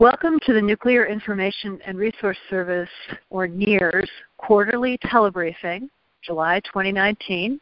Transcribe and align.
Welcome 0.00 0.40
to 0.44 0.52
the 0.52 0.60
Nuclear 0.60 1.06
Information 1.06 1.78
and 1.86 1.96
Resource 1.96 2.36
Service, 2.50 2.90
or 3.30 3.46
NIRS, 3.46 4.08
quarterly 4.38 4.98
telebriefing, 4.98 5.88
July 6.20 6.58
2019. 6.64 7.60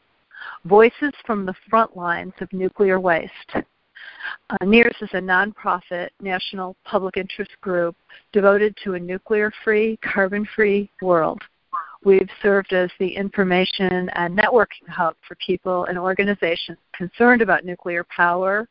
Voices 0.64 1.12
from 1.26 1.44
the 1.44 1.52
front 1.68 1.94
lines 1.94 2.32
of 2.40 2.50
nuclear 2.54 2.98
waste. 2.98 3.30
Uh, 3.54 4.56
NIRS 4.62 4.94
is 5.02 5.10
a 5.12 5.20
nonprofit 5.20 6.08
national 6.22 6.74
public 6.86 7.18
interest 7.18 7.50
group 7.60 7.94
devoted 8.32 8.74
to 8.82 8.94
a 8.94 8.98
nuclear 8.98 9.52
free, 9.62 9.98
carbon 9.98 10.48
free 10.56 10.88
world. 11.02 11.42
We've 12.02 12.30
served 12.40 12.72
as 12.72 12.90
the 12.98 13.14
information 13.14 14.08
and 14.14 14.38
networking 14.38 14.88
hub 14.88 15.16
for 15.28 15.36
people 15.46 15.84
and 15.84 15.98
organizations 15.98 16.78
concerned 16.96 17.42
about 17.42 17.66
nuclear 17.66 18.04
power, 18.04 18.66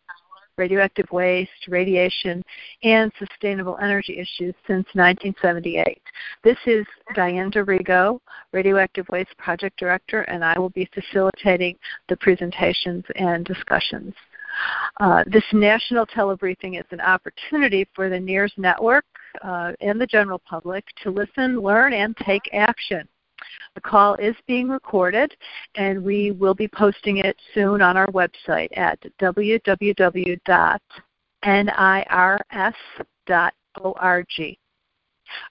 radioactive 0.57 1.09
waste, 1.11 1.67
radiation, 1.67 2.43
and 2.83 3.11
sustainable 3.17 3.77
energy 3.81 4.13
issues 4.13 4.53
since 4.67 4.85
1978. 4.93 6.01
This 6.43 6.57
is 6.65 6.85
Diane 7.15 7.49
D'Arrigo, 7.49 8.19
Radioactive 8.51 9.07
Waste 9.09 9.35
Project 9.37 9.77
Director, 9.77 10.21
and 10.23 10.43
I 10.43 10.57
will 10.59 10.69
be 10.69 10.89
facilitating 10.93 11.77
the 12.09 12.17
presentations 12.17 13.03
and 13.15 13.45
discussions. 13.45 14.13
Uh, 14.99 15.23
this 15.27 15.45
national 15.53 16.05
telebriefing 16.05 16.79
is 16.79 16.85
an 16.91 17.01
opportunity 17.01 17.87
for 17.95 18.09
the 18.09 18.19
NIRS 18.19 18.51
network 18.57 19.05
uh, 19.43 19.71
and 19.79 19.99
the 19.99 20.05
general 20.05 20.39
public 20.39 20.83
to 21.03 21.09
listen, 21.09 21.59
learn, 21.59 21.93
and 21.93 22.15
take 22.17 22.41
action. 22.53 23.07
The 23.75 23.81
call 23.81 24.15
is 24.15 24.35
being 24.47 24.69
recorded, 24.69 25.35
and 25.75 26.03
we 26.03 26.31
will 26.31 26.53
be 26.53 26.67
posting 26.67 27.17
it 27.17 27.35
soon 27.53 27.81
on 27.81 27.97
our 27.97 28.07
website 28.07 28.69
at 28.77 28.99
www.nirs.org. 29.19 30.37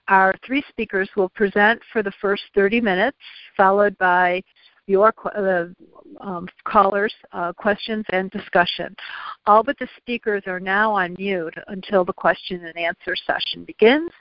Our 0.07 0.35
three 0.45 0.63
speakers 0.69 1.09
will 1.15 1.29
present 1.29 1.81
for 1.91 2.03
the 2.03 2.11
first 2.21 2.43
30 2.53 2.81
minutes, 2.81 3.17
followed 3.57 3.97
by 3.97 4.43
your 4.87 5.13
uh, 5.35 5.65
um, 6.19 6.47
callers, 6.65 7.13
uh, 7.31 7.53
questions, 7.53 8.05
and 8.11 8.29
discussion. 8.31 8.95
All 9.45 9.63
but 9.63 9.77
the 9.79 9.87
speakers 9.97 10.43
are 10.47 10.59
now 10.59 10.91
on 10.91 11.15
mute 11.17 11.55
until 11.67 12.03
the 12.03 12.13
question 12.13 12.65
and 12.65 12.77
answer 12.77 13.15
session 13.15 13.63
begins. 13.63 14.11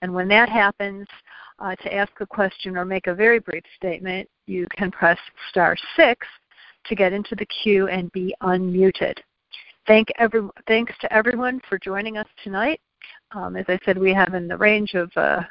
And 0.00 0.12
when 0.12 0.28
that 0.28 0.48
happens, 0.48 1.06
uh, 1.58 1.76
to 1.76 1.94
ask 1.94 2.12
a 2.20 2.26
question 2.26 2.76
or 2.76 2.84
make 2.84 3.06
a 3.06 3.14
very 3.14 3.38
brief 3.38 3.62
statement, 3.76 4.28
you 4.46 4.66
can 4.76 4.90
press 4.90 5.18
star 5.50 5.76
six 5.96 6.26
to 6.86 6.94
get 6.94 7.12
into 7.12 7.36
the 7.36 7.46
queue 7.46 7.88
and 7.88 8.10
be 8.12 8.34
unmuted. 8.42 9.18
Thank 9.86 10.08
every, 10.18 10.42
thanks 10.66 10.92
to 11.00 11.12
everyone 11.12 11.60
for 11.68 11.78
joining 11.78 12.16
us 12.16 12.26
tonight. 12.42 12.80
Um, 13.32 13.56
as 13.56 13.64
I 13.68 13.78
said, 13.84 13.98
we 13.98 14.12
have 14.12 14.34
in 14.34 14.48
the 14.48 14.56
range 14.56 14.94
of 14.94 15.10
uh, 15.16 15.42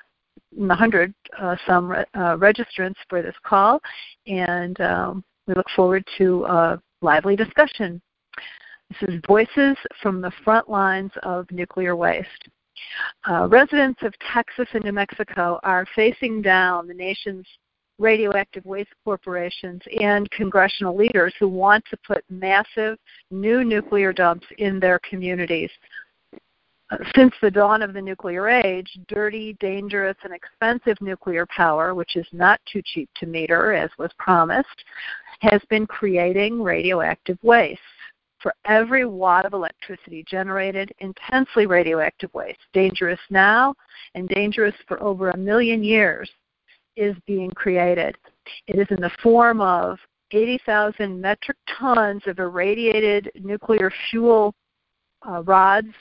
hundred 0.69 1.13
uh, 1.39 1.55
some 1.67 1.89
re- 1.89 2.05
uh, 2.13 2.37
registrants 2.37 2.95
for 3.09 3.21
this 3.21 3.35
call, 3.43 3.81
and 4.27 4.79
um, 4.81 5.23
we 5.47 5.53
look 5.53 5.69
forward 5.75 6.05
to 6.17 6.43
a 6.45 6.81
lively 7.01 7.35
discussion. 7.35 8.01
This 8.89 9.09
is 9.09 9.21
Voices 9.27 9.77
from 10.01 10.21
the 10.21 10.31
Front 10.43 10.69
Lines 10.69 11.11
of 11.23 11.49
Nuclear 11.51 11.95
Waste. 11.95 12.49
Uh, 13.29 13.47
residents 13.47 14.01
of 14.03 14.13
Texas 14.33 14.67
and 14.73 14.83
New 14.83 14.91
Mexico 14.91 15.59
are 15.63 15.85
facing 15.95 16.41
down 16.41 16.87
the 16.87 16.93
nation's 16.93 17.45
radioactive 17.99 18.65
waste 18.65 18.89
corporations 19.03 19.81
and 19.99 20.29
congressional 20.31 20.95
leaders 20.95 21.33
who 21.39 21.47
want 21.47 21.83
to 21.89 21.97
put 22.05 22.23
massive 22.29 22.97
new 23.29 23.63
nuclear 23.63 24.11
dumps 24.11 24.45
in 24.57 24.79
their 24.79 24.99
communities. 25.07 25.69
Uh, 26.89 26.97
since 27.15 27.33
the 27.41 27.51
dawn 27.51 27.81
of 27.81 27.93
the 27.93 28.01
nuclear 28.01 28.49
age, 28.49 28.89
dirty, 29.07 29.55
dangerous, 29.59 30.17
and 30.23 30.33
expensive 30.33 30.99
nuclear 30.99 31.45
power, 31.45 31.93
which 31.93 32.15
is 32.15 32.27
not 32.33 32.59
too 32.71 32.81
cheap 32.83 33.09
to 33.15 33.25
meter 33.25 33.71
as 33.71 33.89
was 33.97 34.11
promised, 34.17 34.83
has 35.39 35.61
been 35.69 35.87
creating 35.87 36.61
radioactive 36.61 37.37
waste 37.43 37.79
for 38.41 38.53
every 38.65 39.05
watt 39.05 39.45
of 39.45 39.53
electricity 39.53 40.23
generated, 40.27 40.91
intensely 40.99 41.65
radioactive 41.65 42.33
waste, 42.33 42.59
dangerous 42.73 43.19
now 43.29 43.73
and 44.15 44.27
dangerous 44.29 44.75
for 44.87 45.01
over 45.01 45.29
a 45.29 45.37
million 45.37 45.83
years, 45.83 46.29
is 46.95 47.15
being 47.25 47.51
created. 47.51 48.15
It 48.67 48.79
is 48.79 48.87
in 48.89 49.01
the 49.01 49.11
form 49.21 49.61
of 49.61 49.97
80,000 50.31 51.19
metric 51.19 51.57
tons 51.79 52.21
of 52.25 52.39
irradiated 52.39 53.31
nuclear 53.35 53.91
fuel 54.09 54.53
uh, 55.27 55.43
rods 55.43 55.93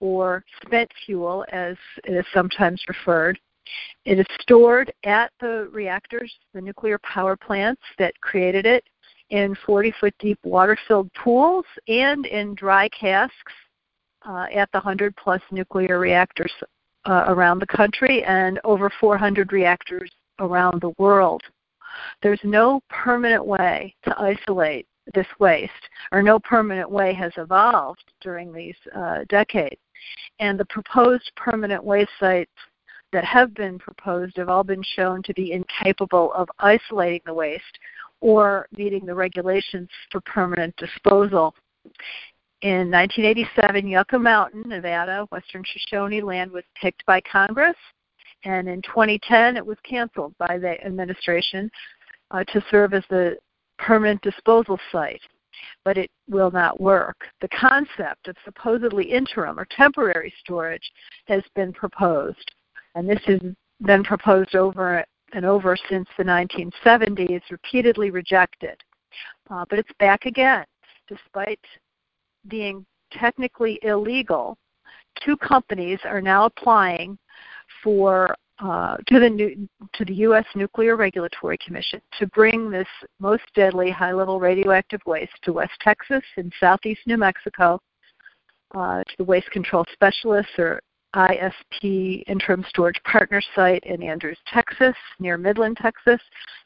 or 0.00 0.44
spent 0.64 0.90
fuel, 1.04 1.44
as 1.50 1.76
it 2.04 2.12
is 2.12 2.24
sometimes 2.32 2.80
referred. 2.88 3.38
It 4.04 4.18
is 4.18 4.26
stored 4.40 4.92
at 5.04 5.32
the 5.40 5.68
reactors, 5.72 6.32
the 6.54 6.60
nuclear 6.60 6.98
power 6.98 7.36
plants 7.36 7.82
that 7.98 8.18
created 8.20 8.64
it, 8.64 8.84
in 9.30 9.56
40 9.66 9.92
foot 10.00 10.14
deep 10.18 10.38
water 10.42 10.76
filled 10.86 11.12
pools 11.14 11.64
and 11.86 12.26
in 12.26 12.54
dry 12.54 12.88
casks 12.88 13.52
uh, 14.26 14.46
at 14.54 14.70
the 14.72 14.78
100 14.78 15.14
plus 15.16 15.40
nuclear 15.50 15.98
reactors 15.98 16.52
uh, 17.06 17.24
around 17.28 17.58
the 17.58 17.66
country 17.66 18.24
and 18.24 18.60
over 18.64 18.90
400 19.00 19.52
reactors 19.52 20.10
around 20.40 20.80
the 20.80 20.92
world. 20.98 21.42
There's 22.22 22.40
no 22.44 22.80
permanent 22.88 23.44
way 23.44 23.94
to 24.04 24.20
isolate 24.20 24.86
this 25.14 25.26
waste, 25.38 25.72
or 26.12 26.22
no 26.22 26.38
permanent 26.38 26.90
way 26.90 27.14
has 27.14 27.32
evolved 27.36 28.04
during 28.20 28.52
these 28.52 28.76
uh, 28.94 29.20
decades. 29.28 29.80
And 30.38 30.58
the 30.58 30.66
proposed 30.66 31.30
permanent 31.36 31.82
waste 31.82 32.10
sites 32.20 32.52
that 33.12 33.24
have 33.24 33.54
been 33.54 33.78
proposed 33.78 34.36
have 34.36 34.48
all 34.48 34.64
been 34.64 34.82
shown 34.94 35.22
to 35.22 35.34
be 35.34 35.52
incapable 35.52 36.32
of 36.34 36.48
isolating 36.58 37.22
the 37.24 37.34
waste 37.34 37.78
or 38.20 38.66
meeting 38.76 39.06
the 39.06 39.14
regulations 39.14 39.88
for 40.10 40.20
permanent 40.22 40.74
disposal. 40.76 41.54
In 42.62 42.90
1987, 42.90 43.86
Yucca 43.86 44.18
Mountain, 44.18 44.64
Nevada, 44.66 45.26
Western 45.30 45.62
Shoshone 45.64 46.20
land 46.20 46.50
was 46.50 46.64
picked 46.80 47.06
by 47.06 47.20
Congress, 47.20 47.76
and 48.44 48.68
in 48.68 48.82
2010 48.82 49.56
it 49.56 49.64
was 49.64 49.78
canceled 49.88 50.34
by 50.38 50.58
the 50.58 50.84
administration 50.84 51.70
uh, 52.32 52.42
to 52.44 52.64
serve 52.70 52.94
as 52.94 53.04
the 53.10 53.36
permanent 53.78 54.20
disposal 54.22 54.78
site. 54.90 55.20
But 55.84 55.98
it 55.98 56.10
will 56.28 56.50
not 56.50 56.80
work. 56.80 57.16
The 57.40 57.48
concept 57.48 58.28
of 58.28 58.36
supposedly 58.44 59.04
interim 59.04 59.58
or 59.58 59.66
temporary 59.76 60.32
storage 60.40 60.92
has 61.26 61.42
been 61.54 61.72
proposed, 61.72 62.52
and 62.94 63.08
this 63.08 63.22
has 63.26 63.40
been 63.82 64.02
proposed 64.02 64.56
over 64.56 65.04
and 65.32 65.44
over 65.44 65.76
since 65.88 66.08
the 66.16 66.24
1970s, 66.24 67.42
repeatedly 67.50 68.10
rejected. 68.10 68.82
Uh, 69.50 69.64
but 69.68 69.78
it's 69.78 69.92
back 69.98 70.26
again. 70.26 70.64
Despite 71.08 71.60
being 72.48 72.84
technically 73.12 73.78
illegal, 73.82 74.56
two 75.24 75.36
companies 75.36 75.98
are 76.04 76.20
now 76.20 76.46
applying 76.46 77.18
for 77.82 78.34
uh, 78.60 78.96
to 79.06 79.20
the 79.20 79.30
new, 79.30 79.68
to 79.94 80.04
the 80.04 80.14
U.S. 80.14 80.44
Nuclear 80.56 80.96
Regulatory 80.96 81.56
Commission 81.64 82.00
to 82.18 82.26
bring 82.28 82.70
this 82.70 82.88
most 83.20 83.44
deadly 83.54 83.90
high-level 83.90 84.40
radioactive 84.40 85.00
waste 85.06 85.32
to 85.42 85.52
West 85.52 85.74
Texas 85.80 86.22
and 86.36 86.52
Southeast 86.58 87.00
New 87.06 87.16
Mexico 87.16 87.80
uh, 88.74 88.98
to 89.04 89.14
the 89.18 89.24
Waste 89.24 89.50
Control 89.52 89.84
Specialists 89.92 90.52
or 90.58 90.80
ISP 91.14 92.22
Interim 92.26 92.64
Storage 92.68 93.02
Partner 93.04 93.40
site 93.54 93.84
in 93.84 94.02
Andrews, 94.02 94.38
Texas, 94.52 94.94
near 95.18 95.38
Midland, 95.38 95.78
Texas, 95.80 96.20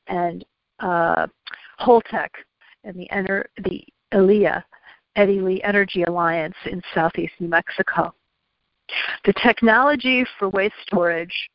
and 0.09 0.45
uh, 0.81 1.27
Holtec 1.81 2.29
and 2.85 2.97
the, 2.97 3.09
Ener- 3.13 3.47
the 3.65 3.85
ELEA, 4.13 4.63
Eddy 5.17 5.41
Lea 5.41 5.63
Energy 5.63 6.03
Alliance 6.03 6.57
in 6.67 6.83
southeast 6.95 7.35
New 7.39 7.49
Mexico. 7.49 8.13
The 9.25 9.33
technology 9.35 10.25
for 10.39 10.49
waste 10.51 10.75
storage 10.87 11.49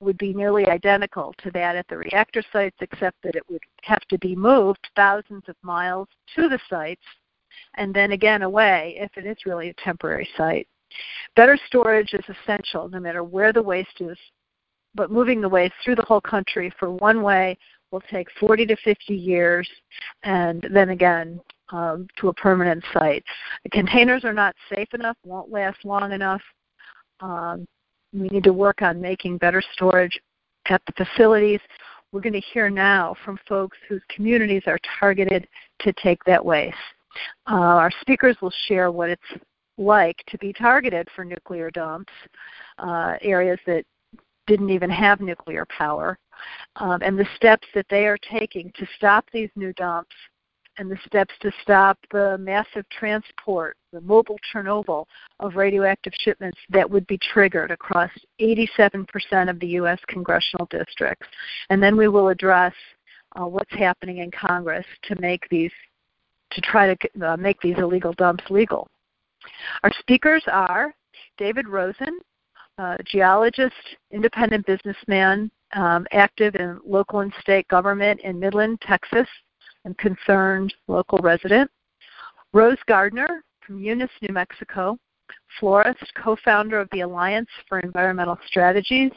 would 0.00 0.16
be 0.16 0.32
nearly 0.32 0.66
identical 0.66 1.34
to 1.38 1.50
that 1.50 1.76
at 1.76 1.86
the 1.88 1.98
reactor 1.98 2.42
sites, 2.52 2.76
except 2.80 3.16
that 3.22 3.36
it 3.36 3.42
would 3.50 3.62
have 3.82 4.00
to 4.08 4.18
be 4.18 4.34
moved 4.34 4.88
thousands 4.96 5.44
of 5.48 5.56
miles 5.62 6.08
to 6.34 6.48
the 6.48 6.58
sites 6.70 7.02
and 7.74 7.94
then 7.94 8.12
again 8.12 8.42
away 8.42 8.96
if 8.98 9.10
it 9.16 9.26
is 9.26 9.36
really 9.44 9.68
a 9.68 9.74
temporary 9.74 10.28
site. 10.36 10.66
Better 11.36 11.58
storage 11.66 12.12
is 12.14 12.24
essential 12.28 12.88
no 12.88 13.00
matter 13.00 13.22
where 13.22 13.52
the 13.52 13.62
waste 13.62 14.00
is, 14.00 14.18
but 14.94 15.10
moving 15.10 15.40
the 15.40 15.48
waste 15.48 15.74
through 15.84 15.96
the 15.96 16.04
whole 16.06 16.20
country 16.20 16.72
for 16.78 16.90
one 16.90 17.22
way 17.22 17.56
will 17.90 18.02
take 18.10 18.28
40 18.38 18.66
to 18.66 18.76
50 18.76 19.14
years, 19.14 19.68
and 20.22 20.66
then 20.72 20.90
again 20.90 21.40
um, 21.70 22.06
to 22.18 22.28
a 22.28 22.34
permanent 22.34 22.84
site. 22.92 23.24
The 23.64 23.70
containers 23.70 24.24
are 24.24 24.32
not 24.32 24.54
safe 24.72 24.88
enough, 24.94 25.16
won't 25.24 25.50
last 25.50 25.84
long 25.84 26.12
enough. 26.12 26.42
Um, 27.20 27.66
we 28.12 28.28
need 28.28 28.44
to 28.44 28.52
work 28.52 28.82
on 28.82 29.00
making 29.00 29.38
better 29.38 29.62
storage 29.74 30.18
at 30.66 30.82
the 30.86 31.04
facilities. 31.04 31.60
We're 32.12 32.20
going 32.20 32.32
to 32.32 32.40
hear 32.40 32.70
now 32.70 33.14
from 33.24 33.38
folks 33.48 33.78
whose 33.88 34.02
communities 34.14 34.62
are 34.66 34.78
targeted 34.98 35.46
to 35.80 35.92
take 36.02 36.22
that 36.24 36.44
waste. 36.44 36.76
Uh, 37.48 37.54
our 37.54 37.90
speakers 38.00 38.36
will 38.40 38.52
share 38.66 38.90
what 38.90 39.10
it's 39.10 39.22
like 39.80 40.22
to 40.28 40.38
be 40.38 40.52
targeted 40.52 41.08
for 41.16 41.24
nuclear 41.24 41.70
dumps, 41.70 42.12
uh, 42.78 43.16
areas 43.22 43.58
that 43.66 43.84
didn't 44.46 44.70
even 44.70 44.90
have 44.90 45.20
nuclear 45.20 45.66
power, 45.66 46.18
um, 46.76 47.00
and 47.02 47.18
the 47.18 47.26
steps 47.36 47.66
that 47.74 47.86
they 47.88 48.06
are 48.06 48.18
taking 48.18 48.70
to 48.76 48.86
stop 48.96 49.24
these 49.32 49.50
new 49.56 49.72
dumps 49.74 50.14
and 50.78 50.90
the 50.90 50.98
steps 51.06 51.34
to 51.40 51.52
stop 51.62 51.98
the 52.10 52.38
massive 52.38 52.88
transport, 52.88 53.76
the 53.92 54.00
mobile 54.00 54.38
Chernobyl 54.52 55.04
of 55.40 55.56
radioactive 55.56 56.12
shipments 56.16 56.58
that 56.70 56.88
would 56.88 57.06
be 57.06 57.18
triggered 57.18 57.70
across 57.70 58.10
87% 58.40 59.50
of 59.50 59.60
the 59.60 59.66
U.S. 59.66 59.98
congressional 60.08 60.66
districts. 60.70 61.26
And 61.68 61.82
then 61.82 61.96
we 61.96 62.08
will 62.08 62.28
address 62.28 62.72
uh, 63.38 63.46
what's 63.46 63.74
happening 63.74 64.18
in 64.18 64.30
Congress 64.30 64.86
to 65.02 65.20
make 65.20 65.46
these, 65.50 65.72
to 66.52 66.60
try 66.62 66.94
to 66.94 67.28
uh, 67.28 67.36
make 67.36 67.60
these 67.60 67.76
illegal 67.78 68.14
dumps 68.14 68.44
legal. 68.48 68.88
Our 69.82 69.90
speakers 70.00 70.42
are 70.46 70.94
David 71.38 71.68
Rosen, 71.68 72.18
uh, 72.78 72.96
geologist, 73.04 73.74
independent 74.10 74.66
businessman, 74.66 75.50
um, 75.74 76.06
active 76.12 76.54
in 76.56 76.80
local 76.84 77.20
and 77.20 77.32
state 77.40 77.66
government 77.68 78.20
in 78.20 78.38
Midland, 78.38 78.80
Texas, 78.80 79.28
and 79.84 79.96
concerned 79.98 80.74
local 80.88 81.18
resident. 81.18 81.70
Rose 82.52 82.78
Gardner 82.86 83.44
from 83.64 83.80
Eunice, 83.80 84.10
New 84.22 84.34
Mexico, 84.34 84.98
florist, 85.58 86.12
co-founder 86.16 86.78
of 86.78 86.88
the 86.90 87.00
Alliance 87.00 87.48
for 87.68 87.80
Environmental 87.80 88.38
Strategies, 88.46 89.12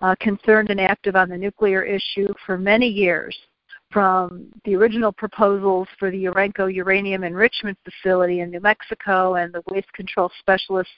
uh, 0.00 0.14
concerned 0.20 0.70
and 0.70 0.80
active 0.80 1.16
on 1.16 1.28
the 1.28 1.36
nuclear 1.36 1.82
issue 1.82 2.28
for 2.46 2.58
many 2.58 2.86
years, 2.86 3.36
from 3.90 4.46
the 4.64 4.74
original 4.74 5.12
proposals 5.12 5.88
for 5.98 6.10
the 6.10 6.24
Urenco 6.24 6.72
uranium 6.72 7.24
enrichment 7.24 7.76
facility 7.84 8.40
in 8.40 8.50
New 8.50 8.60
Mexico 8.60 9.34
and 9.34 9.52
the 9.52 9.62
waste 9.70 9.92
control 9.92 10.30
specialist 10.38 10.90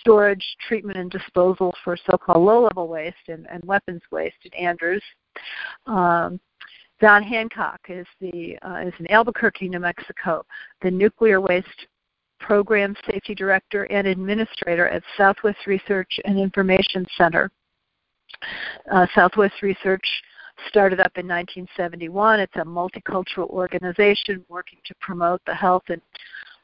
storage, 0.00 0.44
treatment, 0.68 0.98
and 0.98 1.10
disposal 1.10 1.74
for 1.82 1.96
so-called 2.10 2.44
low-level 2.44 2.88
waste 2.88 3.16
and, 3.28 3.46
and 3.50 3.64
weapons 3.64 4.02
waste 4.10 4.36
at 4.44 4.54
Andrews. 4.54 5.02
Um, 5.86 6.40
Don 7.00 7.22
Hancock 7.22 7.80
is 7.88 8.06
the 8.20 8.58
uh, 8.62 8.86
is 8.86 8.94
in 8.98 9.10
Albuquerque, 9.10 9.68
New 9.68 9.80
Mexico, 9.80 10.44
the 10.82 10.90
nuclear 10.90 11.40
waste 11.40 11.86
program 12.40 12.94
safety 13.10 13.34
director 13.34 13.84
and 13.84 14.06
administrator 14.06 14.88
at 14.88 15.02
Southwest 15.16 15.66
Research 15.66 16.18
and 16.24 16.38
Information 16.38 17.06
Center. 17.16 17.50
Uh, 18.92 19.06
Southwest 19.14 19.62
Research 19.62 20.06
started 20.68 21.00
up 21.00 21.12
in 21.16 21.26
1971. 21.26 22.40
It's 22.40 22.56
a 22.56 22.60
multicultural 22.60 23.48
organization 23.50 24.44
working 24.48 24.78
to 24.86 24.94
promote 25.00 25.40
the 25.46 25.54
health 25.54 25.84
and 25.88 26.00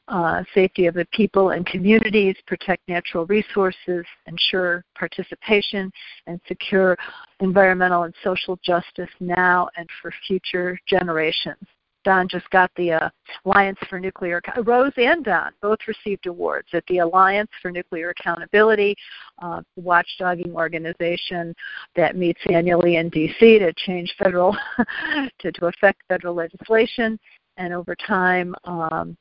uh, 0.09 0.43
safety 0.55 0.87
of 0.87 0.95
the 0.95 1.07
people 1.13 1.51
and 1.51 1.65
communities, 1.65 2.37
protect 2.47 2.87
natural 2.89 3.25
resources, 3.27 4.05
ensure 4.27 4.85
participation, 4.97 5.91
and 6.27 6.41
secure 6.49 6.97
environmental 7.41 8.03
and 8.03 8.15
social 8.25 8.59
justice 8.65 9.11
now 9.21 9.69
and 9.77 9.89
for 10.01 10.13
future 10.27 10.79
generations. 10.89 11.65
Don 12.05 12.29
just 12.29 12.49
got 12.51 12.71
the 12.77 12.93
uh, 12.93 13.11
Alliance 13.45 13.79
for 13.89 13.99
Nuclear 14.01 14.41
Rose 14.65 14.93
and 14.97 15.25
Don 15.25 15.53
both 15.61 15.79
received 15.87 16.27
awards 16.27 16.69
at 16.73 16.85
the 16.89 16.99
Alliance 16.99 17.51
for 17.61 17.71
Nuclear 17.71 18.11
Accountability, 18.11 18.95
uh, 19.41 19.63
watchdogging 19.81 20.53
organization 20.53 21.55
that 21.97 22.17
meets 22.17 22.41
annually 22.51 22.97
in 22.97 23.09
D.C. 23.09 23.59
to 23.59 23.73
change 23.75 24.15
federal 24.19 24.57
to, 25.41 25.53
to 25.53 25.67
affect 25.67 26.03
federal 26.09 26.35
legislation, 26.35 27.19
and 27.57 27.73
over 27.73 27.95
time 27.95 28.55
um, 28.65 29.17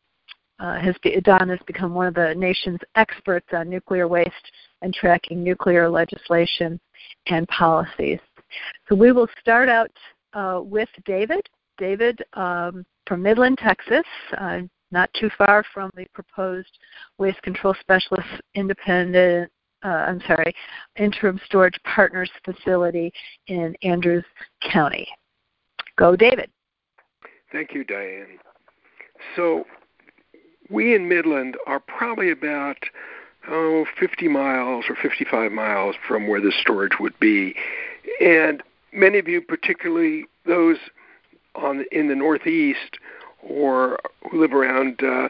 uh, 0.59 0.79
has 0.79 0.95
be, 1.03 1.19
Don 1.21 1.49
has 1.49 1.59
become 1.65 1.93
one 1.93 2.07
of 2.07 2.13
the 2.13 2.33
nation's 2.35 2.79
experts 2.95 3.47
on 3.51 3.69
nuclear 3.69 4.07
waste 4.07 4.51
and 4.81 4.93
tracking 4.93 5.43
nuclear 5.43 5.89
legislation 5.89 6.79
and 7.27 7.47
policies. 7.47 8.19
So 8.87 8.95
we 8.95 9.11
will 9.11 9.27
start 9.39 9.69
out 9.69 9.91
uh, 10.33 10.61
with 10.63 10.89
David. 11.05 11.41
David 11.81 12.23
um, 12.33 12.85
from 13.07 13.23
Midland, 13.23 13.57
Texas, 13.57 14.05
uh, 14.37 14.59
not 14.91 15.09
too 15.19 15.31
far 15.35 15.65
from 15.73 15.89
the 15.95 16.05
proposed 16.13 16.77
waste 17.17 17.41
control 17.41 17.75
specialist 17.79 18.27
independent. 18.53 19.51
Uh, 19.83 19.87
I'm 19.87 20.21
sorry, 20.27 20.53
interim 20.97 21.41
storage 21.47 21.79
partners 21.83 22.29
facility 22.45 23.11
in 23.47 23.75
Andrews 23.81 24.23
County. 24.71 25.07
Go, 25.97 26.15
David. 26.15 26.51
Thank 27.51 27.73
you, 27.73 27.83
Diane. 27.83 28.37
So 29.35 29.65
we 30.69 30.93
in 30.93 31.09
Midland 31.09 31.57
are 31.65 31.79
probably 31.79 32.29
about 32.29 32.77
oh 33.49 33.87
50 33.99 34.27
miles 34.27 34.85
or 34.87 34.95
55 35.01 35.51
miles 35.51 35.95
from 36.07 36.27
where 36.27 36.41
the 36.41 36.53
storage 36.61 36.99
would 36.99 37.19
be, 37.19 37.55
and 38.23 38.61
many 38.93 39.17
of 39.17 39.27
you, 39.27 39.41
particularly 39.41 40.25
those 40.45 40.77
on 41.55 41.85
in 41.91 42.07
the 42.07 42.15
Northeast 42.15 42.97
or 43.41 43.99
who 44.29 44.39
live 44.39 44.53
around 44.53 45.03
uh, 45.03 45.29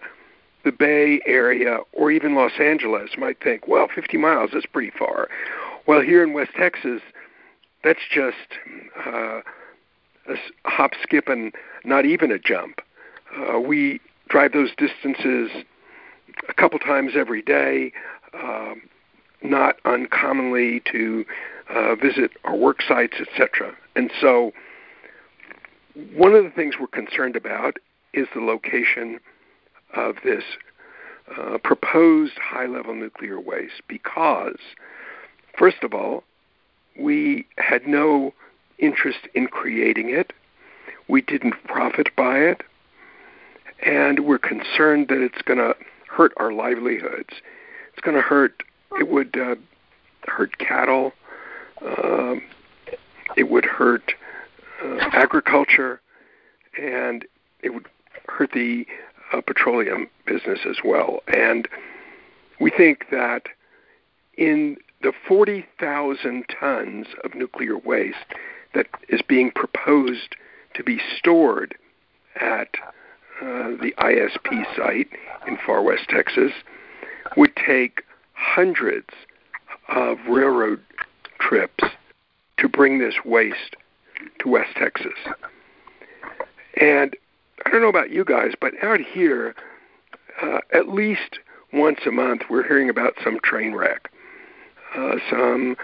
the 0.64 0.72
Bay 0.72 1.22
Area 1.26 1.80
or 1.94 2.12
even 2.12 2.36
Los 2.36 2.52
Angeles, 2.60 3.12
might 3.18 3.42
think, 3.42 3.68
well, 3.68 3.88
50 3.94 4.18
miles 4.18 4.52
is 4.54 4.66
pretty 4.72 4.92
far. 4.98 5.30
Well, 5.88 6.02
here 6.02 6.24
in 6.24 6.34
West 6.34 6.52
Texas, 6.58 7.02
that's 7.84 8.02
just 8.14 8.38
uh, 9.06 9.42
a 10.28 10.36
hop, 10.66 10.92
skip, 11.02 11.28
and 11.28 11.54
not 11.84 12.06
even 12.06 12.32
a 12.32 12.38
jump. 12.38 12.80
Uh, 13.36 13.60
we 13.60 14.00
drive 14.30 14.54
those 14.54 14.70
distances 14.78 15.50
a 16.48 16.54
couple 16.54 16.80
times 16.80 17.14
every 17.16 17.42
day, 17.42 17.92
um, 18.34 18.82
not 19.42 19.78
uncommonly 19.86 20.82
to 20.92 21.26
uh, 21.74 21.96
visit 21.96 22.32
our 22.44 22.56
work 22.56 22.82
sites, 22.88 23.16
etc. 23.20 23.76
And 23.96 24.12
so, 24.20 24.52
one 26.16 26.34
of 26.34 26.44
the 26.44 26.50
things 26.50 26.76
we're 26.80 26.88
concerned 26.88 27.36
about 27.36 27.78
is 28.14 28.28
the 28.34 28.42
location 28.42 29.20
of 29.96 30.16
this 30.24 30.44
uh, 31.38 31.58
proposed 31.64 32.34
high 32.38 32.66
level 32.66 32.94
nuclear 32.94 33.40
waste 33.40 33.82
because, 33.88 34.58
first 35.58 35.84
of 35.84 35.94
all, 35.94 36.24
we 37.00 37.48
had 37.58 37.88
no 37.88 38.34
interest 38.80 39.28
in 39.34 39.48
creating 39.48 40.10
it. 40.10 40.34
We 41.08 41.22
didn't 41.22 41.56
profit 41.66 42.10
by 42.16 42.40
it 42.40 42.64
and 43.82 44.22
we're 44.22 44.40
concerned 44.40 45.08
that 45.10 45.22
it's 45.22 45.42
going 45.42 45.58
to 45.58 45.76
hurt 46.08 46.34
our 46.38 46.52
livelihoods. 46.52 47.30
It's 47.94 48.02
going 48.02 48.16
to 48.16 48.22
hurt. 48.22 48.64
It 49.00 49.10
would 49.10 49.38
uh, 49.38 49.56
hurt 50.28 50.58
cattle. 50.60 51.14
Um, 51.82 52.42
it 53.36 53.50
would 53.50 53.66
hurt 53.66 54.14
uh, 54.84 54.98
agriculture, 55.14 56.02
and 56.82 57.26
it 57.64 57.74
would 57.74 57.88
hurt 58.28 58.52
the 58.54 58.86
uh, 59.34 59.42
petroleum 59.42 60.08
business 60.26 60.60
as 60.68 60.78
well. 60.84 61.20
And 61.28 61.68
we 62.60 62.72
think 62.72 63.06
that 63.12 63.44
in 64.38 64.78
the 65.02 65.14
40,000 65.28 66.46
tons 66.60 67.08
of 67.24 67.36
nuclear 67.36 67.78
waste 67.78 68.18
that 68.74 68.88
is 69.10 69.22
being 69.22 69.52
proposed 69.52 70.36
to 70.76 70.84
be 70.84 71.00
stored 71.18 71.76
at 72.40 72.70
uh, 73.42 73.72
the 73.82 73.94
ISP 73.98 74.76
site 74.76 75.10
in 75.48 75.58
far 75.66 75.82
west 75.82 76.04
Texas 76.08 76.52
would 77.36 77.56
take 77.56 78.04
hundreds 78.34 79.10
of 79.90 80.18
railroad 80.30 80.80
trips 81.40 81.84
to 82.58 82.70
bring 82.70 83.00
this 83.00 83.16
waste 83.26 83.76
to 84.40 84.50
West 84.50 84.76
Texas. 84.76 85.14
And 86.80 87.16
I 87.66 87.70
don't 87.70 87.82
know 87.82 87.90
about 87.90 88.12
you 88.12 88.26
guys, 88.26 88.54
but 88.60 88.74
out 88.84 89.00
here, 89.00 89.56
uh, 90.42 90.60
at 90.74 90.90
least 90.90 91.40
once 91.74 92.00
a 92.06 92.12
month, 92.12 92.44
we're 92.50 92.68
hearing 92.68 92.90
about 92.90 93.14
some 93.24 93.40
train 93.44 93.74
wreck. 93.74 94.12
Uh, 94.96 95.16
some 95.30 95.76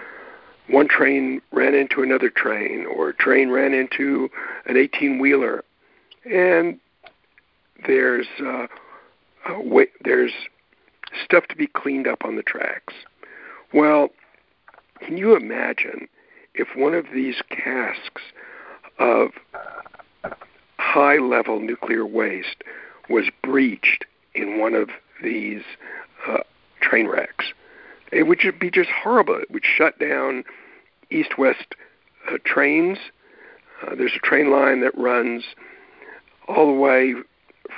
one 0.68 0.88
train 0.88 1.40
ran 1.52 1.74
into 1.74 2.02
another 2.02 2.28
train, 2.28 2.84
or 2.86 3.10
a 3.10 3.14
train 3.14 3.50
ran 3.50 3.72
into 3.72 4.28
an 4.66 4.76
18 4.76 5.18
wheeler, 5.18 5.64
and 6.30 6.78
there's 7.86 8.26
uh, 8.44 8.66
wait, 9.60 9.90
there's 10.04 10.32
stuff 11.24 11.46
to 11.48 11.56
be 11.56 11.66
cleaned 11.66 12.06
up 12.06 12.24
on 12.24 12.36
the 12.36 12.42
tracks. 12.42 12.92
Well, 13.72 14.08
can 15.00 15.16
you 15.16 15.36
imagine 15.36 16.08
if 16.58 16.76
one 16.76 16.94
of 16.94 17.06
these 17.14 17.40
casks 17.48 18.22
of 18.98 19.30
high 20.78 21.18
level 21.18 21.60
nuclear 21.60 22.04
waste 22.04 22.62
was 23.08 23.26
breached 23.42 24.04
in 24.34 24.58
one 24.58 24.74
of 24.74 24.90
these 25.22 25.62
uh, 26.26 26.38
train 26.80 27.06
wrecks? 27.06 27.52
It 28.10 28.24
would 28.24 28.40
be 28.58 28.70
just 28.70 28.90
horrible. 28.90 29.36
It 29.36 29.50
would 29.50 29.64
shut 29.64 29.98
down 29.98 30.44
east 31.10 31.38
west 31.38 31.74
uh, 32.30 32.38
trains. 32.44 32.98
Uh, 33.82 33.94
there's 33.94 34.16
a 34.16 34.26
train 34.26 34.50
line 34.50 34.80
that 34.80 34.96
runs 34.98 35.44
all 36.48 36.66
the 36.66 36.78
way 36.78 37.14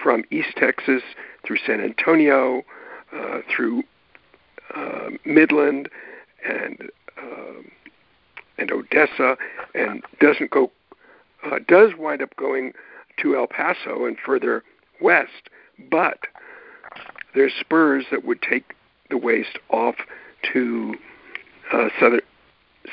from 0.02 0.24
East 0.30 0.56
Texas 0.56 1.02
through 1.44 1.58
San 1.66 1.80
Antonio, 1.80 2.62
uh, 3.12 3.40
through 3.54 3.82
uh, 4.74 5.10
Midland 5.24 5.88
and 6.48 6.90
uh, 7.18 7.62
and 8.60 8.70
Odessa, 8.70 9.36
and 9.74 10.02
doesn't 10.20 10.50
go 10.50 10.70
uh, 11.44 11.58
does 11.66 11.92
wind 11.98 12.22
up 12.22 12.36
going 12.36 12.72
to 13.22 13.36
El 13.36 13.46
Paso 13.46 14.04
and 14.04 14.16
further 14.24 14.62
west, 15.00 15.48
but 15.90 16.18
there's 17.34 17.52
spurs 17.58 18.04
that 18.10 18.24
would 18.24 18.42
take 18.42 18.74
the 19.08 19.16
waste 19.16 19.58
off 19.70 19.96
to 20.52 20.94
uh, 21.72 21.88
southern 21.98 22.20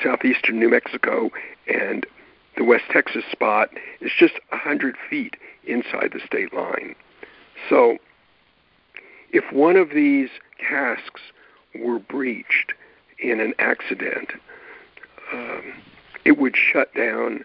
southeastern 0.02 0.58
New 0.58 0.70
Mexico 0.70 1.30
and 1.66 2.06
the 2.56 2.64
West 2.64 2.84
Texas 2.90 3.24
spot 3.30 3.70
is 4.00 4.10
just 4.18 4.34
a 4.52 4.56
100 4.56 4.96
feet 5.08 5.36
inside 5.64 6.10
the 6.12 6.20
state 6.26 6.52
line. 6.52 6.94
So 7.68 7.98
if 9.30 9.52
one 9.52 9.76
of 9.76 9.90
these 9.90 10.28
casks 10.58 11.20
were 11.74 11.98
breached 11.98 12.72
in 13.18 13.40
an 13.40 13.54
accident, 13.58 14.30
um, 15.32 15.74
it 16.24 16.38
would 16.38 16.56
shut 16.56 16.94
down 16.94 17.44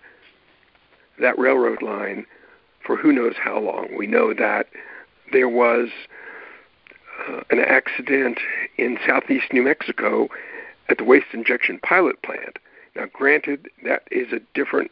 that 1.20 1.38
railroad 1.38 1.82
line 1.82 2.26
for 2.86 2.96
who 2.96 3.12
knows 3.12 3.36
how 3.38 3.60
long. 3.60 3.96
We 3.98 4.08
know 4.08 4.34
that 4.34 4.68
there 5.32 5.50
was 5.50 5.90
uh, 7.28 7.42
an 7.50 7.60
accident 7.60 8.40
in 8.78 8.98
southeast 9.06 9.54
New 9.54 9.64
Mexico 9.64 10.28
at 10.90 10.98
the 10.98 11.04
waste 11.04 11.28
injection 11.34 11.80
pilot 11.80 12.22
plant. 12.24 12.58
Now, 12.96 13.06
granted, 13.12 13.70
that 13.84 14.04
is 14.12 14.32
a 14.32 14.40
different 14.54 14.92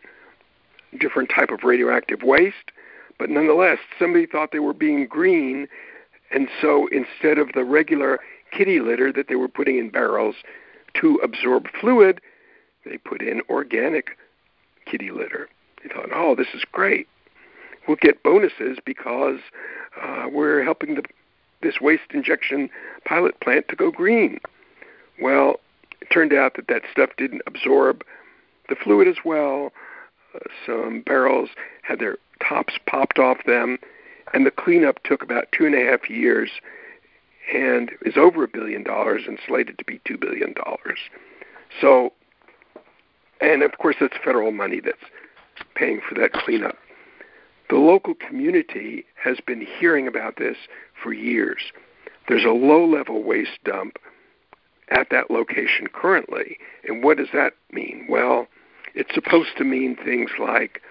different 1.00 1.30
type 1.34 1.52
of 1.52 1.64
radioactive 1.64 2.22
waste, 2.22 2.72
but 3.18 3.30
nonetheless, 3.30 3.78
somebody 3.98 4.26
thought 4.26 4.52
they 4.52 4.60
were 4.60 4.74
being 4.74 5.08
green, 5.08 5.68
and 6.32 6.50
so 6.62 6.88
instead 6.88 7.38
of 7.38 7.54
the 7.54 7.64
regular 7.64 8.20
kitty 8.52 8.82
litter 8.82 9.10
that 9.14 9.30
they 9.30 9.36
were 9.36 9.48
putting 9.48 9.78
in 9.78 9.90
barrels 9.90 10.36
to 10.96 11.16
absorb 11.24 11.68
fluid, 11.80 12.20
they 12.86 12.98
put 12.98 13.22
in 13.22 13.42
organic 13.50 14.18
kitty 14.86 15.12
litter. 15.12 15.48
They 15.82 15.90
thought, 15.90 16.10
oh, 16.14 16.36
this 16.36 16.48
is 16.54 16.64
great. 16.72 17.08
We'll 17.88 17.98
get 18.00 18.24
bonuses 18.24 18.78
because 18.86 19.40
uh, 20.02 20.28
we're 20.32 20.64
helping 20.64 20.96
the, 20.96 21.04
this 21.62 21.82
waste 21.82 22.12
injection 22.14 22.70
pilot 23.06 23.40
plant 23.40 23.68
to 23.70 23.76
go 23.76 23.92
green. 23.92 24.40
Well, 25.22 25.60
it 26.02 26.10
turned 26.12 26.34
out 26.34 26.56
that 26.56 26.68
that 26.68 26.84
stuff 26.92 27.10
didn't 27.18 27.42
absorb 27.48 28.04
the 28.70 28.76
fluid 28.76 29.08
as 29.08 29.18
well. 29.26 29.72
Uh, 30.36 30.40
some 30.66 31.02
barrels 31.06 31.50
had 31.82 32.00
their 32.00 32.18
tops 32.48 32.74
popped 32.88 33.20
off 33.20 33.38
them, 33.46 33.78
and 34.34 34.46
the 34.46 34.52
cleanup 34.52 35.04
took 35.04 35.24
about 35.24 35.52
two 35.52 35.66
and 35.66 35.76
a 35.76 35.84
half 35.84 36.10
years 36.10 36.50
and 37.54 37.92
is 38.06 38.16
over 38.18 38.44
a 38.44 38.48
billion 38.48 38.84
dollars 38.84 39.24
and 39.28 39.38
slated 39.48 39.78
to 39.78 39.84
be 39.86 40.00
two 40.06 40.18
billion 40.18 40.54
dollars. 40.54 41.00
So, 41.80 42.14
and 43.42 43.64
of 43.64 43.78
course, 43.78 43.96
that's 44.00 44.16
federal 44.24 44.52
money 44.52 44.80
that's 44.80 44.98
paying 45.76 46.02
for 46.08 46.16
that 46.16 46.34
cleanup. 46.34 46.78
The 47.70 47.78
local 47.78 48.14
community 48.16 49.06
has 49.24 49.38
been 49.46 49.66
hearing 49.80 50.08
about 50.08 50.38
this 50.38 50.58
for 51.02 51.14
years. 51.14 51.62
There's 52.28 52.44
a 52.44 52.50
low 52.50 52.86
level 52.86 53.24
waste 53.24 53.64
dump 53.64 53.98
at 54.90 55.08
that 55.10 55.32
location 55.32 55.88
currently. 55.92 56.58
And 56.88 57.04
what 57.04 57.18
does 57.18 57.30
that 57.34 57.54
mean? 57.72 58.08
Well, 58.10 58.48
it's 58.94 59.14
supposed 59.14 59.52
to 59.58 59.64
mean 59.64 59.96
things 60.04 60.32
like 60.38 60.82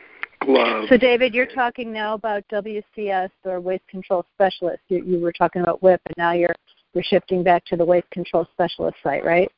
gloves. 0.41 0.89
So, 0.89 0.97
David, 0.97 1.35
you're 1.35 1.47
talking 1.47 1.93
now 1.93 2.15
about 2.15 2.45
WCS 2.51 3.31
or 3.45 3.61
waste 3.61 3.87
control 3.89 4.25
specialist. 4.35 4.81
You, 4.89 5.05
you 5.05 5.21
were 5.21 5.33
talking 5.33 5.63
about 5.63 5.83
WIPP, 5.83 6.01
and 6.07 6.15
now 6.17 6.33
you're 6.33 6.55
you're 6.95 7.05
shifting 7.05 7.45
back 7.45 7.65
to 7.67 7.77
the 7.77 7.85
waste 7.85 8.11
control 8.11 8.49
specialist 8.53 8.97
site, 9.03 9.25
right? 9.25 9.51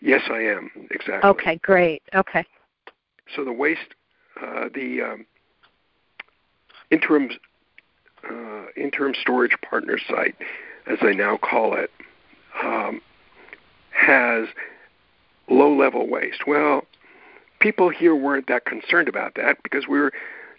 Yes, 0.00 0.22
I 0.30 0.38
am 0.38 0.70
exactly. 0.90 1.28
Okay, 1.30 1.56
great. 1.56 2.02
Okay. 2.14 2.44
So 3.34 3.44
the 3.44 3.52
waste, 3.52 3.94
uh, 4.40 4.68
the 4.74 5.02
um, 5.02 5.26
interim 6.90 7.30
uh, 8.28 8.66
interim 8.76 9.14
storage 9.20 9.56
partner 9.68 9.98
site, 9.98 10.36
as 10.86 10.98
I 11.02 11.12
now 11.12 11.36
call 11.36 11.74
it, 11.74 11.90
um, 12.62 13.00
has 13.90 14.48
low 15.48 15.74
level 15.74 16.08
waste. 16.08 16.46
Well, 16.46 16.82
people 17.60 17.88
here 17.88 18.14
weren't 18.14 18.46
that 18.48 18.64
concerned 18.64 19.08
about 19.08 19.34
that 19.34 19.62
because 19.62 19.86
we 19.88 19.98
were 19.98 20.12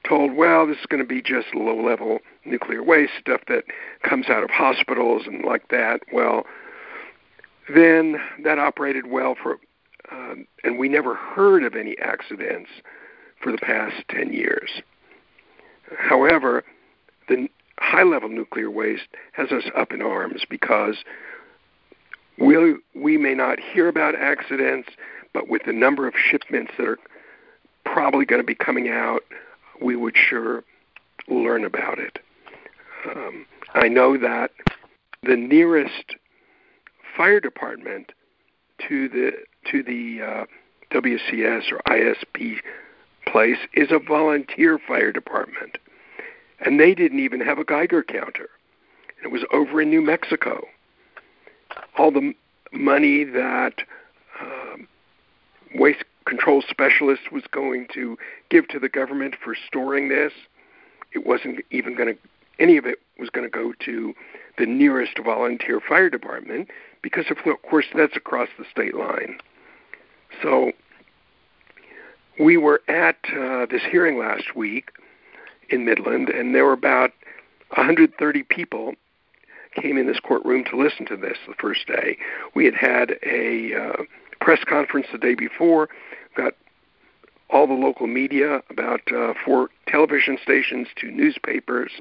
told, 0.08 0.34
well, 0.36 0.66
this 0.66 0.78
is 0.78 0.86
going 0.86 1.02
to 1.02 1.08
be 1.08 1.22
just 1.22 1.54
low 1.54 1.82
level 1.82 2.20
nuclear 2.46 2.84
waste, 2.84 3.14
stuff 3.20 3.42
that 3.48 3.66
comes 4.04 4.30
out 4.30 4.44
of 4.44 4.50
hospitals 4.50 5.24
and 5.26 5.44
like 5.44 5.68
that. 5.70 6.02
Well, 6.14 6.46
then 7.74 8.18
that 8.44 8.60
operated 8.60 9.08
well 9.08 9.36
for, 9.42 9.58
um, 10.12 10.48
and 10.64 10.78
we 10.78 10.90
never 10.90 11.16
heard 11.16 11.64
of 11.64 11.76
any 11.76 11.98
accidents 12.00 12.70
for 13.42 13.52
the 13.52 13.58
past 13.58 13.96
10 14.10 14.34
years. 14.34 14.82
However, 15.98 16.64
the 17.28 17.48
high 17.80 18.04
level 18.04 18.30
nuclear 18.30 18.70
waste 18.70 19.08
has 19.34 19.52
us 19.52 19.64
up 19.76 19.94
in 19.94 20.02
arms 20.02 20.44
because 20.50 20.98
we 22.38 22.76
we 22.96 23.18
may 23.18 23.34
not 23.34 23.60
hear 23.60 23.88
about 23.88 24.16
accidents, 24.16 24.90
but 25.34 25.50
with 25.50 25.64
the 25.66 25.74
number 25.74 26.08
of 26.08 26.14
shipments 26.16 26.72
that 26.78 26.88
are 26.88 27.00
probably 27.86 28.26
going 28.26 28.42
to 28.42 28.46
be 28.46 28.56
coming 28.56 28.90
out, 28.90 29.24
we 29.82 29.96
would 29.96 30.16
sure 30.16 30.64
learn 31.28 31.66
about 31.66 32.00
it. 32.00 32.20
Um, 33.10 33.46
I 33.74 33.88
know 33.88 34.18
that 34.18 34.52
the 35.24 35.36
nearest 35.36 36.16
fire 37.20 37.42
department 37.42 38.14
to 38.88 39.10
the 39.10 39.32
to 39.70 39.84
the 39.84 40.22
uh, 40.24 40.46
WCS 40.92 41.72
or 41.72 41.82
ISP 41.88 42.56
place 43.28 43.58
is 43.74 43.90
a 43.92 44.00
volunteer 44.00 44.80
fire 44.88 45.12
department, 45.12 45.78
and 46.66 46.80
they 46.80 46.96
didn't 46.96 47.20
even 47.20 47.42
have 47.42 47.60
a 47.60 47.66
Geiger 47.66 48.04
counter. 48.04 48.50
It 49.22 49.32
was 49.32 49.44
over 49.52 49.82
in 49.82 49.90
New 49.90 50.02
Mexico 50.02 50.62
all 51.98 52.12
the 52.12 52.34
money 52.72 53.24
that 53.26 53.74
um, 54.42 54.88
waste 55.76 56.04
control 56.26 56.64
specialist 56.68 57.32
was 57.32 57.44
going 57.52 57.88
to 57.94 58.18
give 58.50 58.68
to 58.70 58.80
the 58.80 58.90
government 58.90 59.36
for 59.44 59.56
storing 59.68 60.10
this, 60.10 60.32
it 61.14 61.26
wasn't 61.26 61.60
even 61.72 61.96
going 61.96 62.16
to, 62.16 62.20
any 62.60 62.78
of 62.78 62.86
it 62.86 63.00
was 63.18 63.30
going 63.30 63.50
to 63.50 63.51
go 63.51 63.74
to 63.86 64.13
the 64.58 64.66
nearest 64.66 65.18
volunteer 65.24 65.80
fire 65.80 66.10
department 66.10 66.70
because, 67.01 67.25
of 67.30 67.38
course, 67.63 67.86
that's 67.96 68.16
across 68.16 68.50
the 68.58 68.66
state 68.70 68.96
line. 68.96 69.39
So 70.44 70.72
we 72.39 72.58
were 72.58 72.82
at 72.88 73.18
uh, 73.38 73.66
this 73.66 73.82
hearing 73.89 74.18
last 74.18 74.56
week 74.56 74.92
in 75.70 75.86
Midland, 75.86 76.30
and 76.30 76.54
there 76.54 76.66
were 76.66 76.74
about 76.74 77.12
130 77.70 78.44
people 78.44 78.94
came 79.75 79.98
in 79.98 80.08
this 80.08 80.20
courtroom 80.20 80.63
to 80.66 80.78
listen 80.78 81.06
to 81.06 81.16
this 81.16 81.38
the 81.48 81.54
first 81.60 81.88
day. 81.88 82.18
We 82.56 82.66
had 82.66 82.74
had 82.74 83.16
a 83.24 83.74
uh, 83.75 84.04
press 84.42 84.60
conference 84.68 85.08
the 85.12 85.18
day 85.18 85.36
before, 85.36 85.89
got 86.36 86.54
all 87.50 87.68
the 87.68 87.74
local 87.74 88.08
media, 88.08 88.62
about 88.70 89.01
uh, 89.12 89.34
four 89.46 89.70
television 89.88 90.38
stations, 90.42 90.88
two 90.96 91.12
newspapers, 91.12 91.92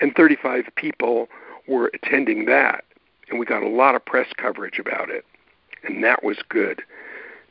and 0.00 0.14
35 0.14 0.64
people 0.76 1.28
were 1.68 1.90
attending 1.94 2.46
that. 2.46 2.84
And 3.28 3.38
we 3.38 3.46
got 3.46 3.62
a 3.62 3.68
lot 3.68 3.94
of 3.94 4.04
press 4.04 4.28
coverage 4.36 4.78
about 4.78 5.10
it. 5.10 5.24
And 5.84 6.02
that 6.04 6.24
was 6.24 6.38
good 6.48 6.82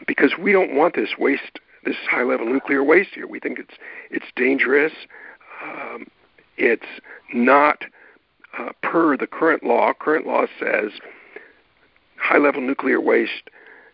because 0.05 0.33
we 0.37 0.51
don't 0.51 0.75
want 0.75 0.95
this 0.95 1.17
waste, 1.17 1.59
this 1.85 1.95
high 2.09 2.23
level 2.23 2.45
nuclear 2.45 2.83
waste 2.83 3.11
here. 3.13 3.27
We 3.27 3.39
think 3.39 3.59
it's, 3.59 3.75
it's 4.11 4.27
dangerous. 4.35 4.93
Um, 5.63 6.07
it's 6.57 6.85
not 7.33 7.83
uh, 8.57 8.69
per 8.81 9.15
the 9.15 9.27
current 9.27 9.63
law, 9.63 9.93
current 9.93 10.27
law 10.27 10.45
says 10.59 10.91
high 12.17 12.37
level 12.37 12.61
nuclear 12.61 12.99
waste 12.99 13.49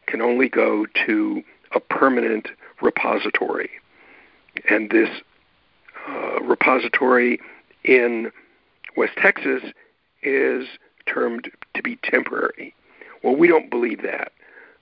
can 0.07 0.21
only 0.21 0.49
go 0.49 0.85
to 1.05 1.43
a 1.73 1.79
permanent 1.79 2.49
repository. 2.81 3.69
And 4.69 4.89
this 4.89 5.09
uh, 6.07 6.41
repository 6.41 7.39
in 7.83 8.31
West 8.95 9.13
Texas 9.17 9.63
is 10.23 10.67
termed 11.05 11.51
to 11.73 11.83
be 11.83 11.97
temporary. 12.03 12.73
Well, 13.23 13.35
we 13.35 13.47
don't 13.47 13.69
believe 13.69 14.01
that. 14.03 14.31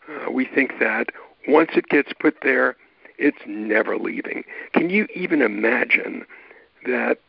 Uh, 0.07 0.31
we 0.31 0.45
think 0.45 0.79
that 0.79 1.07
once 1.47 1.71
it 1.75 1.89
gets 1.89 2.11
put 2.19 2.37
there, 2.41 2.75
it's 3.17 3.37
never 3.45 3.97
leaving. 3.97 4.43
Can 4.73 4.89
you 4.89 5.07
even 5.15 5.41
imagine 5.41 6.25
that 6.85 7.19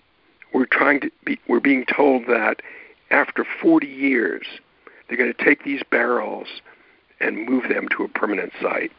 we're 0.52 0.66
trying 0.66 1.00
to 1.00 1.10
be, 1.24 1.38
we're 1.48 1.60
being 1.60 1.84
told 1.84 2.26
that 2.26 2.62
after 3.10 3.44
40 3.62 3.86
years, 3.86 4.46
they're 5.08 5.18
going 5.18 5.32
to 5.32 5.44
take 5.44 5.64
these 5.64 5.82
barrels 5.90 6.48
and 7.20 7.46
move 7.48 7.68
them 7.68 7.88
to 7.96 8.04
a 8.04 8.08
permanent 8.08 8.52
site. 8.60 8.92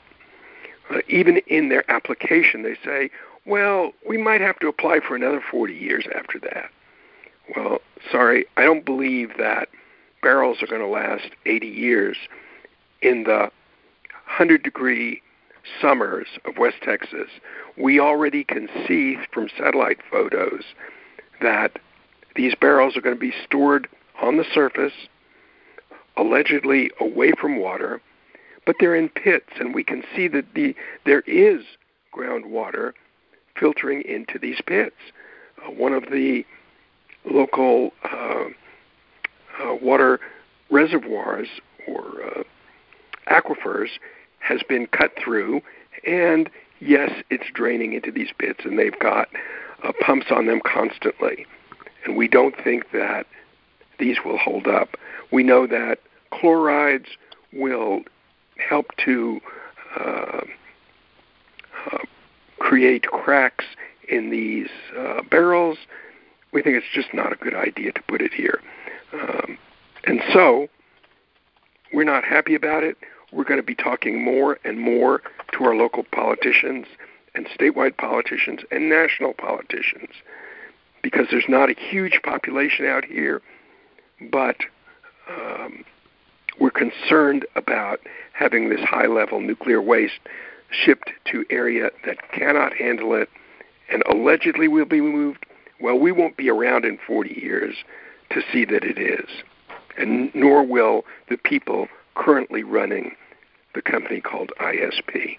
Uh, 0.89 0.99
even 1.07 1.37
in 1.47 1.69
their 1.69 1.89
application, 1.89 2.63
they 2.63 2.77
say, 2.83 3.09
well, 3.45 3.91
we 4.07 4.17
might 4.17 4.41
have 4.41 4.59
to 4.59 4.67
apply 4.67 4.99
for 5.05 5.15
another 5.15 5.41
40 5.51 5.73
years 5.73 6.05
after 6.15 6.39
that. 6.39 6.69
Well, 7.55 7.79
sorry, 8.11 8.45
I 8.57 8.63
don't 8.63 8.85
believe 8.85 9.31
that 9.37 9.69
barrels 10.21 10.61
are 10.61 10.67
going 10.67 10.81
to 10.81 10.87
last 10.87 11.29
80 11.45 11.67
years 11.67 12.17
in 13.01 13.23
the 13.23 13.51
100 14.27 14.63
degree 14.63 15.21
summers 15.81 16.27
of 16.45 16.57
West 16.57 16.77
Texas, 16.81 17.29
we 17.77 17.99
already 17.99 18.43
can 18.43 18.67
see 18.87 19.17
from 19.31 19.49
satellite 19.57 19.99
photos 20.09 20.63
that 21.41 21.79
these 22.35 22.55
barrels 22.55 22.95
are 22.97 23.01
going 23.01 23.15
to 23.15 23.19
be 23.19 23.33
stored 23.43 23.87
on 24.21 24.37
the 24.37 24.45
surface, 24.53 24.93
allegedly 26.17 26.91
away 26.99 27.31
from 27.39 27.59
water, 27.59 28.01
but 28.65 28.75
they're 28.79 28.95
in 28.95 29.09
pits, 29.09 29.49
and 29.59 29.75
we 29.75 29.83
can 29.83 30.03
see 30.15 30.27
that 30.27 30.45
the 30.55 30.75
there 31.05 31.21
is 31.21 31.61
groundwater 32.13 32.93
filtering 33.59 34.01
into 34.03 34.39
these 34.39 34.59
pits. 34.65 34.95
Uh, 35.65 35.71
one 35.71 35.93
of 35.93 36.03
the 36.11 36.45
local 37.29 37.91
uh, 38.03 38.45
uh, 39.61 39.75
water 39.81 40.19
reservoirs 40.69 41.47
or 41.87 42.23
uh, 42.23 42.43
aquifers 43.29 43.89
has 44.39 44.61
been 44.67 44.87
cut 44.87 45.11
through, 45.21 45.61
and 46.05 46.49
yes, 46.79 47.11
it's 47.29 47.45
draining 47.53 47.93
into 47.93 48.11
these 48.11 48.29
pits, 48.37 48.61
and 48.63 48.77
they've 48.77 48.99
got 48.99 49.27
pumps 50.01 50.27
on 50.31 50.47
them 50.47 50.61
constantly. 50.65 51.45
And 52.05 52.15
we 52.15 52.27
don't 52.27 52.55
think 52.63 52.91
that 52.91 53.25
these 53.99 54.17
will 54.23 54.37
hold 54.37 54.67
up. 54.67 54.89
We 55.31 55.43
know 55.43 55.67
that 55.67 55.99
chlorides 56.31 57.09
will 57.53 58.01
help 58.57 58.87
to 59.05 59.39
uh, 59.99 60.41
uh, 61.91 61.97
create 62.59 63.03
cracks 63.03 63.65
in 64.07 64.29
these 64.29 64.69
uh, 64.97 65.21
barrels. 65.29 65.77
We 66.55 66.61
think 66.61 66.77
it's 66.77 66.85
just 66.93 67.13
not 67.13 67.33
a 67.33 67.35
good 67.35 67.53
idea 67.53 67.91
to 67.91 68.01
put 68.03 68.21
it 68.21 68.33
here. 68.33 68.61
Um, 69.11 69.57
and 70.05 70.21
so 70.31 70.69
we're 71.93 72.05
not 72.05 72.23
happy 72.23 72.55
about 72.55 72.81
it. 72.81 72.95
We're 73.33 73.43
going 73.43 73.59
to 73.59 73.63
be 73.63 73.75
talking 73.75 74.23
more 74.23 74.57
and 74.63 74.79
more 74.79 75.21
to 75.51 75.65
our 75.65 75.75
local 75.75 76.05
politicians 76.13 76.87
and 77.33 77.45
statewide 77.47 77.97
politicians 77.97 78.61
and 78.71 78.87
national 78.89 79.33
politicians 79.33 80.11
because 81.03 81.27
there's 81.29 81.49
not 81.49 81.69
a 81.69 81.75
huge 81.77 82.21
population 82.23 82.85
out 82.85 83.03
here, 83.03 83.41
but 84.31 84.55
um, 85.29 85.83
we're 86.57 86.71
concerned 86.71 87.45
about 87.57 87.99
having 88.31 88.69
this 88.69 88.79
high 88.79 89.07
level 89.07 89.41
nuclear 89.41 89.81
waste 89.81 90.21
shipped 90.71 91.11
to 91.25 91.43
area 91.49 91.89
that 92.05 92.31
cannot 92.31 92.73
handle 92.73 93.13
it 93.13 93.27
and 93.91 94.03
allegedly 94.09 94.69
will 94.69 94.85
be 94.85 95.01
moved. 95.01 95.45
Well, 95.79 95.99
we 95.99 96.11
won't 96.11 96.37
be 96.37 96.49
around 96.49 96.85
in 96.85 96.97
40 97.05 97.39
years 97.41 97.75
to 98.31 98.41
see 98.51 98.65
that 98.65 98.83
it 98.83 98.97
is, 98.97 99.29
and 99.97 100.33
nor 100.33 100.65
will 100.65 101.03
the 101.29 101.37
people 101.37 101.87
currently 102.15 102.63
running 102.63 103.15
the 103.73 103.81
company 103.81 104.21
called 104.21 104.51
ISP. 104.59 105.37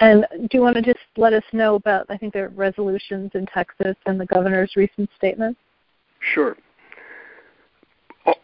And 0.00 0.26
do 0.32 0.48
you 0.52 0.60
want 0.60 0.76
to 0.76 0.82
just 0.82 0.98
let 1.16 1.32
us 1.32 1.42
know 1.52 1.74
about, 1.74 2.06
I 2.10 2.18
think 2.18 2.34
there 2.34 2.46
are 2.46 2.50
resolutions 2.50 3.30
in 3.34 3.46
Texas 3.46 3.96
and 4.04 4.20
the 4.20 4.26
governor's 4.26 4.72
recent 4.76 5.08
statement? 5.16 5.56
Sure. 6.20 6.56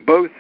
Both, 0.06 0.30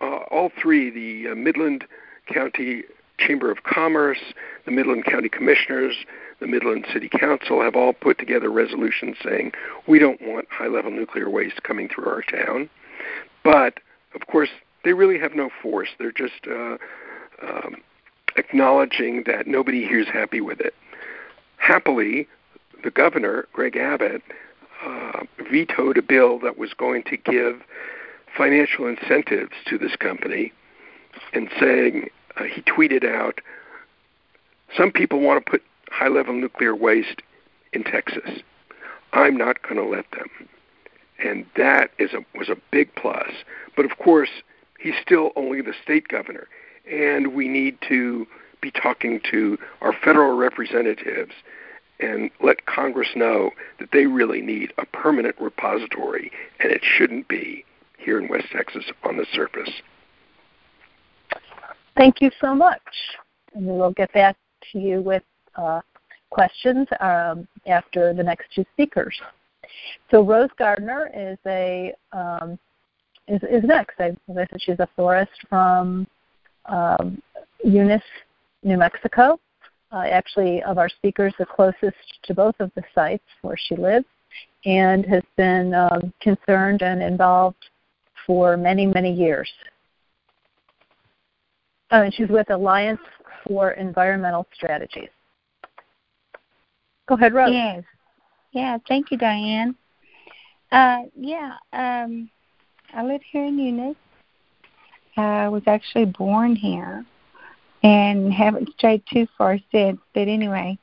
uh, 0.00 0.20
all 0.30 0.50
three, 0.60 0.90
the 0.90 1.32
uh, 1.32 1.34
Midland 1.34 1.84
County 2.32 2.84
Chamber 3.18 3.50
of 3.50 3.64
Commerce, 3.64 4.20
the 4.64 4.70
Midland 4.70 5.04
County 5.04 5.28
Commissioners, 5.28 5.94
the 6.40 6.46
Midland 6.46 6.86
City 6.92 7.08
Council 7.08 7.60
have 7.62 7.74
all 7.74 7.92
put 7.92 8.18
together 8.18 8.50
resolutions 8.50 9.16
saying 9.22 9.52
we 9.86 9.98
don't 9.98 10.20
want 10.22 10.46
high 10.50 10.68
level 10.68 10.90
nuclear 10.90 11.28
waste 11.28 11.62
coming 11.62 11.88
through 11.88 12.06
our 12.06 12.22
town. 12.22 12.70
But, 13.42 13.80
of 14.14 14.26
course, 14.26 14.50
they 14.84 14.92
really 14.92 15.18
have 15.18 15.34
no 15.34 15.50
force. 15.62 15.88
They're 15.98 16.12
just 16.12 16.46
uh, 16.48 16.76
um, 17.42 17.76
acknowledging 18.36 19.24
that 19.26 19.46
nobody 19.46 19.86
here 19.86 20.00
is 20.00 20.08
happy 20.08 20.40
with 20.40 20.60
it. 20.60 20.74
Happily, 21.56 22.28
the 22.84 22.90
governor, 22.90 23.48
Greg 23.52 23.76
Abbott, 23.76 24.22
uh, 24.84 25.24
vetoed 25.50 25.98
a 25.98 26.02
bill 26.02 26.38
that 26.38 26.56
was 26.56 26.72
going 26.72 27.02
to 27.04 27.16
give 27.16 27.62
financial 28.36 28.86
incentives 28.86 29.52
to 29.66 29.76
this 29.78 29.96
company 29.96 30.52
and 31.32 31.48
saying, 31.58 32.08
uh, 32.36 32.44
he 32.44 32.62
tweeted 32.62 33.04
out, 33.04 33.40
some 34.76 34.92
people 34.92 35.20
want 35.20 35.44
to 35.44 35.50
put 35.50 35.62
high 35.90 36.08
level 36.08 36.34
nuclear 36.34 36.74
waste 36.74 37.22
in 37.72 37.84
Texas. 37.84 38.42
I'm 39.12 39.36
not 39.36 39.62
going 39.62 39.76
to 39.76 39.84
let 39.84 40.10
them. 40.12 40.28
And 41.22 41.46
that 41.56 41.90
is 41.98 42.12
a, 42.12 42.24
was 42.38 42.48
a 42.48 42.56
big 42.70 42.94
plus. 42.94 43.30
But 43.76 43.84
of 43.84 43.98
course, 43.98 44.30
he's 44.78 44.94
still 45.02 45.30
only 45.36 45.60
the 45.62 45.74
state 45.82 46.08
governor 46.08 46.48
and 46.90 47.34
we 47.34 47.48
need 47.48 47.78
to 47.88 48.26
be 48.60 48.70
talking 48.70 49.20
to 49.30 49.58
our 49.80 49.92
federal 50.04 50.36
representatives 50.36 51.32
and 52.00 52.30
let 52.42 52.66
Congress 52.66 53.08
know 53.14 53.50
that 53.78 53.90
they 53.92 54.06
really 54.06 54.40
need 54.40 54.72
a 54.78 54.86
permanent 54.86 55.34
repository, 55.40 56.30
and 56.60 56.70
it 56.70 56.80
shouldn't 56.82 57.26
be 57.28 57.64
here 57.98 58.20
in 58.20 58.28
West 58.28 58.46
Texas 58.52 58.84
on 59.04 59.16
the 59.16 59.26
surface. 59.32 59.70
Thank 61.96 62.20
you 62.20 62.30
so 62.40 62.54
much. 62.54 62.80
And 63.54 63.66
we 63.66 63.72
will 63.72 63.90
get 63.90 64.12
back 64.12 64.36
to 64.72 64.78
you 64.78 65.00
with 65.00 65.24
uh, 65.58 65.80
questions 66.30 66.86
um, 67.00 67.46
after 67.66 68.14
the 68.14 68.22
next 68.22 68.46
two 68.54 68.64
speakers. 68.72 69.14
So 70.10 70.22
Rose 70.22 70.50
Gardner 70.58 71.10
is 71.14 71.38
a 71.46 71.92
um, 72.12 72.58
is, 73.26 73.42
is 73.42 73.62
next. 73.64 74.00
I, 74.00 74.16
I 74.30 74.34
said 74.34 74.60
she's 74.60 74.78
a 74.78 74.88
florist 74.96 75.32
from 75.50 76.06
um, 76.66 77.20
Eunice, 77.64 78.02
New 78.62 78.78
Mexico. 78.78 79.38
Uh, 79.90 80.04
actually, 80.10 80.62
of 80.64 80.78
our 80.78 80.88
speakers, 80.88 81.34
the 81.38 81.46
closest 81.46 81.96
to 82.24 82.34
both 82.34 82.54
of 82.60 82.70
the 82.74 82.82
sites 82.94 83.24
where 83.42 83.56
she 83.56 83.74
lives, 83.76 84.04
and 84.64 85.04
has 85.06 85.22
been 85.36 85.72
um, 85.74 86.12
concerned 86.20 86.82
and 86.82 87.02
involved 87.02 87.64
for 88.26 88.56
many, 88.56 88.86
many 88.86 89.12
years. 89.12 89.50
And 91.90 92.12
she's 92.12 92.28
with 92.28 92.50
Alliance 92.50 93.00
for 93.46 93.72
Environmental 93.72 94.46
Strategies. 94.54 95.08
Go 97.08 97.14
ahead, 97.14 97.32
Rose. 97.32 97.52
Yes. 97.52 97.84
Yeah, 98.52 98.78
thank 98.86 99.10
you, 99.10 99.16
Diane. 99.16 99.74
Uh, 100.70 101.02
yeah, 101.16 101.54
um, 101.72 102.30
I 102.92 103.02
live 103.02 103.22
here 103.30 103.44
in 103.44 103.58
Eunice, 103.58 103.96
I 105.18 105.48
was 105.48 105.62
actually 105.66 106.04
born 106.06 106.54
here 106.54 107.04
and 107.82 108.32
haven't 108.32 108.70
strayed 108.76 109.02
too 109.12 109.26
far 109.36 109.58
since. 109.72 110.00
But 110.14 110.28
anyway, 110.28 110.78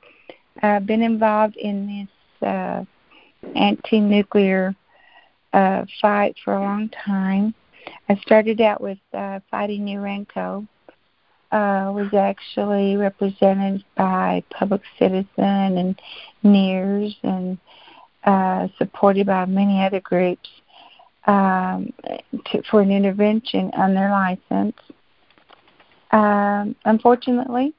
I've 0.61 0.85
been 0.85 1.01
involved 1.01 1.55
in 1.55 2.07
this 2.41 2.47
uh, 2.47 2.83
anti-nuclear 3.55 4.75
uh, 5.53 5.85
fight 6.01 6.35
for 6.43 6.55
a 6.55 6.59
long 6.59 6.89
time. 6.89 7.53
I 8.09 8.15
started 8.15 8.59
out 8.59 8.81
with 8.81 8.97
uh, 9.13 9.39
fighting 9.49 9.85
Urenco. 9.85 10.67
Uh, 11.51 11.89
was 11.93 12.13
actually 12.13 12.97
represented 12.97 13.83
by 13.95 14.43
Public 14.49 14.81
Citizen 14.99 15.25
and 15.37 16.01
NIRS 16.43 17.15
and 17.23 17.57
uh, 18.25 18.67
supported 18.77 19.27
by 19.27 19.45
many 19.45 19.81
other 19.81 20.01
groups 20.01 20.49
um, 21.27 21.93
to, 22.47 22.61
for 22.69 22.81
an 22.81 22.91
intervention 22.91 23.71
on 23.77 23.93
their 23.93 24.09
license. 24.09 24.75
Um, 26.11 26.75
unfortunately, 26.83 27.73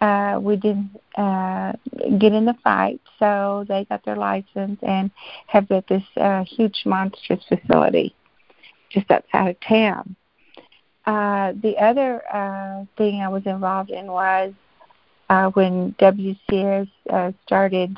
uh, 0.00 0.38
we 0.40 0.56
didn't 0.56 0.90
uh, 1.16 1.72
get 2.18 2.32
in 2.32 2.44
the 2.44 2.56
fight, 2.64 3.00
so 3.18 3.64
they 3.68 3.84
got 3.84 4.04
their 4.04 4.16
license 4.16 4.78
and 4.82 5.10
have 5.46 5.68
built 5.68 5.86
this 5.88 6.02
uh, 6.16 6.44
huge, 6.44 6.82
monstrous 6.84 7.44
facility 7.48 8.14
just 8.90 9.10
outside 9.10 9.50
of 9.50 9.60
town. 9.60 10.16
Uh, 11.06 11.52
the 11.62 11.76
other 11.78 12.22
uh, 12.34 12.84
thing 12.96 13.20
I 13.20 13.28
was 13.28 13.46
involved 13.46 13.90
in 13.90 14.06
was 14.06 14.52
uh, 15.30 15.50
when 15.50 15.94
WCS 16.00 16.88
uh, 17.10 17.32
started 17.46 17.96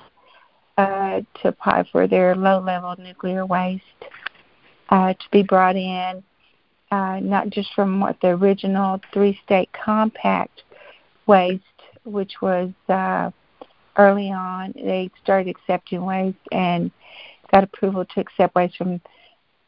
uh, 0.77 1.23
to 1.41 1.49
apply 1.49 1.85
for 1.91 2.07
their 2.07 2.37
low-level 2.37 2.97
nuclear 2.99 3.47
waste 3.47 3.83
uh, 4.91 5.13
to 5.13 5.25
be 5.31 5.43
brought 5.43 5.77
in, 5.77 6.23
uh, 6.91 7.21
not 7.21 7.51
just 7.51 7.71
from 7.75 8.01
what 8.01 8.21
the 8.21 8.29
original 8.29 9.01
three 9.13 9.39
state 9.45 9.71
compact 9.73 10.63
waste, 11.27 11.63
which 12.05 12.35
was 12.41 12.71
uh, 12.89 13.31
early 13.97 14.31
on, 14.31 14.73
they 14.75 15.11
started 15.23 15.51
accepting 15.51 16.05
waste 16.05 16.37
and 16.53 16.91
got 17.53 17.65
approval 17.65 18.05
to 18.05 18.21
accept 18.21 18.55
waste 18.55 18.77
from 18.77 19.01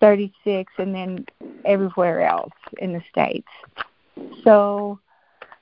36 0.00 0.72
and 0.79 0.94
then 0.94 1.26
everywhere 1.64 2.27
else 2.27 2.53
in 2.79 2.92
the 2.92 3.03
states. 3.11 3.49
So 4.44 4.99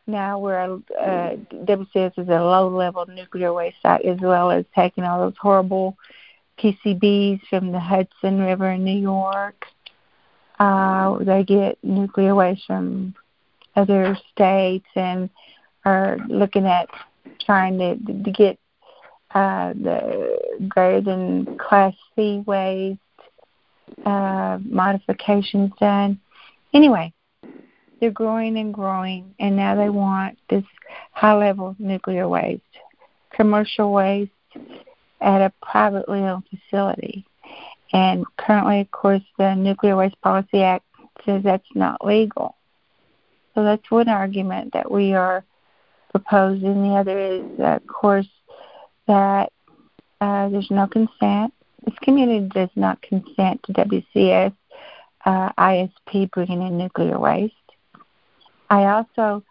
now 0.06 0.38
we're 0.38 0.58
uh, 0.58 1.36
WCS 1.52 2.18
is 2.18 2.28
a 2.28 2.42
low 2.42 2.68
level 2.68 3.06
nuclear 3.06 3.52
waste 3.52 3.76
site 3.82 4.04
as 4.04 4.18
well 4.20 4.50
as 4.50 4.64
taking 4.74 5.04
all 5.04 5.20
those 5.20 5.36
horrible 5.40 5.96
PCBs 6.58 7.40
from 7.48 7.72
the 7.72 7.78
Hudson 7.78 8.40
River 8.40 8.70
in 8.70 8.84
New 8.84 8.98
York. 8.98 9.66
Uh, 10.58 11.18
they 11.18 11.44
get 11.44 11.78
nuclear 11.84 12.34
waste 12.34 12.64
from 12.66 13.14
other 13.76 14.18
states 14.32 14.86
and 14.96 15.30
are 15.84 16.18
looking 16.28 16.66
at 16.66 16.88
trying 17.44 17.78
to, 17.78 17.96
to 18.24 18.30
get 18.32 18.58
uh, 19.34 19.72
the 19.74 20.38
greater 20.68 21.00
than 21.00 21.58
Class 21.58 21.94
C 22.16 22.42
waste 22.46 22.98
uh, 24.04 24.58
modifications 24.64 25.72
done. 25.80 26.20
Anyway, 26.74 27.12
they're 28.00 28.10
growing 28.10 28.56
and 28.58 28.72
growing, 28.72 29.34
and 29.38 29.56
now 29.56 29.74
they 29.74 29.88
want 29.88 30.38
this 30.48 30.64
high 31.12 31.34
level 31.34 31.74
nuclear 31.78 32.28
waste, 32.28 32.62
commercial 33.30 33.92
waste 33.92 34.30
at 35.20 35.40
a 35.40 35.52
privately 35.62 36.20
owned 36.20 36.44
facility. 36.48 37.24
And 37.92 38.24
currently, 38.36 38.80
of 38.80 38.90
course, 38.90 39.22
the 39.38 39.54
Nuclear 39.54 39.96
Waste 39.96 40.20
Policy 40.20 40.62
Act 40.62 40.84
says 41.24 41.42
that's 41.42 41.66
not 41.74 42.04
legal. 42.04 42.54
So 43.54 43.64
that's 43.64 43.90
one 43.90 44.08
argument 44.08 44.74
that 44.74 44.90
we 44.90 45.14
are 45.14 45.44
proposing. 46.10 46.82
The 46.82 46.96
other 46.96 47.18
is, 47.18 47.42
of 47.58 47.86
course, 47.86 48.28
that 49.06 49.52
uh, 50.20 50.48
there's 50.50 50.70
no 50.70 50.86
consent. 50.86 51.52
This 51.84 51.94
community 52.02 52.48
does 52.48 52.70
not 52.74 53.00
consent 53.02 53.62
to 53.64 53.72
WCS 53.72 54.54
uh, 55.24 55.52
ISP 55.58 56.30
bringing 56.30 56.62
in 56.62 56.78
nuclear 56.78 57.18
waste. 57.18 57.54
I 58.70 58.84
also 58.84 59.44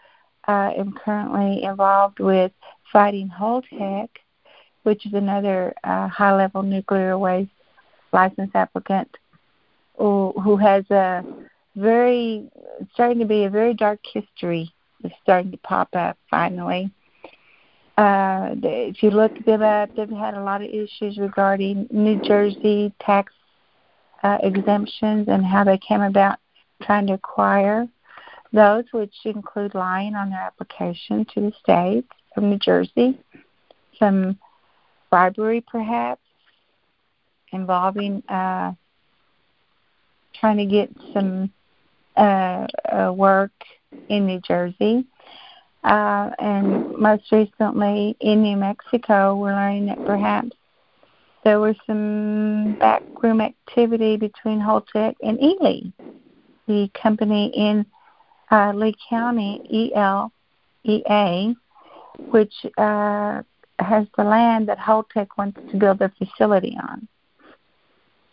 uh, 0.48 0.72
am 0.78 0.94
currently 0.94 1.63
involved 1.63 2.20
with 2.20 2.52
fighting 2.92 3.30
Holtec, 3.30 4.10
which 4.84 5.06
is 5.06 5.13
another 5.13 5.74
uh, 5.84 6.08
high-level 6.08 6.63
nuclear 6.63 7.18
waste 7.18 7.52
license 8.13 8.52
applicant 8.54 9.18
who, 9.98 10.34
who 10.44 10.58
has 10.58 10.90
a 10.92 11.24
very 11.76 12.50
starting 12.94 13.20
to 13.20 13.26
be 13.26 13.44
a 13.44 13.50
very 13.50 13.74
dark 13.74 14.00
history 14.12 14.74
is 15.04 15.12
starting 15.22 15.52
to 15.52 15.58
pop 15.58 15.90
up 15.94 16.18
finally. 16.30 16.92
Uh, 17.98 18.54
if 18.62 19.02
you 19.02 19.10
look 19.10 19.34
them 19.46 19.64
up, 19.64 19.90
they've 19.96 20.10
had 20.10 20.36
a 20.36 20.44
lot 20.44 20.62
of 20.62 20.70
issues 20.70 21.18
regarding 21.18 21.88
New 21.90 22.22
Jersey 22.22 22.94
tax 23.02 23.34
uh, 24.24 24.38
exemptions 24.44 25.28
and 25.28 25.44
how 25.44 25.64
they 25.64 25.80
came 25.80 26.02
about 26.02 26.38
trying 26.84 27.08
to 27.08 27.14
acquire 27.14 27.88
those, 28.54 28.84
which 28.92 29.14
include 29.26 29.74
lying 29.74 30.16
on 30.16 30.30
their 30.30 30.40
application 30.40 31.26
to 31.34 31.42
the 31.42 31.52
state 31.62 32.06
of 32.36 32.44
New 32.44 32.60
Jersey, 32.60 33.20
some 33.98 34.38
bribery 35.10 35.62
perhaps 35.62 36.22
involving 37.52 38.22
uh, 38.30 38.74
trying 40.40 40.58
to 40.58 40.66
get 40.66 40.90
some 41.14 41.52
uh, 42.16 42.68
uh, 42.92 43.12
work 43.14 43.52
in 44.10 44.28
New 44.28 44.40
Jersey. 44.42 45.06
Uh, 45.84 46.32
and 46.40 46.98
most 46.98 47.32
recently 47.32 48.16
in 48.20 48.44
New 48.44 48.58
Mexico, 48.58 49.36
we're 49.36 49.54
learning 49.54 49.86
that 49.88 50.06
perhaps 50.06 50.56
there 51.44 51.60
was 51.60 51.76
some 51.86 52.78
backroom 52.80 53.40
activity 53.40 54.18
between 54.18 54.60
Holtec 54.60 55.16
and 55.22 55.42
Ely, 55.42 55.82
the 56.68 56.90
company 57.02 57.52
in 57.56 57.86
uh, 58.52 58.74
Lea 58.76 58.96
County, 59.10 59.90
ELEA, 60.86 61.56
which 62.32 62.54
uh, 62.78 63.42
has 63.80 64.08
the 64.18 64.24
land 64.24 64.68
that 64.68 64.80
Holtec 64.80 65.28
wants 65.38 65.60
to 65.72 65.78
build 65.78 66.02
a 66.02 66.12
facility 66.18 66.78
on. 66.82 67.08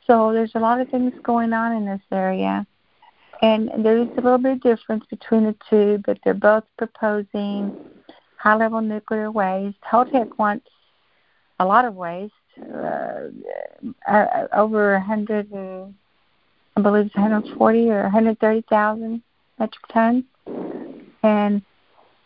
So 0.07 0.33
there's 0.33 0.55
a 0.55 0.59
lot 0.59 0.81
of 0.81 0.89
things 0.89 1.13
going 1.23 1.53
on 1.53 1.73
in 1.73 1.87
this 1.87 2.03
area. 2.11 2.67
And 3.43 3.71
there 3.85 3.99
is 3.99 4.09
a 4.17 4.21
little 4.21 4.39
bit 4.39 4.53
of 4.53 4.61
difference 4.61 5.05
between 5.11 5.45
the 5.45 5.57
two, 5.69 6.03
but 6.07 6.19
they're 6.25 6.35
both 6.35 6.65
proposing 6.79 7.77
high 8.37 8.57
level 8.57 8.81
nuclear 8.81 9.31
waste. 9.31 9.79
Holtec 9.91 10.39
wants 10.39 10.67
a 11.61 11.65
lot 11.65 11.85
of 11.85 11.95
waste, 11.95 12.33
uh, 12.61 13.29
uh, 14.07 14.47
over 14.53 14.93
100 14.93 15.51
and 15.51 15.95
I 16.77 16.81
believe 16.81 17.07
it's 17.07 17.15
140 17.15 17.91
or 17.91 18.03
130,000 18.03 19.23
metric 19.59 19.85
tons. 19.93 20.25
And 21.23 21.63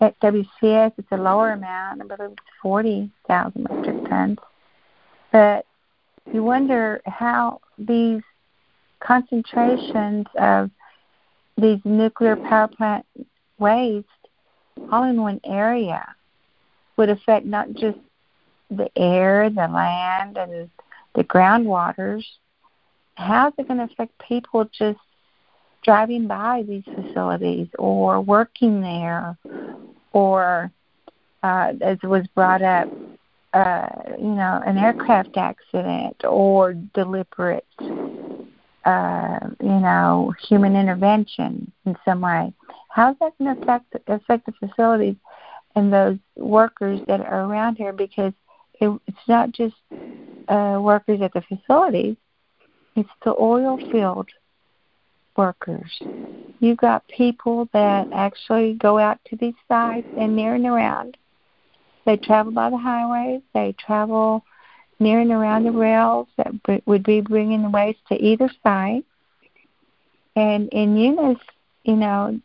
at 0.00 0.18
WCS, 0.20 0.92
it's 0.96 1.12
a 1.12 1.16
lower 1.16 1.52
amount. 1.52 2.02
I 2.02 2.04
believe 2.04 2.32
it's 2.32 2.42
40,000 2.62 3.66
metric 3.68 4.08
tons. 4.08 4.38
But 5.32 5.66
you 6.32 6.42
wonder 6.42 7.00
how 7.06 7.60
these 7.78 8.22
concentrations 9.00 10.26
of 10.38 10.70
these 11.58 11.80
nuclear 11.84 12.36
power 12.36 12.68
plant 12.68 13.04
waste 13.58 14.06
all 14.90 15.04
in 15.04 15.20
one 15.20 15.40
area 15.44 16.06
would 16.96 17.08
affect 17.08 17.44
not 17.44 17.72
just 17.74 17.98
the 18.70 18.88
air, 18.96 19.50
the 19.50 19.66
land, 19.68 20.38
and 20.38 20.70
the 21.14 21.24
groundwaters. 21.24 22.24
How's 23.16 23.52
it 23.58 23.66
going 23.66 23.78
to 23.78 23.92
affect 23.92 24.12
people 24.26 24.68
just 24.76 25.00
driving 25.82 26.26
by 26.26 26.64
these 26.66 26.84
facilities 26.84 27.68
or 27.78 28.20
working 28.20 28.80
there 28.80 29.36
or, 30.12 30.70
uh, 31.42 31.72
as 31.80 31.98
was 32.02 32.26
brought 32.34 32.62
up, 32.62 32.88
uh, 33.52 33.88
you 34.18 34.34
know, 34.34 34.62
an 34.64 34.78
aircraft 34.78 35.36
accident 35.36 36.24
or 36.24 36.74
deliberate 36.74 37.66
uh, 38.88 39.38
you 39.60 39.68
know, 39.68 40.32
human 40.48 40.74
intervention 40.74 41.70
in 41.84 41.94
some 42.06 42.22
way. 42.22 42.50
How's 42.88 43.16
that 43.20 43.36
going 43.36 43.54
to 43.54 43.62
affect 43.62 43.94
affect 44.06 44.46
the 44.46 44.52
facilities 44.52 45.16
and 45.76 45.92
those 45.92 46.16
workers 46.36 46.98
that 47.06 47.20
are 47.20 47.44
around 47.44 47.76
here? 47.76 47.92
Because 47.92 48.32
it, 48.80 48.88
it's 49.06 49.28
not 49.28 49.52
just 49.52 49.74
uh, 50.48 50.78
workers 50.80 51.20
at 51.20 51.34
the 51.34 51.42
facilities; 51.42 52.16
it's 52.96 53.10
the 53.26 53.34
oil 53.38 53.78
field 53.92 54.30
workers. 55.36 56.00
You've 56.60 56.78
got 56.78 57.06
people 57.08 57.68
that 57.74 58.08
actually 58.10 58.72
go 58.72 58.98
out 58.98 59.18
to 59.26 59.36
these 59.36 59.54
sites 59.68 60.08
and 60.18 60.34
near 60.34 60.54
and 60.54 60.64
around. 60.64 61.18
They 62.06 62.16
travel 62.16 62.52
by 62.52 62.70
the 62.70 62.78
highways. 62.78 63.42
They 63.52 63.74
travel 63.78 64.42
near 64.98 65.20
and 65.20 65.30
around 65.30 65.64
the 65.64 65.72
rails 65.72 66.28
that 66.36 66.52
would 66.86 67.04
be 67.04 67.20
bringing 67.20 67.62
the 67.62 67.70
waste 67.70 68.00
to 68.08 68.14
either 68.14 68.50
side. 68.62 69.04
And 70.34 70.68
in 70.70 70.96
Eunice, 70.96 71.38
you 71.84 71.96
know, 71.96 72.40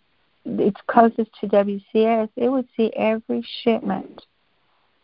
it's 0.45 0.79
closest 0.87 1.29
to 1.39 1.47
WCS, 1.47 2.29
it 2.35 2.49
would 2.49 2.67
see 2.75 2.91
every 2.95 3.45
shipment 3.63 4.23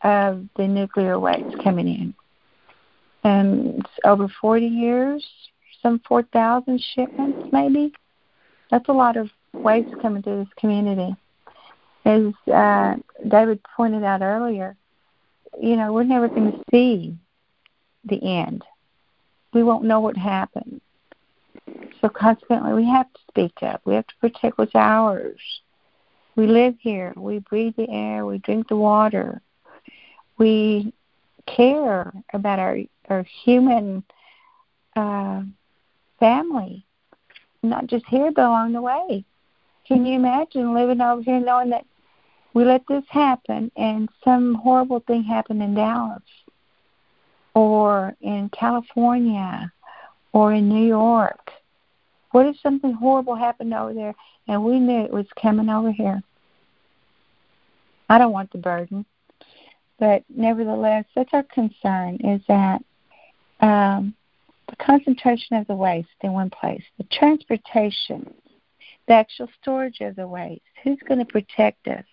of 0.02 0.46
the 0.56 0.68
nuclear 0.68 1.20
waste 1.20 1.62
coming 1.64 1.88
in. 1.88 2.14
And 3.24 3.80
it's 3.80 4.00
over 4.06 4.28
40 4.42 4.66
years, 4.66 5.26
some 5.82 6.02
4,000 6.08 6.82
shipments 6.94 7.50
maybe. 7.52 7.94
That's 8.72 8.88
a 8.90 8.94
lot 8.94 9.18
of 9.18 9.30
waste 9.54 9.94
coming 10.02 10.22
to 10.24 10.30
this 10.30 10.48
community. 10.58 11.16
As 12.06 12.34
uh, 12.52 12.96
David 13.28 13.60
pointed 13.76 14.04
out 14.04 14.22
earlier, 14.22 14.76
you 15.62 15.76
know, 15.76 15.92
we're 15.92 16.04
never 16.04 16.28
going 16.28 16.52
to 16.52 16.64
see 16.72 17.18
the 18.04 18.22
end. 18.24 18.64
We 19.54 19.64
won't 19.64 19.84
know 19.84 20.00
what 20.00 20.18
happened. 20.18 20.82
So 22.02 22.10
consequently, 22.10 22.74
we 22.74 22.86
have 22.86 23.12
to 23.12 23.20
speak 23.30 23.62
up. 23.62 23.82
We 23.86 23.96
have 23.96 24.08
to 24.08 24.16
protect 24.22 24.58
what's 24.58 24.76
ours. 24.76 25.40
We 26.36 26.48
live 26.48 26.76
here. 26.80 27.14
We 27.18 27.40
breathe 27.40 27.76
the 27.76 27.90
air. 27.90 28.26
We 28.26 28.38
drink 28.38 28.68
the 28.70 28.78
water. 28.78 29.42
We 30.38 30.94
care 31.46 32.14
about 32.34 32.60
our 32.60 32.78
our 33.10 33.24
human 33.44 34.04
uh, 34.96 35.42
family, 36.20 36.86
not 37.64 37.88
just 37.88 38.06
here, 38.06 38.32
but 38.32 38.46
along 38.46 38.74
the 38.74 38.82
way. 38.82 39.26
Can 39.88 40.06
you 40.06 40.14
imagine 40.16 40.74
living 40.74 41.02
over 41.02 41.22
here 41.24 41.40
knowing 41.40 41.72
that 41.72 41.86
we 42.54 42.64
let 42.64 42.84
this 42.88 43.04
happen 43.10 43.72
and 43.76 44.10
some 44.24 44.54
horrible 44.54 45.00
thing 45.00 45.24
happened 45.24 45.64
in 45.64 45.74
Dallas? 45.74 46.22
Or 47.54 48.16
in 48.22 48.50
California 48.50 49.72
or 50.32 50.54
in 50.54 50.70
New 50.70 50.86
York? 50.86 51.52
What 52.32 52.46
if 52.46 52.58
something 52.62 52.94
horrible 52.94 53.36
happened 53.36 53.74
over 53.74 53.94
there 53.94 54.16
and 54.48 54.64
we 54.64 54.80
knew 54.80 55.04
it 55.04 55.12
was 55.12 55.26
coming 55.42 55.70
over 55.70 55.92
here? 55.92 56.22
I 58.08 58.18
don't 58.18 58.32
want 58.32 58.52
the 58.52 58.58
burden. 58.58 59.06
But 60.00 60.24
nevertheless, 60.30 61.06
that's 61.16 61.34
our 61.34 61.44
concern 61.44 62.16
is 62.24 62.42
that 62.48 62.82
um, 63.60 64.16
the 64.70 64.76
concentration 64.78 65.58
of 65.58 65.68
the 65.68 65.76
waste 65.76 66.08
in 66.22 66.32
one 66.32 66.50
place, 66.50 66.84
the 66.98 67.04
transportation, 67.12 68.34
the 69.08 69.14
actual 69.14 69.50
storage 69.62 70.00
of 70.02 70.16
the 70.16 70.28
waste, 70.28 70.62
who's 70.84 71.00
going 71.08 71.20
to 71.20 71.26
protect 71.26 71.88
us? 71.88 72.06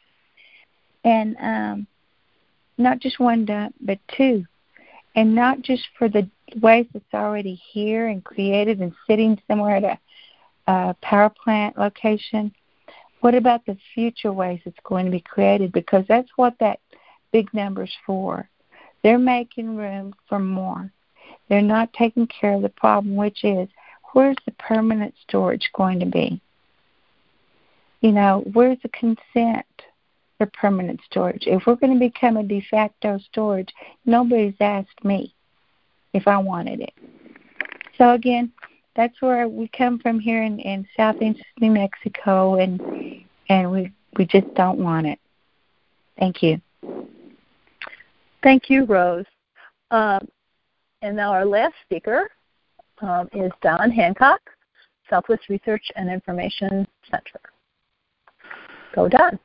And 1.05 1.37
um, 1.41 1.87
not 2.79 2.99
just 2.99 3.21
one 3.21 3.45
dump, 3.45 3.75
but 3.81 3.99
two 4.17 4.45
and 5.17 5.35
not 5.35 5.63
just 5.63 5.89
for 5.99 6.09
the 6.09 6.29
waste 6.61 6.91
that's 6.93 7.15
already 7.15 7.61
here 7.73 8.07
and 8.07 8.23
created 8.23 8.81
and 8.81 8.93
sitting 9.07 9.41
somewhere 9.49 9.77
at 9.77 9.85
a, 9.85 9.99
a 10.71 10.95
power 11.01 11.31
plant 11.31 11.77
location. 11.79 12.55
What 13.21 13.35
about 13.35 13.65
the 13.65 13.79
future 13.95 14.33
waste 14.33 14.67
that's 14.67 14.77
going 14.85 15.07
to 15.07 15.11
be 15.11 15.21
created? 15.21 15.73
Because 15.73 16.05
that's 16.07 16.29
what 16.37 16.55
that 16.61 16.81
big 17.33 17.53
number's 17.55 17.95
for. 18.05 18.49
They're 19.03 19.19
making 19.19 19.77
room 19.77 20.15
for 20.29 20.39
more. 20.39 20.93
They're 21.49 21.63
not 21.63 21.93
taking 21.95 22.27
care 22.27 22.53
of 22.53 22.63
the 22.63 22.69
problem, 22.69 23.17
which 23.17 23.43
is 23.43 23.69
where's 24.13 24.37
the 24.45 24.53
permanent 24.53 25.15
storage 25.27 25.71
going 25.75 26.01
to 26.01 26.07
be? 26.07 26.41
You 28.01 28.13
know, 28.13 28.45
where's 28.53 28.79
the 28.83 28.91
consent 28.91 29.67
for 30.39 30.47
permanent 30.47 31.01
storage? 31.05 31.45
If 31.47 31.67
we're 31.67 31.77
going 31.77 31.95
to 31.95 31.99
become 31.99 32.37
a 32.37 32.43
de 32.43 32.65
facto 32.71 33.19
storage, 33.31 33.73
nobody's 34.05 34.55
asked 34.61 35.05
me 35.05 35.35
if 36.13 36.27
I 36.27 36.39
wanted 36.39 36.81
it. 36.81 36.95
So 37.99 38.13
again, 38.13 38.53
that's 38.95 39.21
where 39.21 39.49
we 39.49 39.69
come 39.69 39.99
from 39.99 40.19
here 40.19 40.43
in, 40.43 40.59
in 40.61 40.87
southeast 40.97 41.43
New 41.61 41.71
Mexico, 41.71 42.57
and 42.57 42.81
and 43.49 43.71
we 43.71 43.93
we 44.17 44.25
just 44.27 44.53
don't 44.55 44.79
want 44.79 45.07
it. 45.07 45.19
Thank 46.19 46.43
you. 46.43 46.61
Thank 48.43 48.71
you, 48.71 48.85
Rose. 48.85 49.27
Um, 49.91 50.27
and 51.03 51.17
now 51.17 51.33
our 51.33 51.45
last 51.45 51.75
speaker 51.85 52.31
um, 53.03 53.29
is 53.35 53.53
Don 53.63 53.91
Hancock, 53.91 54.41
Southwest 55.11 55.49
Research 55.49 55.85
and 55.97 56.11
Information 56.11 56.87
Center. 57.11 57.41
Go, 58.95 59.09
Don. 59.09 59.39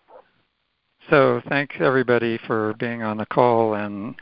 So, 1.11 1.41
thanks 1.49 1.75
everybody 1.81 2.39
for 2.47 2.73
being 2.79 3.03
on 3.03 3.17
the 3.17 3.25
call, 3.25 3.73
and 3.73 4.15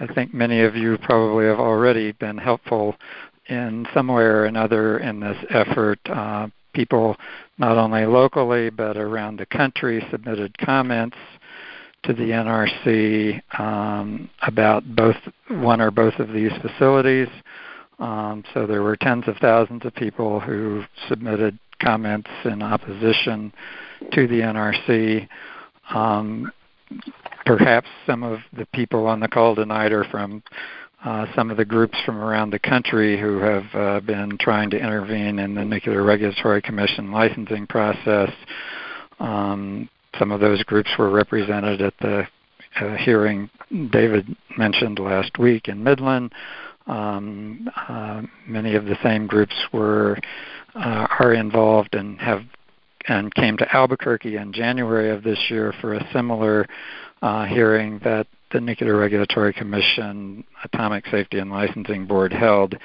I 0.00 0.06
think 0.06 0.34
many 0.34 0.60
of 0.60 0.76
you 0.76 0.98
probably 0.98 1.46
have 1.46 1.58
already 1.58 2.12
been 2.12 2.36
helpful 2.36 2.94
in 3.48 3.86
some 3.94 4.08
way 4.08 4.24
or 4.24 4.44
another 4.44 4.98
in 4.98 5.18
this 5.18 5.38
effort. 5.48 5.98
Uh, 6.04 6.48
people, 6.74 7.16
not 7.56 7.78
only 7.78 8.04
locally 8.04 8.68
but 8.68 8.98
around 8.98 9.38
the 9.38 9.46
country, 9.46 10.06
submitted 10.10 10.58
comments 10.58 11.16
to 12.02 12.12
the 12.12 12.24
NRC 12.24 13.40
um, 13.58 14.28
about 14.42 14.84
both 14.94 15.16
one 15.48 15.80
or 15.80 15.90
both 15.90 16.18
of 16.18 16.34
these 16.34 16.52
facilities. 16.60 17.28
Um, 17.98 18.44
so 18.52 18.66
there 18.66 18.82
were 18.82 18.98
tens 18.98 19.26
of 19.26 19.38
thousands 19.38 19.86
of 19.86 19.94
people 19.94 20.38
who 20.40 20.84
submitted 21.08 21.58
comments 21.80 22.28
in 22.44 22.62
opposition 22.62 23.54
to 24.12 24.26
the 24.26 24.40
NRC. 24.40 25.26
Um, 25.94 26.50
perhaps 27.44 27.88
some 28.06 28.22
of 28.22 28.40
the 28.52 28.66
people 28.66 29.06
on 29.06 29.20
the 29.20 29.28
call 29.28 29.54
tonight 29.54 29.92
are 29.92 30.04
from 30.04 30.42
uh, 31.04 31.26
some 31.34 31.50
of 31.50 31.56
the 31.56 31.64
groups 31.64 31.96
from 32.04 32.18
around 32.18 32.50
the 32.50 32.58
country 32.58 33.20
who 33.20 33.38
have 33.38 33.64
uh, 33.74 34.00
been 34.00 34.36
trying 34.40 34.70
to 34.70 34.78
intervene 34.78 35.38
in 35.38 35.54
the 35.54 35.64
Nuclear 35.64 36.02
Regulatory 36.02 36.60
Commission 36.62 37.12
licensing 37.12 37.66
process. 37.66 38.30
Um, 39.20 39.88
some 40.18 40.32
of 40.32 40.40
those 40.40 40.62
groups 40.64 40.90
were 40.98 41.10
represented 41.10 41.80
at 41.82 41.94
the 42.00 42.26
uh, 42.80 42.96
hearing 42.96 43.48
David 43.90 44.34
mentioned 44.58 44.98
last 44.98 45.38
week 45.38 45.68
in 45.68 45.82
Midland. 45.82 46.32
Um, 46.86 47.68
uh, 47.88 48.22
many 48.46 48.74
of 48.74 48.84
the 48.84 48.96
same 49.02 49.26
groups 49.26 49.54
were 49.72 50.18
uh, 50.74 51.06
are 51.18 51.32
involved 51.32 51.94
and 51.94 52.20
have 52.20 52.42
and 53.08 53.34
came 53.34 53.56
to 53.58 53.76
Albuquerque 53.76 54.36
in 54.36 54.52
January 54.52 55.10
of 55.10 55.22
this 55.22 55.38
year 55.48 55.72
for 55.80 55.94
a 55.94 56.08
similar 56.12 56.66
uh, 57.22 57.44
hearing 57.44 58.00
that 58.04 58.26
the 58.52 58.60
Nuclear 58.60 58.96
Regulatory 58.96 59.52
Commission 59.52 60.44
Atomic 60.64 61.06
Safety 61.08 61.38
and 61.38 61.50
Licensing 61.50 62.06
Board 62.06 62.32
held 62.32 62.76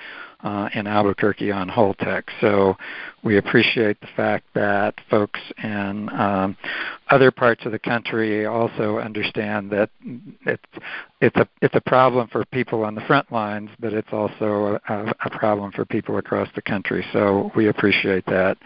uh, 0.43 0.69
in 0.73 0.87
Albuquerque 0.87 1.51
on 1.51 1.69
Holtec. 1.69 2.23
So 2.39 2.75
we 3.23 3.37
appreciate 3.37 3.99
the 4.01 4.07
fact 4.15 4.45
that 4.55 4.95
folks 5.09 5.39
in 5.63 6.09
um, 6.09 6.57
other 7.09 7.29
parts 7.29 7.63
of 7.65 7.71
the 7.71 7.79
country 7.79 8.45
also 8.45 8.97
understand 8.97 9.69
that 9.71 9.89
it's 10.45 10.63
it's 11.19 11.35
a 11.35 11.47
it's 11.61 11.75
a 11.75 11.81
problem 11.81 12.27
for 12.29 12.43
people 12.45 12.83
on 12.83 12.95
the 12.95 13.01
front 13.01 13.31
lines, 13.31 13.69
but 13.79 13.93
it's 13.93 14.11
also 14.11 14.79
a, 14.89 15.13
a 15.23 15.29
problem 15.29 15.71
for 15.71 15.85
people 15.85 16.17
across 16.17 16.49
the 16.55 16.61
country. 16.61 17.05
So 17.13 17.51
we 17.55 17.67
appreciate 17.67 18.25
that. 18.25 18.57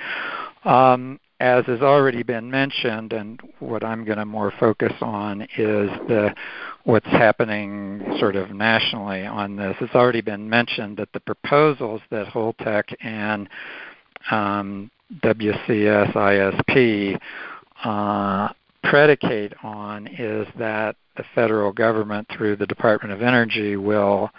Um, 0.63 1.19
as 1.39 1.65
has 1.65 1.81
already 1.81 2.23
been 2.23 2.49
mentioned, 2.49 3.11
and 3.11 3.39
what 3.59 3.83
I'm 3.83 4.05
going 4.05 4.17
to 4.17 4.25
more 4.25 4.53
focus 4.59 4.93
on 5.01 5.41
is 5.41 5.89
the 6.07 6.33
what's 6.83 7.07
happening 7.07 8.15
sort 8.19 8.35
of 8.35 8.51
nationally 8.51 9.25
on 9.25 9.55
this. 9.55 9.75
It's 9.81 9.95
already 9.95 10.21
been 10.21 10.49
mentioned 10.49 10.97
that 10.97 11.11
the 11.13 11.19
proposals 11.19 12.01
that 12.09 12.27
Holtec 12.27 12.95
and 13.01 13.49
um, 14.31 14.89
WCS 15.21 16.13
ISP 16.13 17.19
uh, 17.83 18.53
predicate 18.83 19.53
on 19.63 20.07
is 20.07 20.47
that 20.57 20.95
the 21.17 21.23
federal 21.33 21.71
government, 21.71 22.27
through 22.35 22.55
the 22.55 22.67
Department 22.67 23.13
of 23.13 23.21
Energy, 23.21 23.75
will 23.75 24.29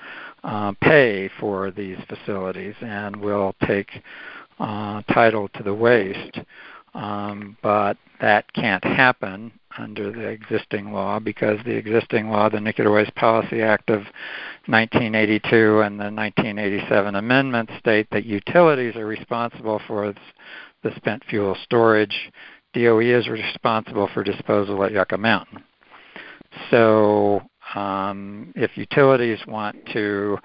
uh, 0.45 0.73
pay 0.81 1.31
for 1.41 1.71
these 1.71 1.99
facilities 2.09 2.75
and 2.81 3.17
will 3.17 3.55
take 3.67 3.91
uh, 4.59 5.03
title 5.13 5.49
to 5.49 5.63
the 5.63 5.75
waste. 5.75 6.39
Um, 6.97 7.59
but 7.63 7.99
that 8.23 8.51
can't 8.55 8.83
happen 8.83 9.53
under 9.77 10.11
the 10.11 10.29
existing 10.29 10.93
law 10.93 11.19
because 11.19 11.59
the 11.65 11.77
existing 11.77 12.31
law, 12.31 12.49
the 12.49 12.59
Nuclear 12.59 12.91
Waste 12.91 13.15
Policy 13.15 13.61
Act 13.61 13.91
of 13.91 14.01
1982 14.65 15.81
and 15.81 16.01
the 16.01 16.05
1987 16.05 17.15
amendments 17.15 17.73
state 17.79 18.09
that 18.13 18.25
utilities 18.25 18.97
are 18.97 19.07
responsible 19.07 19.79
for 19.87 20.15
the 20.83 20.95
spent 20.97 21.23
fuel 21.29 21.55
storage. 21.65 22.33
DOE 22.73 23.01
is 23.01 23.29
responsible 23.29 24.09
for 24.15 24.25
disposal 24.25 24.83
at 24.83 24.93
Yucca 24.93 25.19
Mountain. 25.19 25.63
So 26.71 27.43
um, 27.75 28.55
if 28.57 28.77
utilities 28.77 29.41
want 29.47 29.77
to 29.93 30.39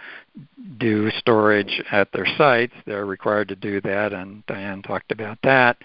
do 0.78 1.12
storage 1.12 1.82
at 1.91 2.12
their 2.12 2.28
sites, 2.38 2.74
they're 2.86 3.06
required 3.06 3.48
to 3.50 3.56
do 3.56 3.82
that, 3.82 4.13
and 4.13 4.46
Diane 4.48 4.82
talked 4.82 5.12
about 5.12 5.38
that. 5.44 5.78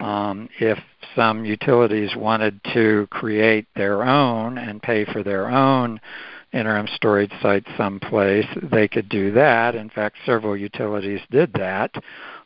Um, 0.00 0.48
if 0.60 0.78
some 1.14 1.44
utilities 1.44 2.14
wanted 2.14 2.60
to 2.74 3.08
create 3.10 3.66
their 3.74 4.02
own 4.04 4.58
and 4.58 4.82
pay 4.82 5.04
for 5.06 5.22
their 5.22 5.48
own 5.48 6.00
interim 6.52 6.86
storage 6.94 7.32
site 7.42 7.66
someplace, 7.76 8.46
they 8.62 8.88
could 8.88 9.08
do 9.08 9.32
that. 9.32 9.74
In 9.74 9.90
fact, 9.90 10.16
several 10.24 10.56
utilities 10.56 11.20
did 11.30 11.52
that. 11.54 11.94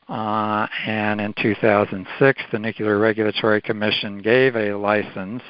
Uh, 0.09 0.67
and 0.87 1.21
in 1.21 1.33
2006, 1.41 2.43
the 2.51 2.59
Nuclear 2.59 2.99
Regulatory 2.99 3.61
Commission 3.61 4.19
gave 4.19 4.57
a 4.57 4.75
license 4.75 5.43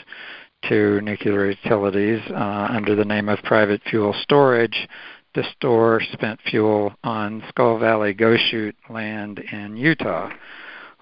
to 0.68 1.00
nuclear 1.00 1.50
utilities 1.50 2.20
uh, 2.30 2.68
under 2.70 2.94
the 2.94 3.04
name 3.04 3.30
of 3.30 3.38
private 3.42 3.80
fuel 3.88 4.14
storage 4.22 4.86
to 5.34 5.42
store 5.56 6.00
spent 6.12 6.40
fuel 6.50 6.92
on 7.04 7.42
Skull 7.48 7.78
Valley 7.78 8.14
Goshute 8.14 8.74
land 8.88 9.38
in 9.52 9.76
Utah. 9.76 10.30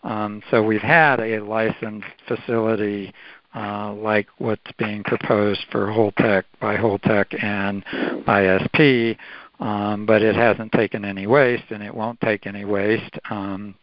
Um, 0.03 0.43
so 0.51 0.63
we've 0.63 0.81
had 0.81 1.21
a 1.21 1.41
licensed 1.41 2.07
facility 2.27 3.13
uh, 3.55 3.93
like 3.95 4.29
what's 4.39 4.71
being 4.79 5.03
proposed 5.03 5.65
for 5.71 5.87
Holtec 5.87 6.45
by 6.61 6.77
Holtec 6.77 7.43
and 7.43 7.85
ISP, 7.85 9.17
um, 9.59 10.07
but 10.07 10.23
it 10.23 10.37
hasn't 10.37 10.73
taken 10.73 11.05
any 11.05 11.27
waste 11.27 11.65
and 11.71 11.83
it 11.83 11.95
won't 11.95 12.21
take 12.21 12.47
any 12.47 12.65
waste. 12.65 13.19
Um, 13.31 13.75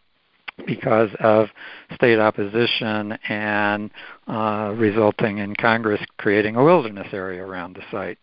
because 0.66 1.10
of 1.20 1.50
state 1.96 2.18
opposition 2.18 3.12
and 3.28 3.92
uh, 4.28 4.74
resulting 4.78 5.40
in 5.40 5.54
Congress 5.56 6.02
creating 6.18 6.56
a 6.56 6.64
wilderness 6.64 7.08
area 7.12 7.44
around 7.44 7.76
the 7.76 7.84
site. 7.92 8.18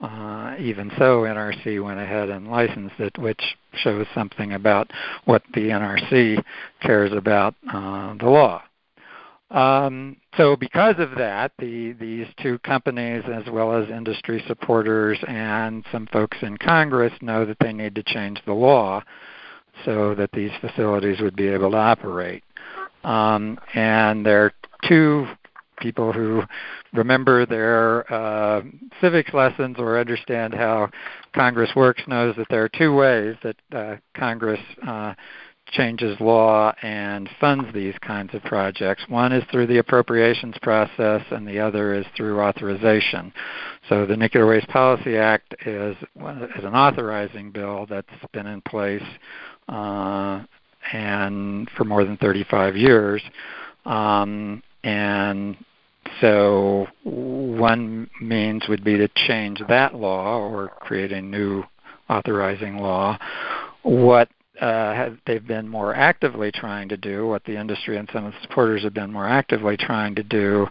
Uh, 0.00 0.54
even 0.58 0.90
so, 0.98 1.22
NRC 1.22 1.82
went 1.82 2.00
ahead 2.00 2.28
and 2.28 2.50
licensed 2.50 2.98
it, 2.98 3.16
which 3.18 3.40
shows 3.74 4.06
something 4.14 4.52
about 4.52 4.90
what 5.24 5.42
the 5.54 5.68
NRC 5.68 6.42
cares 6.82 7.12
about 7.12 7.54
uh, 7.72 8.14
the 8.18 8.28
law. 8.28 8.62
Um, 9.50 10.16
so 10.36 10.56
because 10.56 10.96
of 10.98 11.12
that, 11.16 11.52
the, 11.58 11.92
these 11.92 12.26
two 12.42 12.58
companies, 12.60 13.22
as 13.32 13.44
well 13.50 13.72
as 13.72 13.88
industry 13.88 14.42
supporters 14.48 15.18
and 15.28 15.84
some 15.92 16.08
folks 16.12 16.38
in 16.42 16.56
Congress, 16.56 17.12
know 17.20 17.44
that 17.46 17.58
they 17.60 17.72
need 17.72 17.94
to 17.94 18.02
change 18.02 18.40
the 18.46 18.52
law 18.52 19.02
so 19.84 20.14
that 20.16 20.30
these 20.32 20.50
facilities 20.60 21.20
would 21.20 21.36
be 21.36 21.48
able 21.48 21.70
to 21.70 21.76
operate. 21.76 22.42
Um, 23.04 23.58
and 23.74 24.26
there 24.26 24.46
are 24.46 24.52
two 24.88 25.26
people 25.78 26.12
who 26.12 26.42
remember 26.94 27.44
their 27.44 28.10
uh, 28.12 28.62
civics 29.00 29.34
lessons 29.34 29.76
or 29.78 29.98
understand 29.98 30.54
how 30.54 30.88
Congress 31.34 31.70
works 31.76 32.02
knows 32.06 32.34
that 32.36 32.46
there 32.48 32.64
are 32.64 32.68
two 32.68 32.94
ways 32.94 33.36
that 33.42 33.56
uh, 33.72 33.96
Congress 34.14 34.60
uh, 34.86 35.14
changes 35.72 36.18
law 36.20 36.72
and 36.82 37.28
funds 37.40 37.66
these 37.74 37.94
kinds 38.02 38.34
of 38.34 38.42
projects. 38.44 39.04
One 39.08 39.32
is 39.32 39.42
through 39.50 39.66
the 39.66 39.78
appropriations 39.78 40.54
process, 40.62 41.22
and 41.30 41.46
the 41.46 41.58
other 41.58 41.94
is 41.94 42.06
through 42.16 42.40
authorization. 42.40 43.32
So 43.88 44.06
the 44.06 44.16
Nuclear 44.16 44.46
Waste 44.46 44.68
Policy 44.68 45.16
Act 45.16 45.54
is, 45.66 45.96
is 45.96 46.64
an 46.64 46.74
authorizing 46.74 47.50
bill 47.50 47.86
that's 47.88 48.08
been 48.32 48.46
in 48.46 48.60
place 48.62 49.02
uh, 49.68 50.42
and 50.92 51.68
for 51.76 51.84
more 51.84 52.04
than 52.04 52.18
35 52.18 52.76
years. 52.76 53.22
Um, 53.86 54.62
and 54.84 55.56
so 56.20 56.86
one 57.02 58.08
means 58.20 58.62
would 58.68 58.84
be 58.84 58.96
to 58.96 59.08
change 59.26 59.60
that 59.68 59.94
law 59.94 60.38
or 60.38 60.68
create 60.80 61.12
a 61.12 61.20
new 61.20 61.64
authorizing 62.08 62.78
law. 62.78 63.18
What 63.82 64.28
uh, 64.60 64.94
have, 64.94 65.18
they've 65.26 65.46
been 65.46 65.68
more 65.68 65.94
actively 65.94 66.52
trying 66.52 66.88
to 66.88 66.96
do, 66.96 67.26
what 67.26 67.44
the 67.44 67.58
industry 67.58 67.96
and 67.98 68.08
some 68.12 68.24
of 68.24 68.32
the 68.32 68.38
supporters 68.42 68.84
have 68.84 68.94
been 68.94 69.12
more 69.12 69.26
actively 69.26 69.76
trying 69.76 70.14
to 70.14 70.22
do 70.22 70.66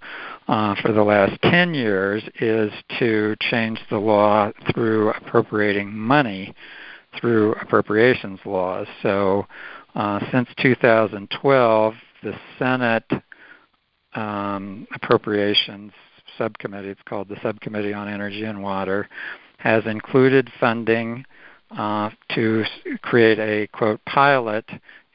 uh, 0.47 0.75
for 0.81 0.93
the 0.93 1.03
last 1.03 1.41
10 1.43 1.73
years, 1.73 2.23
is 2.39 2.71
to 2.99 3.35
change 3.51 3.79
the 3.89 3.97
law 3.97 4.51
through 4.73 5.11
appropriating 5.11 5.93
money 5.93 6.53
through 7.19 7.53
appropriations 7.55 8.39
laws. 8.45 8.87
So 9.01 9.45
uh, 9.95 10.19
since 10.31 10.47
2012, 10.61 11.93
the 12.23 12.33
Senate 12.57 13.03
um, 14.15 14.87
Appropriations 14.93 15.91
Subcommittee, 16.37 16.89
it's 16.89 17.01
called 17.05 17.29
the 17.29 17.37
Subcommittee 17.41 17.93
on 17.93 18.07
Energy 18.07 18.43
and 18.43 18.61
Water, 18.61 19.07
has 19.57 19.85
included 19.85 20.51
funding 20.59 21.25
uh, 21.77 22.09
to 22.35 22.63
create 23.01 23.39
a 23.39 23.67
quote 23.67 23.99
pilot 24.05 24.65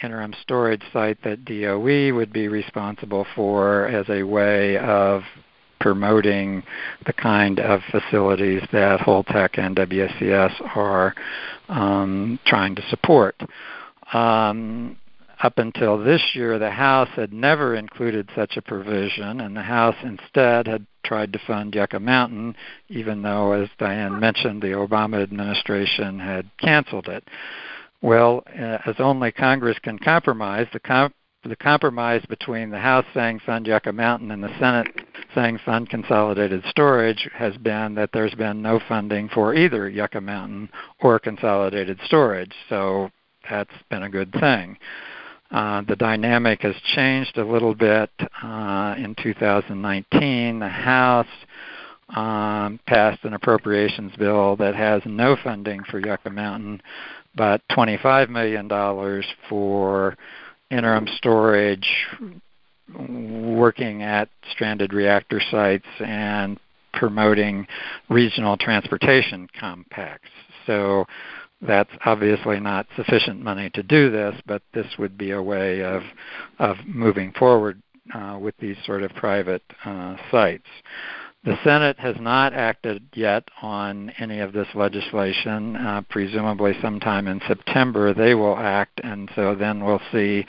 interim 0.02 0.34
storage 0.42 0.82
site 0.92 1.18
that 1.24 1.44
DOE 1.44 2.14
would 2.14 2.32
be 2.32 2.48
responsible 2.48 3.26
for 3.34 3.86
as 3.88 4.08
a 4.08 4.22
way 4.22 4.78
of 4.78 5.22
promoting 5.80 6.62
the 7.06 7.12
kind 7.12 7.60
of 7.60 7.80
facilities 7.90 8.62
that 8.72 9.00
Holtec 9.00 9.58
and 9.58 9.76
WSCS 9.76 10.76
are 10.76 11.14
um, 11.68 12.38
trying 12.46 12.74
to 12.74 12.82
support. 12.88 13.36
Um, 14.12 14.96
up 15.42 15.58
until 15.58 15.98
this 15.98 16.22
year, 16.34 16.58
the 16.58 16.70
House 16.70 17.08
had 17.14 17.32
never 17.32 17.74
included 17.74 18.28
such 18.34 18.56
a 18.56 18.62
provision, 18.62 19.40
and 19.40 19.56
the 19.56 19.62
House 19.62 19.96
instead 20.02 20.66
had 20.66 20.86
tried 21.04 21.32
to 21.32 21.38
fund 21.46 21.74
Yucca 21.74 22.00
Mountain, 22.00 22.56
even 22.88 23.22
though, 23.22 23.52
as 23.52 23.68
Diane 23.78 24.18
mentioned, 24.18 24.60
the 24.60 24.68
Obama 24.68 25.22
administration 25.22 26.18
had 26.18 26.50
canceled 26.58 27.08
it. 27.08 27.24
Well, 28.02 28.44
uh, 28.48 28.78
as 28.86 28.96
only 28.98 29.32
Congress 29.32 29.78
can 29.80 29.98
compromise, 29.98 30.66
the, 30.72 30.80
comp- 30.80 31.14
the 31.44 31.56
compromise 31.56 32.24
between 32.28 32.70
the 32.70 32.78
House 32.78 33.06
saying 33.14 33.40
fund 33.46 33.66
Yucca 33.66 33.92
Mountain 33.92 34.30
and 34.32 34.42
the 34.42 34.56
Senate 34.58 34.88
saying 35.34 35.60
fund 35.64 35.88
consolidated 35.88 36.62
storage 36.68 37.28
has 37.32 37.56
been 37.58 37.94
that 37.94 38.10
there's 38.12 38.34
been 38.34 38.60
no 38.60 38.80
funding 38.88 39.28
for 39.28 39.54
either 39.54 39.88
Yucca 39.88 40.20
Mountain 40.20 40.68
or 41.00 41.18
consolidated 41.18 41.98
storage. 42.04 42.52
So 42.68 43.10
that's 43.48 43.70
been 43.90 44.02
a 44.02 44.10
good 44.10 44.32
thing. 44.32 44.76
Uh, 45.50 45.82
the 45.88 45.96
dynamic 45.96 46.62
has 46.62 46.74
changed 46.94 47.38
a 47.38 47.44
little 47.44 47.74
bit 47.74 48.10
uh, 48.42 48.94
in 48.98 49.14
2019. 49.22 50.58
The 50.58 50.68
House 50.68 51.26
um, 52.10 52.78
passed 52.86 53.24
an 53.24 53.34
appropriations 53.34 54.12
bill 54.16 54.56
that 54.56 54.74
has 54.74 55.02
no 55.06 55.36
funding 55.42 55.82
for 55.84 56.00
Yucca 56.00 56.30
Mountain, 56.30 56.82
but 57.34 57.62
$25 57.70 58.28
million 58.28 58.68
for 59.48 60.16
interim 60.70 61.06
storage, 61.16 61.88
working 62.98 64.02
at 64.02 64.28
stranded 64.50 64.92
reactor 64.92 65.40
sites, 65.50 65.86
and 66.00 66.58
promoting 66.92 67.66
regional 68.08 68.56
transportation 68.56 69.48
compacts. 69.58 70.30
So 70.66 71.06
that's 71.60 71.90
obviously 72.04 72.60
not 72.60 72.86
sufficient 72.96 73.42
money 73.42 73.70
to 73.70 73.82
do 73.82 74.10
this, 74.10 74.34
but 74.46 74.62
this 74.74 74.86
would 74.98 75.18
be 75.18 75.32
a 75.32 75.42
way 75.42 75.82
of 75.82 76.02
of 76.58 76.76
moving 76.86 77.32
forward 77.32 77.82
uh, 78.14 78.38
with 78.40 78.54
these 78.58 78.76
sort 78.84 79.02
of 79.02 79.12
private 79.14 79.62
uh, 79.84 80.16
sites. 80.30 80.68
The 81.44 81.58
Senate 81.64 81.98
has 82.00 82.16
not 82.20 82.52
acted 82.52 83.02
yet 83.14 83.44
on 83.62 84.10
any 84.18 84.40
of 84.40 84.52
this 84.52 84.66
legislation. 84.74 85.76
Uh, 85.76 86.02
presumably, 86.10 86.74
sometime 86.82 87.28
in 87.28 87.40
September, 87.46 88.12
they 88.12 88.34
will 88.34 88.56
act, 88.56 89.00
and 89.04 89.30
so 89.34 89.54
then 89.54 89.84
we'll 89.84 90.02
see 90.12 90.44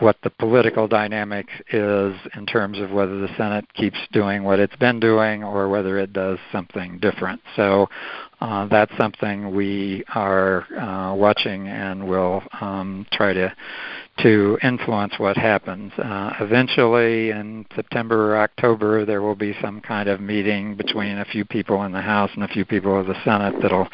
what 0.00 0.16
the 0.22 0.30
political 0.30 0.86
dynamic 0.86 1.46
is 1.72 2.14
in 2.36 2.46
terms 2.46 2.78
of 2.78 2.90
whether 2.90 3.20
the 3.20 3.28
Senate 3.36 3.64
keeps 3.74 3.98
doing 4.12 4.44
what 4.44 4.58
it's 4.58 4.76
been 4.76 5.00
doing 5.00 5.42
or 5.42 5.68
whether 5.68 5.98
it 5.98 6.12
does 6.12 6.38
something 6.52 6.98
different. 6.98 7.40
So 7.56 7.88
uh, 8.40 8.66
that's 8.66 8.96
something 8.96 9.54
we 9.54 10.04
are 10.14 10.66
uh, 10.74 11.14
watching 11.14 11.68
and 11.68 12.08
will 12.08 12.42
um, 12.60 13.06
try 13.12 13.32
to 13.32 13.54
to 14.22 14.58
influence 14.64 15.14
what 15.18 15.36
happens. 15.36 15.92
Uh, 15.96 16.32
eventually, 16.40 17.30
in 17.30 17.64
September 17.76 18.32
or 18.32 18.38
October, 18.38 19.04
there 19.04 19.22
will 19.22 19.36
be 19.36 19.54
some 19.62 19.80
kind 19.80 20.08
of 20.08 20.20
meeting 20.20 20.74
between 20.74 21.18
a 21.18 21.24
few 21.24 21.44
people 21.44 21.84
in 21.84 21.92
the 21.92 22.00
House 22.00 22.30
and 22.34 22.42
a 22.42 22.48
few 22.48 22.64
people 22.64 22.98
of 22.98 23.06
the 23.06 23.14
Senate 23.24 23.54
that'll 23.62 23.88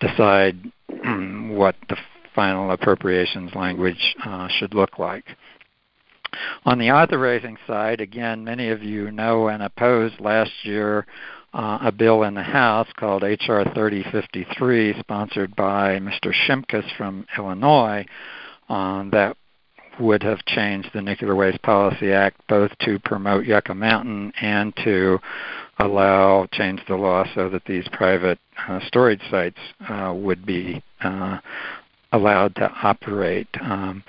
decide 0.00 0.56
what 1.50 1.76
the 1.88 1.96
final 2.34 2.70
appropriations 2.70 3.54
language 3.54 4.16
uh, 4.24 4.48
should 4.48 4.74
look 4.74 4.98
like. 4.98 5.24
On 6.64 6.78
the 6.78 6.90
authorizing 6.90 7.56
side, 7.66 8.00
again, 8.00 8.44
many 8.44 8.68
of 8.68 8.82
you 8.82 9.10
know 9.10 9.48
and 9.48 9.62
opposed 9.62 10.20
last 10.20 10.52
year 10.62 11.06
uh, 11.54 11.78
a 11.82 11.92
bill 11.92 12.22
in 12.24 12.34
the 12.34 12.42
House 12.42 12.88
called 12.96 13.24
H.R. 13.24 13.64
3053, 13.74 15.00
sponsored 15.00 15.56
by 15.56 15.98
Mr. 15.98 16.32
Shimkus 16.46 16.84
from 16.96 17.26
Illinois, 17.36 18.04
um, 18.68 19.10
that 19.10 19.36
would 19.98 20.22
have 20.22 20.44
changed 20.44 20.90
the 20.92 21.02
Nuclear 21.02 21.34
Waste 21.34 21.62
Policy 21.62 22.12
Act 22.12 22.40
both 22.48 22.70
to 22.80 22.98
promote 23.00 23.46
Yucca 23.46 23.74
Mountain 23.74 24.32
and 24.40 24.74
to 24.84 25.18
allow 25.78 26.46
change 26.52 26.80
the 26.86 26.94
law 26.94 27.24
so 27.34 27.48
that 27.48 27.64
these 27.64 27.86
private 27.92 28.38
uh, 28.68 28.80
storage 28.86 29.22
sites 29.30 29.58
uh, 29.88 30.12
would 30.14 30.44
be 30.44 30.82
uh, 31.02 31.38
allowed 32.12 32.54
to 32.56 32.70
operate. 32.82 33.48
Um, 33.60 34.02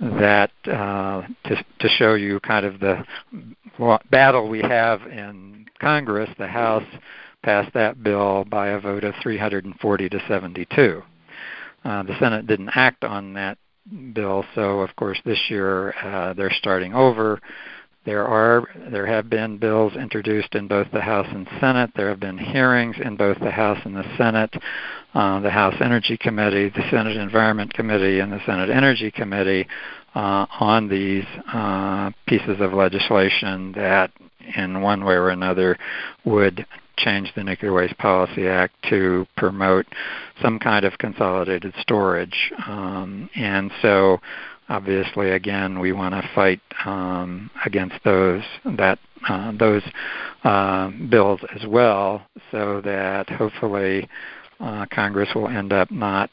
that 0.00 0.50
uh, 0.66 1.22
to, 1.44 1.64
to 1.78 1.88
show 1.88 2.14
you 2.14 2.40
kind 2.40 2.66
of 2.66 2.80
the 2.80 3.04
battle 4.10 4.48
we 4.48 4.60
have 4.60 5.02
in 5.02 5.64
Congress, 5.80 6.28
the 6.38 6.46
House 6.46 6.84
passed 7.44 7.72
that 7.74 8.02
bill 8.02 8.44
by 8.44 8.68
a 8.70 8.80
vote 8.80 9.04
of 9.04 9.14
340 9.22 10.08
to 10.08 10.20
72. 10.26 11.02
Uh, 11.84 12.02
the 12.02 12.16
Senate 12.18 12.46
didn't 12.46 12.70
act 12.74 13.04
on 13.04 13.32
that 13.34 13.58
bill, 14.12 14.44
so 14.54 14.80
of 14.80 14.94
course 14.96 15.20
this 15.24 15.38
year 15.48 15.92
uh, 16.04 16.32
they're 16.34 16.52
starting 16.52 16.94
over. 16.94 17.40
There 18.04 18.26
are 18.26 18.68
there 18.90 19.06
have 19.06 19.30
been 19.30 19.58
bills 19.58 19.94
introduced 19.94 20.54
in 20.54 20.66
both 20.66 20.88
the 20.92 21.00
House 21.00 21.28
and 21.30 21.46
Senate. 21.60 21.90
There 21.94 22.08
have 22.08 22.20
been 22.20 22.38
hearings 22.38 22.96
in 23.02 23.16
both 23.16 23.38
the 23.38 23.50
House 23.50 23.78
and 23.84 23.94
the 23.94 24.16
Senate. 24.16 24.52
Uh, 25.14 25.40
the 25.40 25.50
House 25.50 25.74
Energy 25.80 26.16
Committee, 26.16 26.70
the 26.70 26.88
Senate 26.90 27.18
Environment 27.18 27.72
Committee, 27.74 28.20
and 28.20 28.32
the 28.32 28.40
Senate 28.46 28.70
Energy 28.70 29.10
Committee 29.10 29.68
uh, 30.14 30.46
on 30.58 30.88
these 30.88 31.26
uh, 31.52 32.10
pieces 32.26 32.60
of 32.60 32.72
legislation 32.72 33.72
that, 33.72 34.10
in 34.56 34.80
one 34.80 35.04
way 35.04 35.14
or 35.14 35.28
another, 35.28 35.78
would 36.24 36.66
change 36.96 37.30
the 37.34 37.44
Nuclear 37.44 37.74
Waste 37.74 37.98
Policy 37.98 38.48
Act 38.48 38.74
to 38.88 39.26
promote 39.36 39.86
some 40.40 40.58
kind 40.58 40.84
of 40.84 40.96
consolidated 40.98 41.74
storage. 41.80 42.52
Um, 42.66 43.28
and 43.34 43.70
so 43.82 44.18
obviously 44.68 45.30
again 45.30 45.78
we 45.78 45.92
want 45.92 46.14
to 46.14 46.30
fight 46.34 46.60
um, 46.84 47.50
against 47.64 47.96
those 48.04 48.42
that 48.76 48.98
uh, 49.28 49.52
those 49.58 49.82
uh, 50.44 50.90
bills 51.08 51.40
as 51.54 51.66
well 51.66 52.26
so 52.50 52.80
that 52.84 53.28
hopefully 53.30 54.08
uh, 54.60 54.86
Congress 54.92 55.28
will 55.34 55.48
end 55.48 55.72
up 55.72 55.90
not 55.90 56.30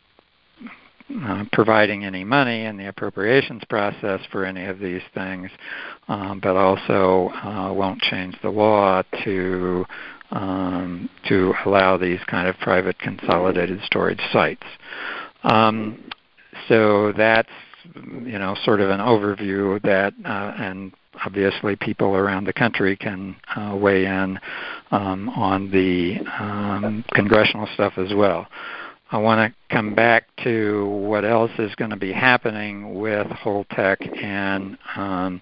uh, 1.26 1.44
providing 1.52 2.06
any 2.06 2.24
money 2.24 2.66
in 2.66 2.78
the 2.78 2.88
appropriations 2.88 3.64
process 3.68 4.20
for 4.32 4.46
any 4.46 4.66
of 4.66 4.78
these 4.78 5.02
things, 5.16 5.50
um, 6.08 6.40
but 6.40 6.56
also 6.56 7.30
uh, 7.44 7.74
won't 7.74 8.00
change 8.02 8.36
the 8.44 8.50
law 8.50 9.02
to 9.24 9.84
um, 10.32 11.10
to 11.28 11.52
allow 11.66 11.98
these 11.98 12.20
kind 12.28 12.48
of 12.48 12.56
private 12.60 13.00
consolidated 13.00 13.80
storage 13.84 14.22
sites. 14.32 14.66
Um, 15.42 16.12
so 16.68 17.12
that's 17.18 17.50
you 17.96 18.38
know 18.40 18.56
sort 18.64 18.82
of 18.82 18.90
an 18.90 19.00
overview 19.00 19.76
of 19.76 19.82
that 19.84 20.14
uh, 20.26 20.54
and 20.58 20.92
obviously 21.26 21.76
people 21.76 22.16
around 22.16 22.46
the 22.46 22.54
country 22.54 22.96
can 22.96 23.36
uh, 23.56 23.76
weigh 23.76 24.06
in 24.06 24.40
um, 24.92 25.30
on 25.30 25.70
the 25.72 26.18
um, 26.40 27.04
congressional 27.14 27.68
stuff 27.74 27.94
as 27.98 28.14
well. 28.14 28.48
I 29.12 29.18
want 29.18 29.52
to 29.52 29.76
come 29.76 29.96
back 29.96 30.26
to 30.44 30.86
what 30.86 31.26
else 31.26 31.52
is 31.58 31.74
going 31.76 31.90
to 31.90 31.98
be 31.98 32.14
happening 32.14 33.00
with 33.00 33.26
Holtec 33.28 34.24
and 34.24 34.78
um, 34.96 35.42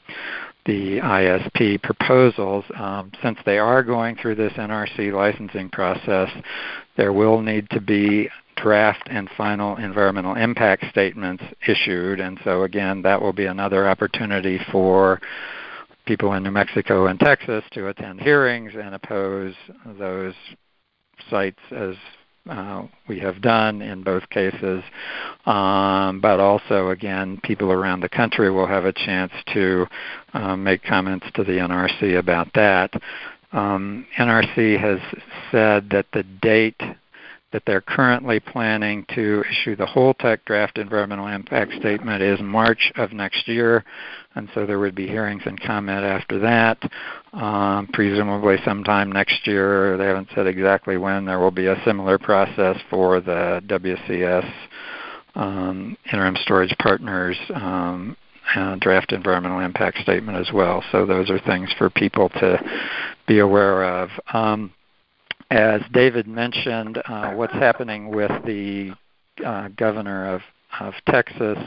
the 0.65 0.99
ISP 0.99 1.81
proposals. 1.83 2.63
Um, 2.75 3.11
since 3.21 3.37
they 3.45 3.57
are 3.57 3.83
going 3.83 4.15
through 4.15 4.35
this 4.35 4.53
NRC 4.53 5.11
licensing 5.11 5.69
process, 5.69 6.29
there 6.95 7.11
will 7.11 7.41
need 7.41 7.69
to 7.71 7.81
be 7.81 8.29
draft 8.57 9.07
and 9.09 9.29
final 9.37 9.77
environmental 9.77 10.35
impact 10.35 10.85
statements 10.89 11.43
issued. 11.67 12.19
And 12.19 12.39
so, 12.43 12.63
again, 12.63 13.01
that 13.03 13.21
will 13.21 13.33
be 13.33 13.45
another 13.45 13.87
opportunity 13.87 14.59
for 14.71 15.21
people 16.05 16.33
in 16.33 16.43
New 16.43 16.51
Mexico 16.51 17.07
and 17.07 17.19
Texas 17.19 17.63
to 17.71 17.87
attend 17.87 18.21
hearings 18.21 18.73
and 18.75 18.95
oppose 18.95 19.53
those 19.97 20.33
sites 21.29 21.59
as 21.71 21.95
uh, 22.49 22.83
we 23.07 23.19
have 23.19 23.41
done 23.41 23.81
in 23.81 24.03
both 24.03 24.27
cases. 24.29 24.83
Um, 25.45 26.21
but 26.21 26.39
also, 26.39 26.89
again, 26.89 27.39
people 27.43 27.71
around 27.71 27.99
the 27.99 28.09
country 28.09 28.49
will 28.49 28.67
have 28.67 28.85
a 28.85 28.93
chance 28.93 29.33
to 29.53 29.85
um, 30.33 30.63
make 30.63 30.83
comments 30.83 31.27
to 31.35 31.43
the 31.43 31.53
NRC 31.53 32.17
about 32.17 32.49
that. 32.53 32.93
Um, 33.51 34.05
NRC 34.17 34.79
has 34.79 34.99
said 35.51 35.89
that 35.89 36.05
the 36.13 36.23
date 36.23 36.81
that 37.57 37.63
they're 37.65 37.81
currently 37.81 38.39
planning 38.39 39.03
to 39.15 39.43
issue 39.49 39.75
the 39.75 39.87
Holtec 39.87 40.45
draft 40.45 40.77
environmental 40.77 41.25
impact 41.25 41.71
statement 41.79 42.21
is 42.21 42.39
March 42.39 42.91
of 42.97 43.13
next 43.13 43.47
year, 43.47 43.83
and 44.35 44.47
so 44.53 44.67
there 44.67 44.77
would 44.77 44.93
be 44.93 45.07
hearings 45.07 45.41
and 45.43 45.59
comment 45.59 46.03
after 46.03 46.37
that. 46.37 46.77
Um, 47.33 47.89
presumably 47.93 48.57
sometime 48.63 49.11
next 49.11 49.47
year, 49.47 49.97
they 49.97 50.05
haven't 50.05 50.27
said 50.35 50.45
exactly 50.45 50.97
when, 50.97 51.25
there 51.25 51.39
will 51.39 51.49
be 51.49 51.65
a 51.65 51.81
similar 51.83 52.19
process 52.19 52.77
for 52.91 53.21
the 53.21 53.63
WCS 53.65 54.53
um, 55.33 55.97
interim 56.13 56.37
storage 56.43 56.75
partners 56.77 57.37
um, 57.55 58.15
draft 58.79 59.13
environmental 59.13 59.61
impact 59.61 59.97
statement 60.03 60.37
as 60.37 60.53
well. 60.53 60.83
So 60.91 61.07
those 61.07 61.31
are 61.31 61.39
things 61.39 61.71
for 61.79 61.89
people 61.89 62.29
to 62.29 62.61
be 63.27 63.39
aware 63.39 63.83
of. 63.83 64.09
Um, 64.31 64.71
as 65.49 65.81
David 65.93 66.27
mentioned, 66.27 67.01
uh, 67.05 67.31
what's 67.33 67.53
happening 67.53 68.09
with 68.09 68.31
the 68.45 68.93
uh, 69.45 69.69
governor 69.77 70.33
of, 70.33 70.41
of 70.79 70.93
Texas. 71.07 71.57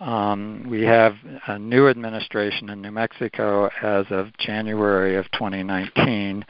Um, 0.00 0.66
we 0.68 0.82
have 0.82 1.14
a 1.46 1.58
new 1.58 1.88
administration 1.88 2.70
in 2.70 2.82
New 2.82 2.90
Mexico 2.90 3.70
as 3.82 4.06
of 4.10 4.36
January 4.38 5.16
of 5.16 5.30
2019. 5.32 6.44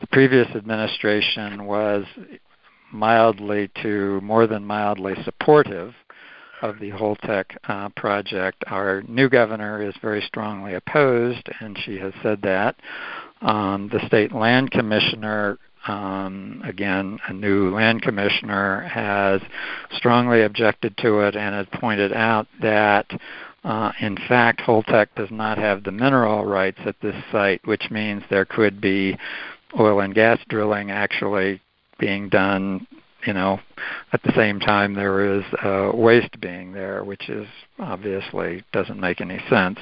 The 0.00 0.06
previous 0.08 0.48
administration 0.56 1.66
was 1.66 2.04
mildly 2.92 3.70
to 3.82 4.20
more 4.22 4.46
than 4.46 4.64
mildly 4.64 5.14
supportive 5.24 5.94
of 6.62 6.78
the 6.78 6.90
Holtec 6.90 7.44
uh, 7.68 7.88
project. 7.90 8.64
Our 8.66 9.02
new 9.02 9.28
governor 9.28 9.82
is 9.82 9.94
very 10.02 10.20
strongly 10.22 10.74
opposed, 10.74 11.48
and 11.60 11.78
she 11.84 11.98
has 11.98 12.12
said 12.22 12.42
that. 12.42 12.76
Um, 13.40 13.88
the 13.90 14.04
state 14.06 14.32
land 14.32 14.70
commissioner 14.70 15.58
um, 15.86 16.62
again, 16.64 17.18
a 17.28 17.32
new 17.32 17.74
land 17.74 18.02
commissioner 18.02 18.82
has 18.82 19.40
strongly 19.92 20.42
objected 20.42 20.96
to 20.98 21.20
it 21.20 21.36
and 21.36 21.54
has 21.54 21.66
pointed 21.80 22.12
out 22.12 22.46
that, 22.60 23.10
uh, 23.64 23.92
in 24.00 24.16
fact, 24.28 24.60
Holtec 24.60 25.08
does 25.16 25.30
not 25.30 25.58
have 25.58 25.82
the 25.82 25.92
mineral 25.92 26.44
rights 26.44 26.80
at 26.84 27.00
this 27.00 27.16
site, 27.32 27.66
which 27.66 27.90
means 27.90 28.22
there 28.28 28.44
could 28.44 28.80
be 28.80 29.16
oil 29.78 30.00
and 30.00 30.14
gas 30.14 30.38
drilling 30.48 30.90
actually 30.90 31.60
being 31.98 32.28
done 32.28 32.86
you 33.26 33.32
know, 33.32 33.60
at 34.12 34.22
the 34.22 34.32
same 34.34 34.60
time 34.60 34.94
there 34.94 35.36
is 35.36 35.44
uh, 35.62 35.90
waste 35.94 36.40
being 36.40 36.72
there, 36.72 37.04
which 37.04 37.28
is 37.28 37.46
obviously 37.78 38.64
doesn't 38.72 38.98
make 38.98 39.20
any 39.20 39.40
sense. 39.48 39.78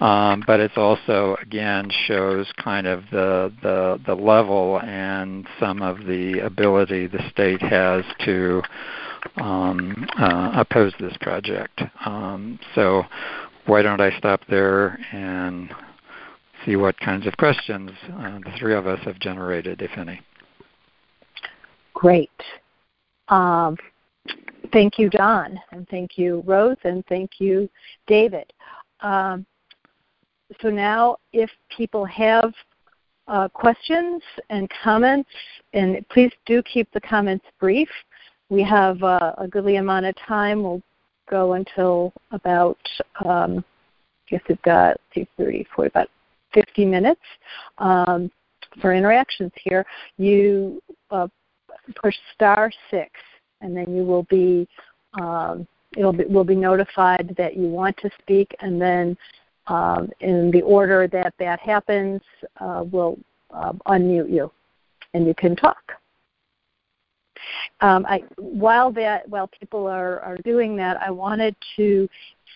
Um, 0.00 0.42
but 0.46 0.60
it's 0.60 0.76
also 0.76 1.36
again 1.42 1.90
shows 2.06 2.50
kind 2.62 2.86
of 2.86 3.04
the 3.10 3.52
the 3.62 4.00
the 4.06 4.14
level 4.14 4.80
and 4.80 5.46
some 5.58 5.82
of 5.82 6.06
the 6.06 6.40
ability 6.40 7.06
the 7.06 7.28
state 7.30 7.60
has 7.62 8.04
to 8.24 8.62
um, 9.36 10.06
uh, 10.18 10.52
oppose 10.54 10.92
this 10.98 11.16
project. 11.20 11.82
Um, 12.04 12.58
so 12.74 13.04
why 13.66 13.82
don't 13.82 14.00
I 14.00 14.16
stop 14.18 14.40
there 14.48 14.98
and 15.12 15.72
see 16.64 16.76
what 16.76 16.98
kinds 17.00 17.26
of 17.26 17.36
questions 17.36 17.90
uh, 18.12 18.38
the 18.38 18.52
three 18.58 18.74
of 18.74 18.86
us 18.86 19.00
have 19.04 19.18
generated, 19.18 19.82
if 19.82 19.96
any. 19.96 20.20
Great. 21.94 22.30
Um, 23.30 23.76
thank 24.72 24.98
you, 24.98 25.08
Don, 25.08 25.58
and 25.72 25.88
thank 25.88 26.18
you, 26.18 26.42
Rose, 26.46 26.76
and 26.84 27.04
thank 27.06 27.32
you, 27.38 27.68
David. 28.06 28.52
Um, 29.00 29.46
so 30.60 30.68
now, 30.68 31.16
if 31.32 31.50
people 31.76 32.04
have 32.04 32.52
uh, 33.30 33.48
questions 33.48 34.20
and 34.50 34.68
comments, 34.82 35.30
and 35.72 36.06
please 36.08 36.32
do 36.46 36.62
keep 36.62 36.90
the 36.92 37.00
comments 37.00 37.44
brief. 37.60 37.88
We 38.48 38.62
have 38.64 39.00
uh, 39.04 39.34
a 39.38 39.46
goodly 39.46 39.76
amount 39.76 40.06
of 40.06 40.16
time. 40.26 40.64
We'll 40.64 40.82
go 41.30 41.52
until 41.52 42.12
about, 42.32 42.78
um, 43.24 43.58
I 43.58 44.30
guess 44.30 44.40
we've 44.48 44.60
got 44.62 45.00
30, 45.14 45.64
40, 45.76 45.88
about 45.88 46.08
50 46.54 46.84
minutes 46.84 47.20
um, 47.78 48.32
for 48.80 48.92
interactions 48.92 49.52
here. 49.62 49.86
You 50.16 50.82
uh, 51.12 51.28
push 51.90 52.14
star 52.34 52.70
six, 52.90 53.10
and 53.60 53.76
then 53.76 53.94
you 53.94 54.04
will 54.04 54.24
be 54.24 54.68
um, 55.20 55.66
it'll 55.96 56.12
be, 56.12 56.24
will 56.24 56.44
be 56.44 56.54
notified 56.54 57.34
that 57.36 57.56
you 57.56 57.66
want 57.66 57.96
to 57.98 58.10
speak, 58.20 58.54
and 58.60 58.80
then 58.80 59.16
um, 59.66 60.10
in 60.20 60.50
the 60.50 60.62
order 60.62 61.08
that 61.08 61.34
that 61.38 61.60
happens, 61.60 62.20
uh, 62.60 62.84
we'll 62.90 63.18
uh, 63.52 63.72
unmute 63.86 64.30
you, 64.30 64.50
and 65.14 65.26
you 65.26 65.34
can 65.34 65.56
talk. 65.56 65.92
Um, 67.80 68.04
I, 68.06 68.22
while 68.36 68.92
that 68.92 69.28
while 69.28 69.48
people 69.48 69.86
are, 69.86 70.20
are 70.20 70.36
doing 70.44 70.76
that, 70.76 71.00
I 71.00 71.10
wanted 71.10 71.56
to 71.76 72.08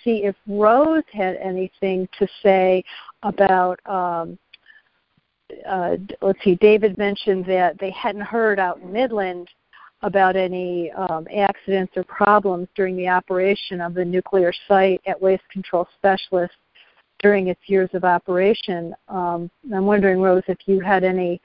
see 0.02 0.24
if 0.24 0.36
Rose 0.46 1.02
had 1.12 1.36
anything 1.36 2.08
to 2.18 2.28
say 2.42 2.84
about 3.22 3.80
um, 3.86 4.38
uh, 5.66 5.96
let's 6.22 6.42
see, 6.42 6.56
David 6.56 6.98
mentioned 6.98 7.44
that 7.46 7.78
they 7.78 7.90
hadn't 7.90 8.22
heard 8.22 8.58
out 8.58 8.80
in 8.80 8.92
Midland 8.92 9.48
about 10.02 10.36
any 10.36 10.90
um, 10.92 11.26
accidents 11.34 11.92
or 11.96 12.04
problems 12.04 12.68
during 12.74 12.96
the 12.96 13.08
operation 13.08 13.80
of 13.80 13.94
the 13.94 14.04
nuclear 14.04 14.52
site 14.68 15.00
at 15.06 15.20
Waste 15.20 15.48
Control 15.50 15.88
Specialists 15.96 16.56
during 17.20 17.48
its 17.48 17.60
years 17.66 17.88
of 17.94 18.04
operation. 18.04 18.94
Um, 19.08 19.50
I'm 19.74 19.86
wondering, 19.86 20.20
Rose, 20.20 20.42
if 20.46 20.58
you 20.66 20.80
had 20.80 21.04
any 21.04 21.40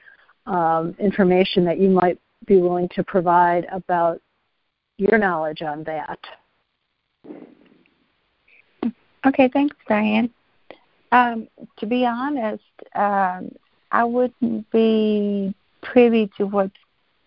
um, 0.46 0.96
information 1.00 1.64
that 1.66 1.80
you 1.80 1.90
might 1.90 2.20
be 2.46 2.58
willing 2.58 2.90
to 2.96 3.04
provide 3.04 3.66
about 3.72 4.22
your 4.98 5.18
knowledge 5.18 5.62
on 5.62 5.84
that. 5.86 6.20
Okay, 9.26 9.50
thanks, 9.52 9.76
Diane. 9.88 10.30
Um, 11.12 11.48
to 11.78 11.86
be 11.86 12.06
honest, 12.06 12.64
um, 12.96 13.50
I 13.92 14.04
wouldn't 14.04 14.70
be 14.72 15.54
privy 15.82 16.30
to 16.38 16.46
what's 16.46 16.76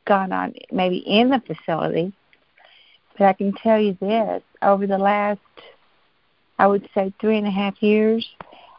gone 0.04 0.32
on 0.32 0.54
maybe 0.70 0.98
in 0.98 1.30
the 1.30 1.40
facility, 1.40 2.12
but 3.18 3.26
I 3.26 3.32
can 3.32 3.52
tell 3.52 3.80
you 3.80 3.96
this: 4.00 4.42
over 4.62 4.86
the 4.86 4.98
last, 4.98 5.40
I 6.58 6.66
would 6.66 6.88
say, 6.94 7.12
three 7.20 7.38
and 7.38 7.46
a 7.46 7.50
half 7.50 7.82
years, 7.82 8.26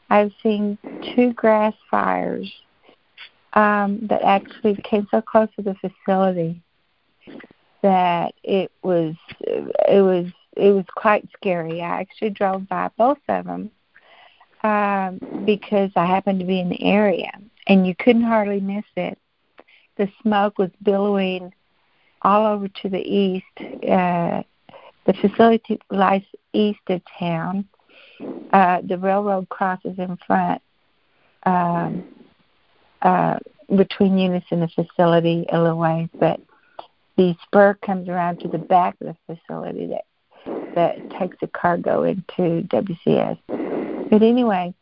I've 0.10 0.32
seen 0.42 0.78
two 1.16 1.34
grass 1.34 1.74
fires 1.90 2.52
um, 3.54 4.06
that 4.08 4.22
actually 4.24 4.76
came 4.84 5.08
so 5.12 5.22
close 5.22 5.50
to 5.56 5.62
the 5.62 5.76
facility 5.76 6.62
that 7.82 8.34
it 8.44 8.72
was 8.82 9.16
it 9.48 10.02
was 10.02 10.28
it 10.56 10.72
was 10.72 10.86
quite 10.96 11.28
scary. 11.36 11.82
I 11.82 12.02
actually 12.02 12.32
drove 12.32 12.68
by 12.68 12.90
both 12.98 13.18
of 13.28 13.46
them 13.46 13.72
um, 14.64 15.44
because 15.46 15.92
I 15.96 16.06
happened 16.06 16.40
to 16.40 16.46
be 16.46 16.60
in 16.60 16.70
the 16.70 16.84
area, 16.84 17.32
and 17.68 17.88
you 17.88 17.96
couldn't 17.96 18.24
hardly 18.24 18.60
miss 18.60 18.86
it. 18.96 19.18
The 19.98 20.10
smoke 20.22 20.58
was 20.58 20.72
billowing 20.82 21.54
all 22.22 22.46
over 22.46 22.68
to 22.68 22.90
the 22.90 23.00
east. 23.00 23.46
Uh, 23.60 24.44
the 25.06 25.14
facility 25.14 25.80
lies 25.92 26.24
east 26.54 26.80
of 26.88 27.02
town. 27.20 27.68
Uh, 28.52 28.82
the 28.84 28.98
railroad 28.98 29.50
crosses 29.50 29.98
in 29.98 30.18
front 30.26 30.62
um, 31.46 32.04
uh, 33.02 33.38
between 33.76 34.18
Eunice 34.18 34.46
and 34.52 34.62
the 34.62 34.68
facility 34.70 35.46
a 35.52 35.62
little 35.62 35.78
ways, 35.78 36.08
but 36.20 36.40
the 37.18 37.36
spur 37.44 37.74
comes 37.86 38.08
around 38.08 38.40
to 38.40 38.48
the 38.48 38.58
back 38.58 38.96
of 39.02 39.16
the 39.28 39.36
facility 39.36 39.88
that 39.88 40.06
that 40.76 41.10
takes 41.12 41.38
the 41.40 41.48
cargo 41.48 42.04
into 42.04 42.68
WCS. 42.68 43.38
But 44.10 44.24
anyway, 44.24 44.74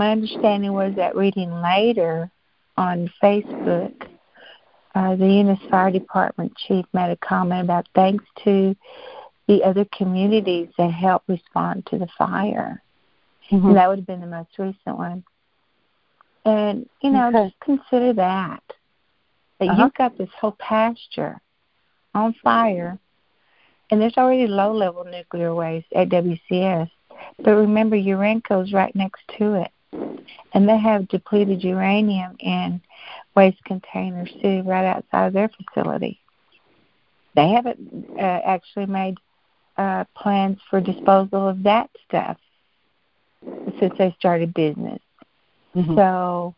my 0.00 0.12
understanding 0.12 0.72
was 0.72 0.94
that 0.96 1.14
reading 1.14 1.52
later 1.60 2.30
on 2.78 3.12
Facebook 3.22 3.92
uh, 4.94 5.14
the 5.14 5.26
Eunice 5.26 5.60
Fire 5.70 5.90
Department 5.90 6.52
chief 6.56 6.84
made 6.92 7.12
a 7.12 7.16
comment 7.16 7.64
about 7.64 7.86
thanks 7.94 8.24
to 8.44 8.74
the 9.46 9.62
other 9.62 9.84
communities 9.96 10.68
that 10.78 10.90
helped 10.90 11.28
respond 11.28 11.86
to 11.86 11.98
the 11.98 12.08
fire. 12.18 12.82
Mm-hmm. 13.50 13.68
And 13.68 13.76
that 13.76 13.88
would 13.88 13.98
have 13.98 14.06
been 14.06 14.20
the 14.20 14.26
most 14.26 14.50
recent 14.58 14.98
one. 14.98 15.22
And, 16.44 16.88
you 17.02 17.10
know, 17.10 17.28
okay. 17.28 17.48
just 17.48 17.60
consider 17.60 18.14
that. 18.14 18.62
That 19.58 19.68
uh-huh. 19.68 19.84
you've 19.84 19.94
got 19.94 20.16
this 20.16 20.30
whole 20.40 20.56
pasture 20.58 21.40
on 22.14 22.34
fire, 22.42 22.98
and 23.90 24.00
there's 24.00 24.16
already 24.16 24.46
low 24.46 24.72
level 24.72 25.04
nuclear 25.04 25.54
waste 25.54 25.92
at 25.94 26.08
WCS. 26.08 26.90
But 27.44 27.54
remember, 27.54 27.96
Urenco's 27.96 28.72
right 28.72 28.94
next 28.96 29.20
to 29.38 29.54
it. 29.62 29.70
And 29.92 30.68
they 30.68 30.78
have 30.78 31.08
depleted 31.08 31.62
uranium 31.62 32.36
in 32.38 32.80
waste 33.34 33.62
containers 33.64 34.30
too, 34.42 34.62
right 34.64 34.86
outside 34.86 35.28
of 35.28 35.32
their 35.32 35.48
facility. 35.48 36.20
They 37.34 37.48
haven't 37.48 38.06
uh, 38.16 38.40
actually 38.44 38.86
made 38.86 39.16
uh, 39.76 40.04
plans 40.16 40.58
for 40.68 40.80
disposal 40.80 41.48
of 41.48 41.62
that 41.62 41.90
stuff 42.06 42.36
since 43.78 43.94
they 43.98 44.14
started 44.18 44.52
business. 44.52 45.00
Mm-hmm. 45.74 45.94
So 45.96 46.54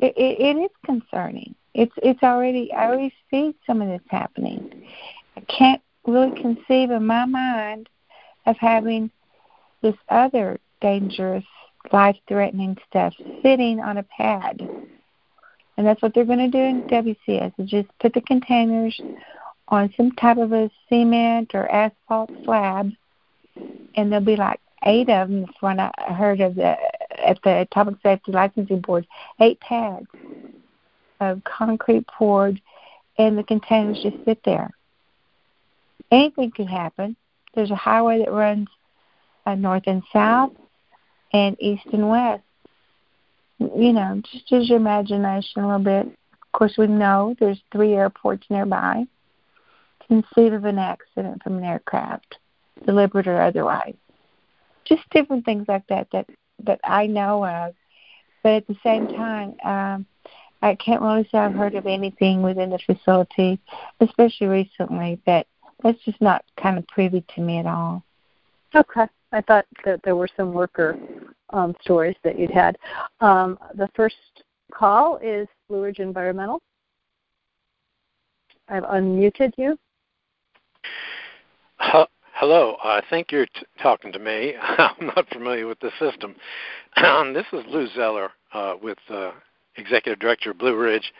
it, 0.00 0.14
it, 0.16 0.40
it 0.40 0.60
is 0.60 0.70
concerning. 0.84 1.54
It's 1.74 1.92
it's 1.98 2.22
already 2.22 2.72
I 2.72 2.86
already 2.88 3.14
see 3.30 3.54
some 3.66 3.80
of 3.80 3.88
this 3.88 4.02
happening. 4.08 4.86
I 5.36 5.40
can't 5.42 5.82
really 6.06 6.40
conceive 6.40 6.90
in 6.90 7.06
my 7.06 7.24
mind 7.24 7.88
of 8.46 8.56
having 8.58 9.10
this 9.82 9.94
other 10.08 10.58
dangerous, 10.80 11.44
life 11.92 12.16
threatening 12.26 12.76
stuff 12.88 13.14
sitting 13.42 13.80
on 13.80 13.98
a 13.98 14.02
pad. 14.02 14.60
And 15.76 15.86
that's 15.86 16.02
what 16.02 16.12
they're 16.14 16.24
going 16.24 16.38
to 16.38 16.48
do 16.48 16.58
in 16.58 16.82
WCS 16.82 17.52
is 17.58 17.70
just 17.70 17.88
put 18.00 18.12
the 18.12 18.20
containers 18.20 19.00
on 19.68 19.92
some 19.96 20.12
type 20.12 20.38
of 20.38 20.52
a 20.52 20.70
cement 20.88 21.52
or 21.54 21.70
asphalt 21.70 22.30
slab, 22.44 22.90
and 23.94 24.12
there'll 24.12 24.24
be 24.24 24.36
like 24.36 24.60
eight 24.84 25.08
of 25.08 25.28
them. 25.28 25.46
When 25.60 25.78
I 25.78 25.92
heard 26.08 26.40
of 26.40 26.54
the 26.54 26.76
at 27.24 27.38
the 27.42 27.60
Atomic 27.60 27.96
Safety 28.02 28.32
Licensing 28.32 28.80
Board, 28.80 29.06
eight 29.40 29.60
pads 29.60 30.06
of 31.20 31.42
concrete 31.44 32.06
poured, 32.06 32.60
and 33.18 33.36
the 33.36 33.42
containers 33.42 34.02
just 34.02 34.16
sit 34.24 34.40
there. 34.44 34.70
Anything 36.10 36.50
could 36.50 36.68
happen. 36.68 37.16
There's 37.54 37.70
a 37.70 37.76
highway 37.76 38.18
that 38.20 38.32
runs 38.32 38.68
uh, 39.46 39.54
north 39.54 39.84
and 39.86 40.02
south, 40.12 40.52
and 41.32 41.56
east 41.60 41.86
and 41.92 42.08
west. 42.08 42.42
You 43.58 43.92
know, 43.92 44.22
just 44.30 44.50
use 44.50 44.68
your 44.68 44.78
imagination 44.78 45.62
a 45.62 45.66
little 45.66 45.84
bit. 45.84 46.06
Of 46.06 46.52
course, 46.52 46.74
we 46.78 46.86
know 46.86 47.34
there's 47.38 47.60
three 47.72 47.94
airports 47.94 48.46
nearby. 48.50 49.04
Conceive 50.06 50.52
of 50.52 50.64
an 50.64 50.78
accident 50.78 51.42
from 51.42 51.58
an 51.58 51.64
aircraft, 51.64 52.38
deliberate 52.86 53.26
or 53.26 53.40
otherwise. 53.40 53.94
Just 54.84 55.02
different 55.10 55.44
things 55.44 55.66
like 55.68 55.86
that 55.88 56.08
that 56.12 56.26
that 56.64 56.80
I 56.82 57.06
know 57.06 57.44
of. 57.44 57.74
But 58.42 58.52
at 58.52 58.66
the 58.68 58.76
same 58.82 59.08
time, 59.08 59.54
um, 59.64 60.06
I 60.62 60.74
can't 60.76 61.02
really 61.02 61.28
say 61.30 61.38
I've 61.38 61.54
heard 61.54 61.74
of 61.74 61.86
anything 61.86 62.42
within 62.42 62.70
the 62.70 62.78
facility, 62.78 63.60
especially 64.00 64.46
recently, 64.46 65.20
that 65.26 65.46
that's 65.82 66.02
just 66.04 66.20
not 66.20 66.44
kind 66.56 66.78
of 66.78 66.86
privy 66.88 67.24
to 67.34 67.40
me 67.40 67.58
at 67.58 67.66
all. 67.66 68.02
Okay. 68.74 69.06
I 69.32 69.40
thought 69.42 69.66
that 69.84 70.00
there 70.04 70.16
were 70.16 70.28
some 70.36 70.52
worker 70.52 70.98
um, 71.50 71.74
stories 71.82 72.16
that 72.24 72.38
you'd 72.38 72.50
had. 72.50 72.76
Um, 73.20 73.58
the 73.74 73.88
first 73.94 74.16
call 74.72 75.18
is 75.18 75.46
Blue 75.68 75.82
Ridge 75.82 75.98
Environmental. 75.98 76.60
I've 78.68 78.84
unmuted 78.84 79.52
you. 79.56 79.78
Hello, 81.78 82.76
I 82.84 83.02
think 83.10 83.32
you're 83.32 83.46
t- 83.46 83.66
talking 83.82 84.12
to 84.12 84.18
me. 84.18 84.54
I'm 84.60 85.06
not 85.06 85.28
familiar 85.30 85.66
with 85.66 85.80
the 85.80 85.90
system. 85.98 86.34
this 87.34 87.46
is 87.52 87.64
Lou 87.68 87.88
Zeller 87.94 88.30
uh, 88.52 88.74
with 88.80 88.98
uh, 89.10 89.32
Executive 89.76 90.18
Director 90.18 90.50
of 90.50 90.58
Blue 90.58 90.76
Ridge 90.76 91.12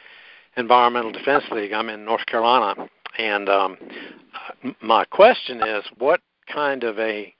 Environmental 0.56 1.12
Defense 1.12 1.44
League. 1.50 1.72
I'm 1.72 1.88
in 1.88 2.04
North 2.04 2.24
Carolina, 2.26 2.88
and 3.18 3.48
um, 3.48 3.76
my 4.82 5.04
question 5.06 5.62
is, 5.62 5.84
what 5.98 6.20
kind 6.52 6.84
of 6.84 6.98
a 6.98 7.34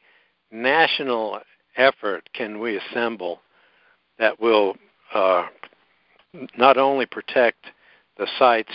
national 0.51 1.40
effort 1.76 2.28
can 2.32 2.59
we 2.59 2.76
assemble 2.76 3.40
that 4.18 4.40
will 4.40 4.76
uh, 5.14 5.46
not 6.57 6.76
only 6.76 7.07
protect 7.07 7.66
the 8.16 8.26
sites 8.38 8.72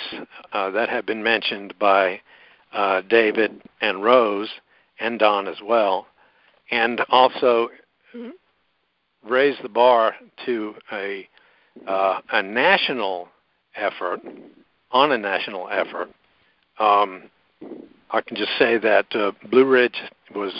uh, 0.53 0.69
that 0.71 0.89
have 0.89 1.05
been 1.05 1.21
mentioned 1.21 1.74
by 1.80 2.19
uh, 2.71 3.01
David 3.09 3.61
and 3.82 4.03
Rose 4.03 4.49
and 4.99 5.19
Don 5.19 5.47
as 5.47 5.57
well, 5.63 6.07
and 6.71 7.01
also 7.09 7.69
raise 9.28 9.55
the 9.61 9.69
bar 9.69 10.15
to 10.45 10.76
a 10.91 11.28
uh, 11.88 12.21
a 12.32 12.43
national 12.43 13.28
effort 13.76 14.21
on 14.91 15.11
a 15.11 15.17
national 15.17 15.67
effort. 15.69 16.09
Um, 16.80 17.24
I 18.11 18.21
can 18.21 18.38
just 18.38 18.51
say 18.59 18.78
that 18.78 19.07
uh, 19.15 19.32
Blue 19.49 19.65
Ridge 19.65 19.99
was 20.36 20.53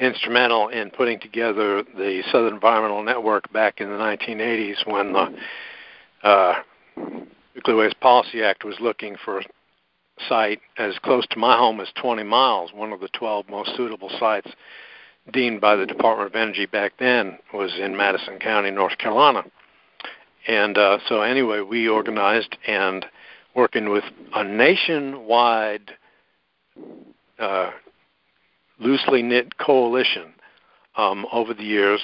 instrumental 0.00 0.68
in 0.68 0.90
putting 0.90 1.20
together 1.20 1.82
the 1.82 2.22
Southern 2.32 2.54
Environmental 2.54 3.02
Network 3.02 3.52
back 3.52 3.80
in 3.80 3.88
the 3.88 3.96
1980s 3.96 4.86
when 4.86 5.12
the 5.12 5.34
uh, 6.22 6.54
Nuclear 7.54 7.76
Waste 7.76 8.00
Policy 8.00 8.42
Act 8.42 8.64
was 8.64 8.76
looking 8.80 9.16
for 9.24 9.40
a 9.40 9.44
site 10.28 10.60
as 10.78 10.98
close 11.02 11.26
to 11.28 11.38
my 11.38 11.56
home 11.56 11.80
as 11.80 11.88
20 12.00 12.22
miles. 12.22 12.72
One 12.72 12.92
of 12.92 13.00
the 13.00 13.08
12 13.08 13.48
most 13.48 13.76
suitable 13.76 14.10
sites 14.18 14.50
deemed 15.32 15.60
by 15.60 15.76
the 15.76 15.86
Department 15.86 16.28
of 16.28 16.36
Energy 16.36 16.66
back 16.66 16.92
then 16.98 17.38
was 17.52 17.72
in 17.78 17.96
Madison 17.96 18.38
County, 18.38 18.70
North 18.70 18.96
Carolina. 18.98 19.44
And 20.48 20.78
uh, 20.78 20.98
so, 21.08 21.20
anyway, 21.20 21.60
we 21.60 21.88
organized 21.88 22.56
and 22.66 23.04
working 23.54 23.90
with 23.90 24.04
a 24.34 24.44
nationwide 24.44 25.92
uh, 27.38 27.70
loosely 28.80 29.22
knit 29.22 29.58
coalition 29.58 30.32
um, 30.96 31.26
over 31.32 31.54
the 31.54 31.62
years. 31.64 32.00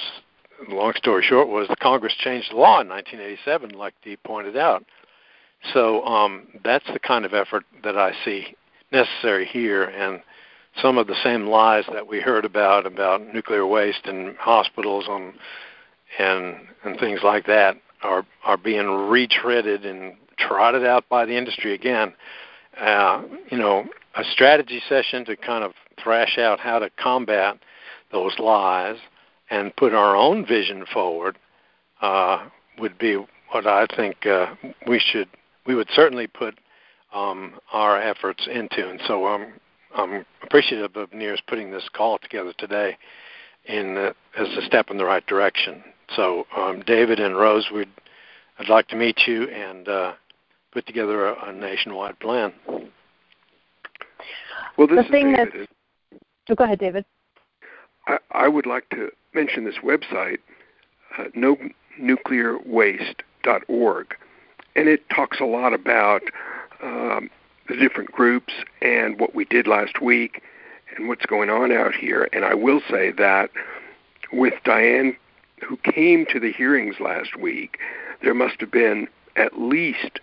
Long 0.69 0.93
story 0.95 1.23
short 1.23 1.49
was 1.49 1.67
the 1.67 1.75
Congress 1.75 2.13
changed 2.17 2.51
the 2.51 2.55
law 2.55 2.81
in 2.81 2.87
1987, 2.87 3.71
like 3.77 3.93
Dee 4.03 4.17
pointed 4.17 4.57
out. 4.57 4.83
So 5.73 6.03
um, 6.05 6.47
that's 6.63 6.85
the 6.91 6.99
kind 6.99 7.25
of 7.25 7.33
effort 7.33 7.63
that 7.83 7.97
I 7.97 8.13
see 8.23 8.55
necessary 8.91 9.45
here, 9.45 9.83
and 9.83 10.21
some 10.81 10.97
of 10.97 11.07
the 11.07 11.15
same 11.23 11.47
lies 11.47 11.85
that 11.91 12.07
we 12.07 12.21
heard 12.21 12.45
about 12.45 12.85
about 12.85 13.33
nuclear 13.33 13.65
waste 13.65 14.05
in 14.05 14.35
hospitals 14.39 15.05
on 15.09 15.33
and 16.19 16.55
and 16.83 16.99
things 16.99 17.21
like 17.23 17.45
that 17.47 17.77
are 18.03 18.25
are 18.43 18.57
being 18.57 18.85
retreaded 18.85 19.85
and 19.85 20.13
trotted 20.37 20.85
out 20.85 21.07
by 21.09 21.25
the 21.25 21.35
industry 21.35 21.73
again. 21.73 22.13
Uh, 22.79 23.23
you 23.51 23.57
know, 23.57 23.85
a 24.15 24.23
strategy 24.31 24.81
session 24.87 25.25
to 25.25 25.35
kind 25.35 25.63
of 25.63 25.73
thrash 26.01 26.37
out 26.37 26.59
how 26.59 26.79
to 26.79 26.89
combat 26.91 27.57
those 28.11 28.37
lies 28.39 28.97
and 29.49 29.75
put 29.75 29.93
our 29.93 30.15
own 30.15 30.45
vision 30.45 30.85
forward 30.93 31.37
uh, 32.01 32.47
would 32.79 32.97
be 32.97 33.17
what 33.51 33.65
I 33.65 33.85
think 33.95 34.25
uh, 34.25 34.55
we 34.87 34.99
should 34.99 35.29
we 35.65 35.75
would 35.75 35.89
certainly 35.93 36.27
put 36.27 36.59
um, 37.13 37.59
our 37.73 38.01
efforts 38.01 38.47
into. 38.51 38.89
And 38.89 39.01
so 39.07 39.25
I'm 39.27 39.53
I'm 39.95 40.25
appreciative 40.43 40.95
of 40.95 41.11
NIRS 41.11 41.41
putting 41.47 41.71
this 41.71 41.89
call 41.93 42.17
together 42.19 42.53
today 42.57 42.97
in 43.65 43.97
uh, 43.97 44.13
as 44.37 44.47
a 44.57 44.65
step 44.65 44.89
in 44.89 44.97
the 44.97 45.05
right 45.05 45.25
direction. 45.27 45.83
So 46.15 46.45
um, 46.55 46.83
David 46.85 47.19
and 47.19 47.35
Rose, 47.35 47.67
we'd 47.73 47.89
I'd 48.59 48.69
like 48.69 48.87
to 48.89 48.95
meet 48.95 49.27
you 49.27 49.43
and 49.49 49.87
uh, 49.87 50.13
put 50.71 50.85
together 50.87 51.27
a, 51.27 51.49
a 51.49 51.53
nationwide 51.53 52.19
plan. 52.19 52.53
Well, 54.77 54.87
this 54.87 55.05
the 55.05 55.11
thing 55.11 55.33
David. 55.33 55.67
That's, 56.47 56.55
oh, 56.55 56.57
go 56.59 56.63
ahead, 56.63 56.79
David. 56.79 57.03
I, 58.07 58.17
I, 58.31 58.47
would 58.47 58.65
like 58.65 58.89
to 58.91 59.11
mention 59.33 59.65
this 59.65 59.79
website, 59.83 60.37
uh, 61.17 61.25
nonuclearwaste.org, 61.35 64.15
and 64.75 64.87
it 64.87 65.09
talks 65.09 65.41
a 65.41 65.45
lot 65.45 65.73
about 65.73 66.21
um, 66.81 67.29
the 67.67 67.75
different 67.75 68.13
groups 68.13 68.53
and 68.81 69.19
what 69.19 69.35
we 69.35 69.43
did 69.45 69.67
last 69.67 70.01
week 70.01 70.41
and 70.95 71.09
what's 71.09 71.25
going 71.25 71.49
on 71.49 71.73
out 71.73 71.93
here. 71.93 72.29
And 72.31 72.45
I 72.45 72.53
will 72.53 72.79
say 72.89 73.11
that 73.11 73.49
with 74.31 74.53
Diane, 74.63 75.17
who 75.67 75.75
came 75.77 76.27
to 76.27 76.39
the 76.39 76.53
hearings 76.53 77.01
last 77.01 77.35
week, 77.35 77.77
there 78.23 78.33
must 78.33 78.61
have 78.61 78.71
been 78.71 79.09
at 79.35 79.59
least 79.59 80.21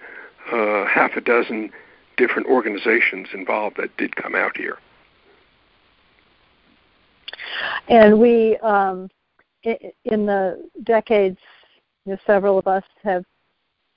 uh, 0.50 0.86
half 0.86 1.16
a 1.16 1.20
dozen 1.20 1.70
different 2.16 2.48
organizations 2.48 3.28
involved 3.34 3.76
that 3.76 3.94
did 3.98 4.16
come 4.16 4.34
out 4.34 4.56
here. 4.56 4.78
And 7.88 8.18
we, 8.18 8.56
um, 8.58 9.08
in 9.62 10.26
the 10.26 10.68
decades, 10.84 11.38
you 12.04 12.12
know, 12.12 12.18
several 12.26 12.58
of 12.58 12.66
us 12.66 12.84
have, 13.02 13.24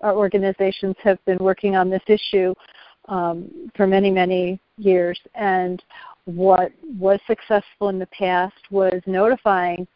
our 0.01 0.13
organizations 0.13 0.95
have 1.03 1.23
been 1.25 1.37
working 1.39 1.75
on 1.75 1.89
this 1.89 2.03
issue 2.07 2.53
um, 3.07 3.69
for 3.75 3.87
many, 3.87 4.11
many 4.11 4.59
years. 4.77 5.19
And 5.35 5.81
what 6.25 6.71
was 6.99 7.19
successful 7.27 7.89
in 7.89 7.99
the 7.99 8.07
past 8.07 8.55
was 8.69 9.01
notifying 9.05 9.87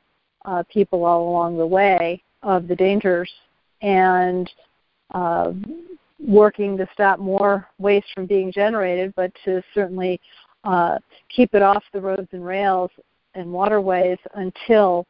uh, 0.45 0.63
people 0.71 1.05
all 1.05 1.29
along 1.29 1.57
the 1.57 1.67
way 1.67 2.23
of 2.43 2.67
the 2.67 2.75
dangers 2.75 3.31
and 3.81 4.49
uh, 5.13 5.51
working 6.19 6.77
to 6.77 6.87
stop 6.93 7.19
more 7.19 7.67
waste 7.77 8.07
from 8.13 8.25
being 8.25 8.51
generated, 8.51 9.13
but 9.15 9.31
to 9.43 9.61
certainly 9.73 10.19
uh, 10.63 10.97
keep 11.29 11.53
it 11.53 11.61
off 11.61 11.83
the 11.93 11.99
roads 11.99 12.27
and 12.31 12.45
rails 12.45 12.91
and 13.35 13.51
waterways 13.51 14.17
until 14.35 15.05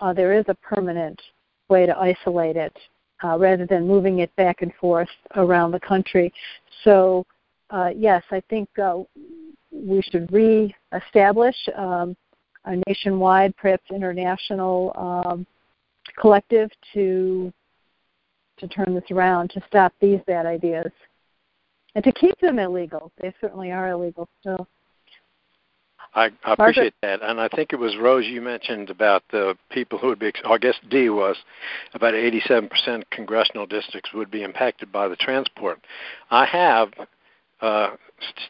uh, 0.00 0.12
there 0.12 0.32
is 0.32 0.44
a 0.48 0.54
permanent 0.54 1.20
way 1.68 1.86
to 1.86 1.96
isolate 1.96 2.56
it 2.56 2.76
uh, 3.24 3.38
rather 3.38 3.66
than 3.66 3.86
moving 3.86 4.18
it 4.18 4.34
back 4.36 4.62
and 4.62 4.74
forth 4.74 5.08
around 5.36 5.70
the 5.70 5.80
country. 5.80 6.32
So, 6.84 7.24
uh, 7.70 7.90
yes, 7.96 8.22
I 8.30 8.42
think 8.50 8.68
uh, 8.78 8.98
we 9.70 10.02
should 10.02 10.30
re-establish 10.32 11.56
um, 11.76 12.16
a 12.64 12.76
nationwide, 12.86 13.56
perhaps 13.56 13.84
international 13.90 14.92
um, 14.96 15.46
collective 16.18 16.70
to 16.94 17.52
to 18.58 18.68
turn 18.68 18.94
this 18.94 19.10
around, 19.10 19.50
to 19.50 19.60
stop 19.66 19.92
these 20.00 20.20
bad 20.26 20.46
ideas, 20.46 20.92
and 21.94 22.04
to 22.04 22.12
keep 22.12 22.38
them 22.38 22.58
illegal. 22.60 23.10
They 23.20 23.34
certainly 23.40 23.72
are 23.72 23.88
illegal 23.90 24.28
still. 24.40 24.68
I, 26.14 26.30
I 26.44 26.52
appreciate 26.52 26.94
that, 27.02 27.22
and 27.22 27.40
I 27.40 27.48
think 27.48 27.72
it 27.72 27.78
was 27.78 27.96
Rose 27.96 28.26
you 28.26 28.42
mentioned 28.42 28.90
about 28.90 29.22
the 29.30 29.56
people 29.70 29.98
who 29.98 30.08
would 30.08 30.18
be. 30.18 30.32
I 30.44 30.58
guess 30.58 30.74
D 30.90 31.08
was 31.08 31.36
about 31.94 32.12
87% 32.12 33.04
congressional 33.10 33.66
districts 33.66 34.10
would 34.12 34.30
be 34.30 34.42
impacted 34.42 34.92
by 34.92 35.08
the 35.08 35.16
transport. 35.16 35.80
I 36.30 36.44
have 36.44 36.90
uh, 37.62 37.90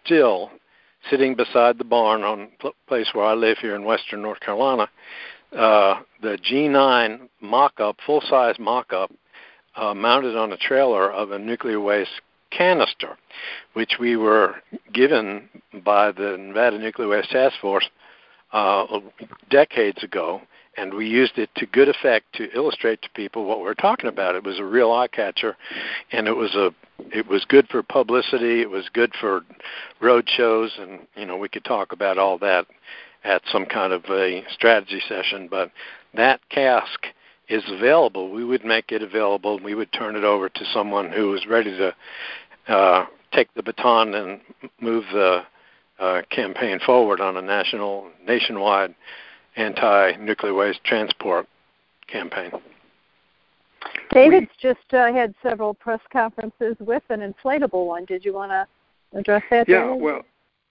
still 0.05 0.51
sitting 1.09 1.37
beside 1.37 1.79
the 1.79 1.85
barn 1.85 2.23
on 2.23 2.49
the 2.63 2.73
place 2.89 3.11
where 3.13 3.25
I 3.25 3.35
live 3.35 3.59
here 3.59 3.77
in 3.77 3.85
Western 3.85 4.23
North 4.23 4.41
Carolina, 4.41 4.89
uh, 5.57 6.01
the 6.21 6.39
G9 6.39 7.29
mock-up, 7.41 7.97
full-size 8.05 8.57
mock-up, 8.59 9.13
uh, 9.77 9.95
mounted 9.95 10.37
on 10.37 10.53
a 10.53 10.57
trailer 10.57 11.11
of 11.13 11.31
a 11.31 11.39
nuclear 11.39 11.81
waste 11.81 12.21
canister, 12.57 13.17
which 13.75 13.97
we 13.99 14.17
were 14.17 14.57
given 14.93 15.49
by 15.85 16.13
the 16.13 16.37
Nevada 16.39 16.79
Nuclear 16.79 17.09
Waste 17.09 17.31
Task 17.31 17.57
Force 17.61 17.89
uh, 18.53 19.01
decades 19.51 20.03
ago, 20.03 20.41
and 20.77 20.95
we 20.95 21.07
used 21.07 21.39
it 21.39 21.51
to 21.57 21.67
good 21.67 21.89
effect 21.89 22.27
to 22.35 22.51
illustrate 22.55 23.03
to 23.03 23.11
people 23.11 23.45
what 23.45 23.61
we 23.61 23.69
are 23.69 23.75
talking 23.75 24.09
about. 24.09 24.35
It 24.35 24.45
was 24.45 24.59
a 24.59 24.65
real 24.65 24.93
eye 24.93 25.09
catcher, 25.09 25.57
and 26.13 26.29
it 26.29 26.37
was 26.37 26.55
a 26.55 26.75
it 27.11 27.27
was 27.27 27.45
good 27.45 27.69
for 27.69 27.83
publicity. 27.83 28.61
It 28.61 28.71
was 28.71 28.89
good 28.93 29.13
for 29.21 29.43
road 30.01 30.29
shows, 30.29 30.73
and 30.79 31.01
you 31.17 31.27
know 31.27 31.37
we 31.37 31.49
could 31.49 31.65
talk 31.65 31.93
about 31.93 32.19
all 32.19 32.39
that 32.39 32.67
at 33.25 33.43
some 33.51 33.67
kind 33.67 33.93
of 33.93 34.05
a 34.11 34.45
strategy 34.51 35.01
session. 35.09 35.49
But 35.51 35.71
that 36.15 36.41
cask 36.49 37.07
is 37.49 37.63
available. 37.69 38.31
We 38.31 38.45
would 38.45 38.65
make 38.65 38.93
it 38.93 39.03
available. 39.03 39.59
We 39.59 39.75
would 39.75 39.93
turn 39.93 40.17
it 40.17 40.25
over 40.25 40.49
to 40.49 40.65
someone 40.73 41.11
who 41.11 41.29
was 41.29 41.47
ready 41.47 41.77
to 41.77 41.95
uh, 42.73 43.07
take 43.33 43.53
the 43.55 43.63
baton 43.63 44.15
and 44.15 44.41
move 44.81 45.05
the 45.13 45.43
uh, 45.99 46.23
campaign 46.31 46.79
forward 46.85 47.21
on 47.21 47.37
a 47.37 47.43
national, 47.43 48.11
nationwide 48.27 48.95
anti-nuclear 49.57 50.55
waste 50.55 50.83
transport 50.85 51.47
campaign. 52.07 52.51
David's 54.13 54.51
just 54.61 54.93
uh, 54.93 55.13
had 55.13 55.35
several 55.43 55.75
press 55.75 56.01
conferences 56.13 56.77
with 56.81 57.03
an 57.11 57.21
inflatable 57.21 57.87
one. 57.87 58.05
Did 58.05 58.25
you 58.25 58.33
want 58.33 58.51
to 58.51 58.67
address 59.19 59.43
that? 59.51 59.69
Yeah, 59.69 59.87
David? 59.87 60.01
well, 60.03 60.23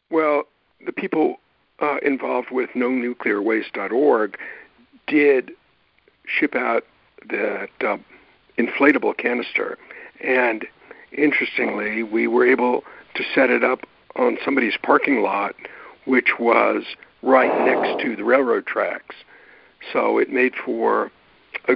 well, 0.10 0.44
the 0.86 0.92
people 0.92 1.36
uh, 1.80 1.98
involved 2.04 2.50
with 2.52 2.70
NoNuclearWaste.org 2.72 4.38
did 5.08 5.52
ship 6.26 6.56
out 6.56 6.84
that 7.30 7.70
uh, 7.82 7.98
inflatable 8.58 9.18
canister, 9.18 9.78
and 10.24 10.66
interestingly, 11.12 12.04
we 12.04 12.28
were 12.28 12.48
able 12.48 12.84
to 13.16 13.24
set 13.36 13.50
it 13.50 13.64
up 13.64 13.82
on 14.16 14.38
somebody's 14.44 14.78
parking 14.82 15.22
lot, 15.22 15.56
which 16.06 16.40
was 16.40 16.84
right 17.22 17.66
next 17.66 18.02
to 18.04 18.16
the 18.16 18.24
railroad 18.24 18.66
tracks. 18.66 19.16
So 19.92 20.18
it 20.18 20.30
made 20.30 20.54
for 20.56 21.12
a, 21.68 21.76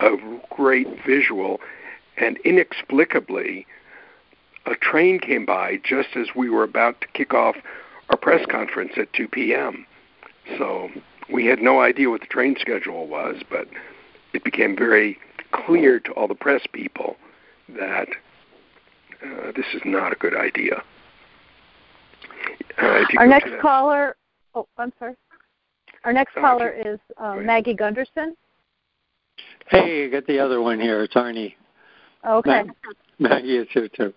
a 0.00 0.16
great 0.50 0.88
visual, 1.06 1.60
and 2.16 2.38
inexplicably, 2.38 3.66
a 4.66 4.74
train 4.74 5.18
came 5.18 5.44
by 5.44 5.80
just 5.84 6.16
as 6.16 6.28
we 6.34 6.48
were 6.48 6.62
about 6.62 7.00
to 7.02 7.06
kick 7.08 7.34
off 7.34 7.56
our 8.10 8.16
press 8.16 8.44
conference 8.46 8.92
at 8.96 9.12
2 9.12 9.28
p.m. 9.28 9.86
So 10.58 10.90
we 11.32 11.46
had 11.46 11.60
no 11.60 11.80
idea 11.80 12.10
what 12.10 12.20
the 12.20 12.26
train 12.26 12.56
schedule 12.60 13.06
was, 13.06 13.36
but 13.50 13.68
it 14.32 14.44
became 14.44 14.76
very 14.76 15.18
clear 15.52 16.00
to 16.00 16.12
all 16.12 16.28
the 16.28 16.34
press 16.34 16.62
people 16.72 17.16
that 17.68 18.08
uh, 19.22 19.52
this 19.56 19.66
is 19.74 19.82
not 19.84 20.12
a 20.12 20.16
good 20.16 20.36
idea. 20.36 20.82
Uh, 22.80 23.04
Our 23.18 23.26
next 23.26 23.50
caller, 23.62 24.16
oh, 24.54 24.66
I'm 24.76 24.92
sorry. 24.98 25.14
Our 26.04 26.12
next 26.12 26.34
caller 26.34 26.70
is 26.70 26.98
uh, 27.16 27.36
Maggie 27.36 27.74
Gundersen. 27.74 28.34
Hey, 29.68 30.04
I 30.04 30.08
got 30.08 30.26
the 30.26 30.38
other 30.38 30.60
one 30.60 30.78
here. 30.78 31.02
It's 31.02 31.14
Arnie. 31.14 31.54
Okay. 32.28 32.64
Maggie 33.18 33.56
is 33.56 33.68
here 33.72 33.88
too. 33.88 34.12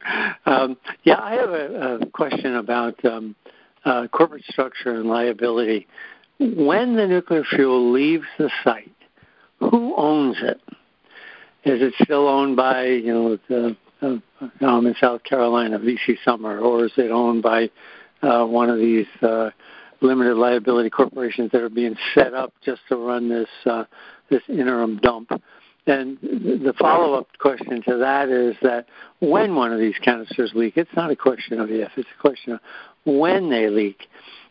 Um, 0.46 0.78
yeah, 1.04 1.20
I 1.22 1.34
have 1.34 1.50
a, 1.50 2.00
a 2.02 2.06
question 2.08 2.56
about 2.56 3.04
um, 3.06 3.36
uh, 3.86 4.08
corporate 4.08 4.44
structure 4.50 4.96
and 4.96 5.08
liability. 5.08 5.88
When 6.40 6.96
the 6.96 7.08
nuclear 7.08 7.44
fuel 7.44 7.92
leaves 7.92 8.26
the 8.38 8.50
site, 8.64 8.92
who 9.60 9.96
owns 9.96 10.38
it? 10.42 10.62
Is 11.66 11.82
it 11.82 11.94
still 12.04 12.28
owned 12.28 12.56
by, 12.56 12.86
you 12.86 13.14
know, 13.14 13.38
the, 13.50 13.76
uh, 14.02 14.66
um, 14.66 14.86
in 14.86 14.96
South 15.02 15.24
Carolina, 15.24 15.80
VC 15.80 16.18
Summer, 16.24 16.60
or 16.60 16.86
is 16.86 16.92
it 16.98 17.12
owned 17.12 17.42
by 17.42 17.70
uh, 18.22 18.46
one 18.46 18.70
of 18.70 18.78
these 18.78 19.08
uh, 19.22 19.50
limited 20.02 20.36
liability 20.36 20.90
corporations 20.90 21.52
that 21.52 21.62
are 21.62 21.70
being 21.70 21.96
set 22.14 22.34
up 22.34 22.54
just 22.64 22.82
to 22.90 22.96
run 22.96 23.30
this 23.30 23.50
uh, 23.66 23.84
this 24.30 24.44
interim 24.48 24.98
dump? 24.98 25.32
And 25.88 26.18
the 26.22 26.74
follow-up 26.78 27.28
question 27.40 27.82
to 27.84 27.98
that 27.98 28.28
is 28.28 28.56
that 28.62 28.88
when 29.20 29.56
one 29.56 29.72
of 29.72 29.80
these 29.80 29.96
canisters 30.04 30.52
leak, 30.54 30.74
it's 30.76 30.94
not 30.96 31.12
a 31.12 31.16
question 31.16 31.62
of 31.62 31.72
if, 31.72 31.92
it's 31.96 32.10
a 32.18 32.22
question 32.22 32.54
of 32.54 32.60
when 33.06 33.50
they 33.50 33.70
leak. 33.70 34.08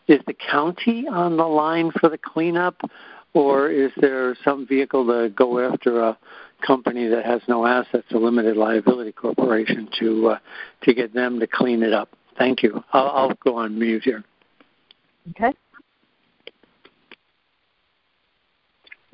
Is 0.07 0.19
the 0.25 0.33
county 0.33 1.05
on 1.07 1.37
the 1.37 1.45
line 1.45 1.91
for 1.99 2.09
the 2.09 2.17
cleanup, 2.17 2.79
or 3.33 3.69
is 3.69 3.91
there 3.97 4.35
some 4.43 4.65
vehicle 4.65 5.05
to 5.07 5.29
go 5.29 5.59
after 5.59 6.01
a 6.01 6.17
company 6.65 7.07
that 7.07 7.25
has 7.25 7.41
no 7.47 7.65
assets, 7.65 8.07
a 8.11 8.17
limited 8.17 8.55
liability 8.55 9.11
corporation, 9.11 9.89
to 9.99 10.29
uh, 10.29 10.39
to 10.83 10.93
get 10.93 11.13
them 11.13 11.39
to 11.39 11.47
clean 11.47 11.83
it 11.83 11.93
up? 11.93 12.09
Thank 12.37 12.63
you. 12.63 12.83
I'll, 12.93 13.09
I'll 13.09 13.33
go 13.43 13.57
on 13.57 13.77
mute 13.77 14.03
here. 14.03 14.23
Okay. 15.31 15.53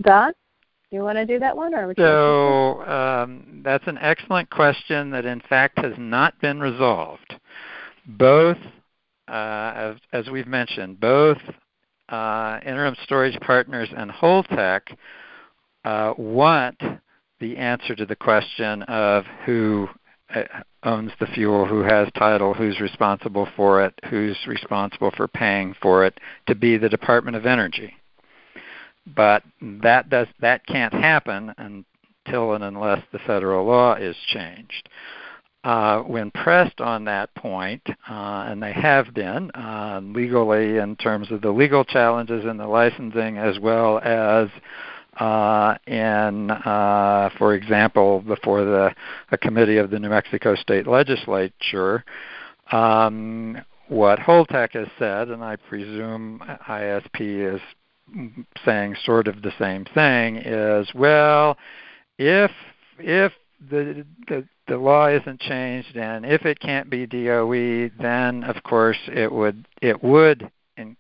Don? 0.02 0.34
you 0.94 1.02
want 1.02 1.18
to 1.18 1.26
do 1.26 1.40
that 1.40 1.58
one, 1.58 1.74
or 1.74 1.94
so 1.98 2.84
um, 2.86 3.62
that's 3.64 3.86
an 3.88 3.98
excellent 3.98 4.50
question 4.52 5.10
that, 5.10 5.26
in 5.26 5.42
fact, 5.42 5.80
has 5.80 5.94
not 5.98 6.40
been 6.40 6.60
resolved. 6.60 7.36
Both, 8.06 8.58
as, 9.28 9.96
as, 10.12 10.30
we've 10.30 10.48
mentioned, 10.48 11.00
both 11.00 11.38
uh, 12.10 12.60
interim 12.66 12.96
storage 13.04 13.40
partners 13.42 13.90
and 13.96 14.12
Holtec 14.12 14.82
uh, 15.86 16.14
want 16.18 16.82
the 17.40 17.58
answer 17.58 17.96
to 17.96 18.06
the 18.06 18.16
question 18.16 18.84
of 18.84 19.26
who 19.46 19.88
uh, 20.34 20.44
owns 20.84 21.12
the 21.20 21.28
fuel, 21.28 21.66
who 21.66 21.82
has 21.82 22.08
title, 22.18 22.54
who's 22.54 22.80
responsible 22.80 23.48
for 23.56 23.84
it, 23.84 23.94
who's 24.10 24.38
responsible 24.48 25.12
for 25.16 25.28
paying 25.28 25.76
for 25.82 26.06
it, 26.06 26.18
to 26.48 26.56
be 26.56 26.78
the 26.78 26.90
Department 26.90 27.36
of 27.36 27.46
Energy 27.46 27.94
but 29.06 29.44
that 29.62 30.10
does 30.10 30.28
that 30.40 30.66
can't 30.66 30.94
happen 30.94 31.54
until 31.58 32.54
and 32.54 32.64
unless 32.64 33.04
the 33.12 33.20
federal 33.20 33.66
law 33.66 33.96
is 33.96 34.16
changed. 34.28 34.90
Uh, 35.64 36.02
when 36.02 36.30
pressed 36.32 36.82
on 36.82 37.06
that 37.06 37.34
point, 37.36 37.82
uh, 38.10 38.46
and 38.50 38.62
they 38.62 38.74
have 38.74 39.14
been 39.14 39.50
uh, 39.52 40.02
legally 40.04 40.78
in 40.78 40.94
terms 40.98 41.32
of 41.32 41.42
the 41.42 41.50
legal 41.50 41.86
challenges 41.86 42.44
in 42.44 42.58
the 42.58 42.68
licensing, 42.68 43.38
as 43.38 43.58
well 43.60 43.98
as 44.00 44.50
uh, 45.22 45.76
in, 45.88 46.52
uh, 46.52 47.30
for 47.38 47.54
example, 47.54 48.20
before 48.22 48.66
the 48.66 48.94
a 49.32 49.38
committee 49.38 49.78
of 49.78 49.90
the 49.90 50.00
New 50.00 50.10
Mexico 50.10 50.56
State 50.56 50.86
Legislature, 50.86 52.04
um, 52.74 53.58
what 53.88 54.20
Holtec 54.20 54.74
has 54.74 54.88
said, 55.00 55.30
and 55.30 55.44
I 55.44 55.56
presume 55.56 56.42
ISP 56.68 57.56
is 57.56 57.62
saying 58.66 58.96
sort 59.06 59.28
of 59.28 59.42
the 59.42 59.54
same 59.58 59.86
thing 59.94 60.38
is 60.38 60.88
well 60.94 61.58
if 62.18 62.52
if 63.00 63.32
the, 63.70 64.06
the 64.28 64.48
the 64.68 64.78
law 64.78 65.08
isn't 65.08 65.42
changed, 65.42 65.98
and 65.98 66.26
if 66.26 66.46
it 66.46 66.60
can't 66.60 66.90
be 66.90 67.06
DOE, 67.06 67.90
then 68.00 68.44
of 68.44 68.64
course 68.64 68.98
it 69.08 69.32
would 69.32 69.68
it 69.82 70.02
would 70.04 70.50
in, 70.78 70.96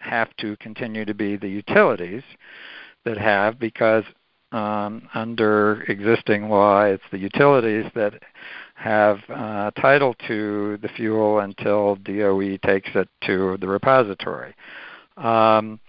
have 0.00 0.34
to 0.38 0.56
continue 0.56 1.04
to 1.04 1.14
be 1.14 1.36
the 1.36 1.48
utilities 1.48 2.22
that 3.04 3.16
have 3.16 3.58
because 3.58 4.04
um, 4.52 5.08
under 5.14 5.82
existing 5.82 6.48
law, 6.48 6.82
it's 6.84 7.02
the 7.10 7.18
utilities 7.18 7.86
that 7.94 8.14
have 8.74 9.18
uh, 9.28 9.70
title 9.72 10.14
to 10.26 10.78
the 10.82 10.88
fuel 10.88 11.40
until 11.40 11.96
DOE 11.96 12.56
takes 12.58 12.90
it 12.94 13.08
to 13.24 13.56
the 13.60 13.66
repository. 13.66 14.54
Um, 15.16 15.80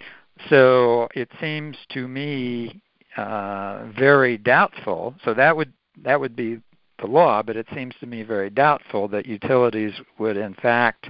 so 0.49 1.07
it 1.15 1.29
seems 1.39 1.77
to 1.89 2.07
me 2.07 2.81
uh, 3.17 3.87
very 3.97 4.37
doubtful. 4.37 5.15
So 5.23 5.33
that 5.33 5.55
would 5.55 5.73
that 6.03 6.19
would 6.19 6.35
be 6.35 6.59
the 6.99 7.07
law, 7.07 7.43
but 7.43 7.57
it 7.57 7.67
seems 7.73 7.93
to 7.99 8.05
me 8.05 8.23
very 8.23 8.49
doubtful 8.49 9.07
that 9.09 9.25
utilities 9.25 9.93
would 10.17 10.37
in 10.37 10.53
fact 10.55 11.09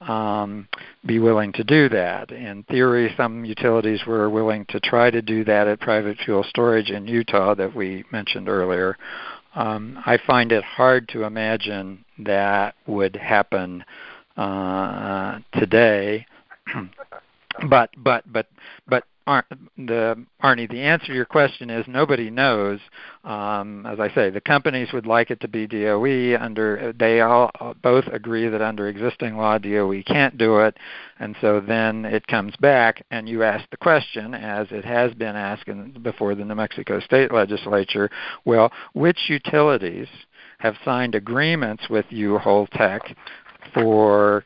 um, 0.00 0.68
be 1.04 1.18
willing 1.18 1.52
to 1.54 1.64
do 1.64 1.88
that. 1.88 2.30
In 2.30 2.62
theory, 2.64 3.12
some 3.16 3.44
utilities 3.44 4.04
were 4.06 4.28
willing 4.28 4.66
to 4.68 4.80
try 4.80 5.10
to 5.10 5.22
do 5.22 5.44
that 5.44 5.66
at 5.66 5.80
private 5.80 6.18
fuel 6.18 6.44
storage 6.44 6.90
in 6.90 7.06
Utah 7.06 7.54
that 7.54 7.74
we 7.74 8.04
mentioned 8.12 8.48
earlier. 8.48 8.96
Um, 9.54 9.98
I 10.04 10.18
find 10.26 10.52
it 10.52 10.64
hard 10.64 11.08
to 11.08 11.24
imagine 11.24 12.04
that 12.18 12.74
would 12.86 13.16
happen 13.16 13.84
uh, 14.36 15.38
today. 15.54 16.26
but 17.70 17.90
but 17.96 18.30
but 18.30 18.48
but 18.86 19.04
the 19.26 20.24
Arnie, 20.42 20.70
the 20.70 20.82
answer 20.82 21.06
to 21.06 21.14
your 21.14 21.24
question 21.24 21.68
is 21.68 21.84
nobody 21.88 22.30
knows. 22.30 22.78
Um, 23.24 23.84
as 23.84 23.98
I 23.98 24.12
say, 24.14 24.30
the 24.30 24.40
companies 24.40 24.92
would 24.92 25.06
like 25.06 25.30
it 25.30 25.40
to 25.40 25.48
be 25.48 25.66
DOE. 25.66 26.36
Under 26.38 26.92
they 26.96 27.20
all 27.20 27.50
both 27.82 28.06
agree 28.06 28.48
that 28.48 28.62
under 28.62 28.88
existing 28.88 29.36
law, 29.36 29.58
DOE 29.58 30.02
can't 30.06 30.38
do 30.38 30.60
it, 30.60 30.76
and 31.18 31.34
so 31.40 31.60
then 31.60 32.04
it 32.04 32.26
comes 32.28 32.54
back, 32.56 33.04
and 33.10 33.28
you 33.28 33.42
ask 33.42 33.68
the 33.70 33.76
question, 33.76 34.32
as 34.34 34.68
it 34.70 34.84
has 34.84 35.12
been 35.14 35.34
asked 35.34 35.68
before 36.02 36.34
the 36.34 36.44
New 36.44 36.54
Mexico 36.54 37.00
State 37.00 37.32
Legislature. 37.32 38.08
Well, 38.44 38.70
which 38.92 39.18
utilities 39.28 40.08
have 40.58 40.76
signed 40.84 41.14
agreements 41.14 41.88
with 41.90 42.06
you, 42.10 42.38
Holtec, 42.38 43.00
for 43.74 44.44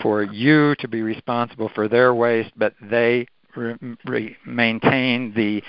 for 0.00 0.22
you 0.22 0.74
to 0.78 0.88
be 0.88 1.02
responsible 1.02 1.70
for 1.74 1.86
their 1.86 2.14
waste, 2.14 2.50
but 2.56 2.74
they 2.80 3.26
re- 3.54 4.36
maintain 4.46 5.32
the 5.34 5.62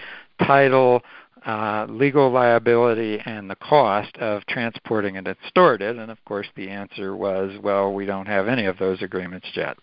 title, 0.45 1.01
uh, 1.45 1.85
legal 1.89 2.31
liability, 2.31 3.19
and 3.25 3.49
the 3.49 3.55
cost 3.55 4.15
of 4.17 4.45
transporting 4.47 5.15
it 5.15 5.27
and 5.27 5.37
stored 5.47 5.81
it? 5.81 5.97
And 5.97 6.09
of 6.11 6.23
course, 6.25 6.47
the 6.55 6.69
answer 6.69 7.15
was, 7.15 7.57
well, 7.61 7.93
we 7.93 8.05
don't 8.05 8.27
have 8.27 8.47
any 8.47 8.65
of 8.65 8.77
those 8.77 9.01
agreements 9.01 9.47
yet. 9.55 9.77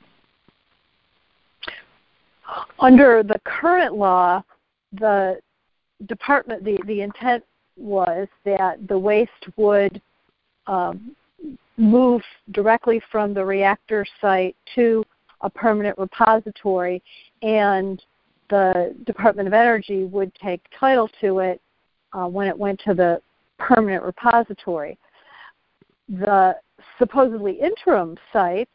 Under 2.79 3.23
the 3.23 3.41
current 3.45 3.95
law, 3.95 4.43
the 4.93 5.39
department, 6.07 6.65
the, 6.65 6.79
the 6.87 7.03
intent 7.03 7.45
was 7.77 8.27
that 8.45 8.87
the 8.89 8.99
waste 8.99 9.31
would 9.57 10.01
um, 10.67 11.15
move 11.77 12.23
directly 12.53 13.01
from 13.11 13.33
the 13.33 13.45
reactor 13.45 14.05
site 14.21 14.57
to 14.75 15.05
a 15.43 15.51
permanent 15.51 15.97
repository 15.99 17.03
and 17.43 18.03
the 18.51 18.95
Department 19.05 19.47
of 19.47 19.55
Energy 19.55 20.05
would 20.05 20.35
take 20.35 20.61
title 20.79 21.09
to 21.21 21.39
it 21.39 21.61
uh, 22.13 22.27
when 22.27 22.49
it 22.49 22.59
went 22.59 22.81
to 22.85 22.95
the 22.95 23.23
permanent 23.59 24.03
repository. 24.03 24.99
The 26.09 26.57
supposedly 26.99 27.53
interim 27.53 28.17
sites, 28.33 28.71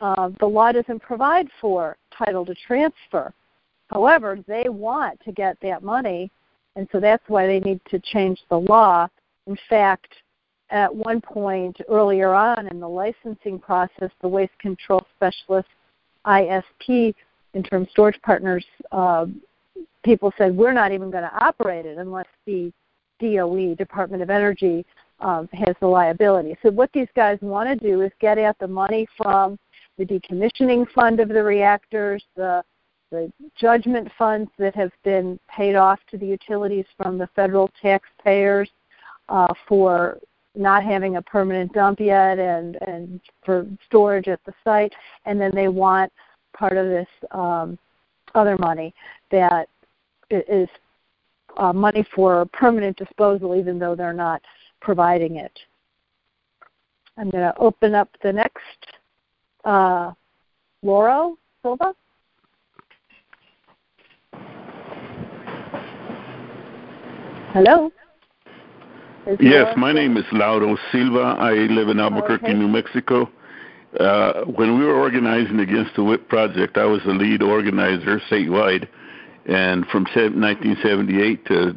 uh, 0.00 0.30
the 0.40 0.46
law 0.46 0.72
doesn't 0.72 1.00
provide 1.00 1.48
for 1.60 1.96
title 2.16 2.46
to 2.46 2.54
transfer. 2.66 3.32
However, 3.88 4.38
they 4.46 4.68
want 4.68 5.20
to 5.24 5.32
get 5.32 5.56
that 5.62 5.82
money, 5.82 6.30
and 6.74 6.88
so 6.90 6.98
that's 6.98 7.22
why 7.28 7.46
they 7.46 7.60
need 7.60 7.80
to 7.90 7.98
change 8.00 8.40
the 8.48 8.58
law. 8.58 9.08
In 9.46 9.56
fact, 9.68 10.12
at 10.70 10.94
one 10.94 11.20
point 11.20 11.76
earlier 11.88 12.34
on 12.34 12.66
in 12.66 12.80
the 12.80 12.88
licensing 12.88 13.58
process, 13.58 14.10
the 14.20 14.28
Waste 14.28 14.58
Control 14.58 15.02
Specialist 15.16 15.68
ISP 16.26 17.14
interim 17.54 17.86
storage 17.90 18.20
partners, 18.22 18.64
uh, 18.92 19.26
people 20.04 20.32
said 20.36 20.56
we're 20.56 20.72
not 20.72 20.92
even 20.92 21.10
going 21.10 21.24
to 21.24 21.44
operate 21.44 21.86
it 21.86 21.98
unless 21.98 22.26
the 22.46 22.72
DOE, 23.18 23.74
Department 23.74 24.22
of 24.22 24.30
Energy, 24.30 24.84
um, 25.20 25.48
has 25.52 25.74
the 25.80 25.86
liability. 25.86 26.56
So 26.62 26.70
what 26.70 26.90
these 26.92 27.08
guys 27.16 27.38
want 27.40 27.68
to 27.68 27.88
do 27.88 28.02
is 28.02 28.12
get 28.20 28.38
at 28.38 28.58
the 28.58 28.68
money 28.68 29.06
from 29.16 29.58
the 29.96 30.04
decommissioning 30.04 30.86
fund 30.92 31.20
of 31.20 31.28
the 31.28 31.42
reactors, 31.42 32.22
the 32.36 32.62
the 33.12 33.32
judgment 33.56 34.10
funds 34.18 34.50
that 34.58 34.74
have 34.74 34.90
been 35.04 35.38
paid 35.48 35.76
off 35.76 36.00
to 36.10 36.18
the 36.18 36.26
utilities 36.26 36.84
from 36.96 37.18
the 37.18 37.28
federal 37.36 37.70
taxpayers 37.80 38.68
uh, 39.28 39.52
for 39.68 40.18
not 40.56 40.82
having 40.82 41.16
a 41.16 41.22
permanent 41.22 41.72
dump 41.72 42.00
yet 42.00 42.38
and, 42.38 42.76
and 42.86 43.20
for 43.44 43.66
storage 43.86 44.28
at 44.28 44.40
the 44.44 44.52
site, 44.64 44.92
and 45.24 45.40
then 45.40 45.50
they 45.54 45.68
want 45.68 46.12
part 46.56 46.76
of 46.76 46.86
this 46.86 47.08
um, 47.32 47.78
other 48.34 48.56
money 48.58 48.94
that 49.30 49.68
is 50.30 50.68
uh, 51.56 51.72
money 51.72 52.06
for 52.14 52.46
permanent 52.52 52.96
disposal, 52.96 53.54
even 53.54 53.78
though 53.78 53.94
they're 53.94 54.12
not 54.12 54.42
providing 54.80 55.36
it. 55.36 55.52
I'm 57.18 57.30
going 57.30 57.44
to 57.44 57.56
open 57.58 57.94
up 57.94 58.08
the 58.22 58.32
next. 58.32 58.60
Uh, 59.64 60.12
Lauro 60.82 61.36
Silva. 61.62 61.94
Hello. 67.52 67.90
Is 69.26 69.38
yes, 69.40 69.74
my 69.76 69.92
name 69.92 70.16
is 70.16 70.24
Lauro 70.30 70.76
Silva. 70.92 71.36
I 71.40 71.52
live 71.52 71.88
in 71.88 71.98
Albuquerque, 71.98 72.44
okay. 72.44 72.54
New 72.54 72.68
Mexico. 72.68 73.28
Uh, 73.98 74.44
when 74.44 74.78
we 74.78 74.84
were 74.84 74.94
organizing 74.94 75.58
against 75.58 75.96
the 75.96 76.02
WIPP 76.02 76.28
project, 76.28 76.76
I 76.76 76.84
was 76.84 77.00
the 77.04 77.12
lead 77.12 77.42
organizer 77.42 78.20
statewide, 78.30 78.86
and 79.46 79.84
from 79.86 80.04
1978 80.04 81.44
to 81.46 81.70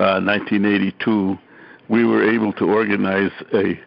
uh, 0.00 0.20
1982, 0.20 1.38
we 1.88 2.04
were 2.04 2.30
able 2.30 2.52
to 2.52 2.64
organize 2.66 3.32
a 3.54 3.80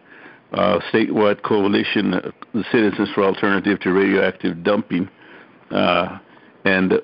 uh, 0.52 0.80
statewide 0.92 1.42
coalition, 1.42 2.14
uh, 2.14 2.32
the 2.54 2.64
Citizens 2.72 3.10
for 3.14 3.22
Alternative 3.22 3.78
to 3.78 3.92
Radioactive 3.92 4.64
Dumping, 4.64 5.08
uh, 5.70 6.18
and 6.64 6.94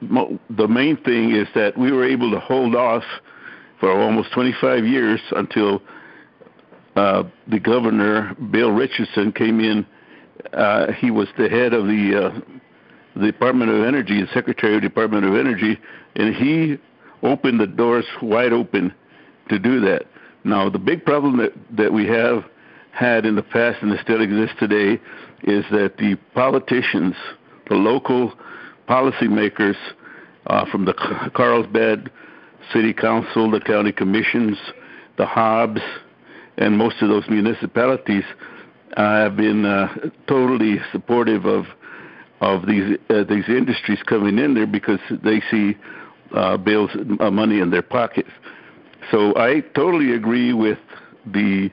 mo- 0.00 0.40
the 0.48 0.66
main 0.66 0.96
thing 0.96 1.32
is 1.32 1.46
that 1.54 1.76
we 1.76 1.92
were 1.92 2.08
able 2.08 2.30
to 2.30 2.40
hold 2.40 2.74
off 2.74 3.04
for 3.80 3.90
almost 3.90 4.32
25 4.32 4.84
years 4.84 5.20
until 5.32 5.82
uh, 6.96 7.24
the 7.48 7.60
governor, 7.60 8.34
Bill 8.50 8.70
Richardson, 8.70 9.32
came 9.32 9.60
in 9.60 9.86
uh, 10.52 10.92
he 10.92 11.10
was 11.10 11.28
the 11.38 11.48
head 11.48 11.72
of 11.72 11.86
the, 11.86 12.24
uh, 12.24 12.40
the 13.18 13.26
Department 13.26 13.70
of 13.70 13.84
Energy, 13.84 14.20
the 14.20 14.28
Secretary 14.32 14.76
of 14.76 14.82
Department 14.82 15.24
of 15.24 15.34
Energy, 15.34 15.78
and 16.14 16.34
he 16.34 16.78
opened 17.22 17.60
the 17.60 17.66
doors 17.66 18.04
wide 18.22 18.52
open 18.52 18.94
to 19.48 19.58
do 19.58 19.80
that. 19.80 20.06
Now, 20.44 20.68
the 20.70 20.78
big 20.78 21.04
problem 21.04 21.38
that, 21.38 21.52
that 21.76 21.92
we 21.92 22.06
have 22.06 22.44
had 22.92 23.26
in 23.26 23.36
the 23.36 23.42
past 23.42 23.82
and 23.82 23.98
still 24.02 24.22
exists 24.22 24.56
today 24.58 25.00
is 25.42 25.64
that 25.70 25.96
the 25.98 26.16
politicians, 26.34 27.14
the 27.68 27.74
local 27.74 28.32
policymakers 28.88 29.76
uh, 30.46 30.64
from 30.70 30.84
the 30.84 30.94
Carlsbad 31.34 32.10
City 32.72 32.92
Council, 32.92 33.50
the 33.50 33.60
county 33.60 33.92
commissions, 33.92 34.56
the 35.18 35.26
Hobbs, 35.26 35.80
and 36.58 36.76
most 36.76 37.02
of 37.02 37.08
those 37.08 37.24
municipalities 37.28 38.24
have 38.96 39.36
been 39.36 39.64
uh, 39.64 39.94
totally 40.26 40.76
supportive 40.92 41.44
of 41.44 41.66
of 42.40 42.66
these 42.66 42.98
uh, 43.10 43.24
these 43.24 43.48
industries 43.48 44.02
coming 44.04 44.38
in 44.38 44.54
there 44.54 44.66
because 44.66 45.00
they 45.22 45.40
see 45.50 45.76
uh, 46.34 46.56
bills 46.56 46.90
uh, 47.20 47.30
money 47.30 47.60
in 47.60 47.70
their 47.70 47.82
pockets. 47.82 48.30
So 49.10 49.36
I 49.36 49.60
totally 49.74 50.12
agree 50.14 50.52
with 50.52 50.78
the 51.26 51.70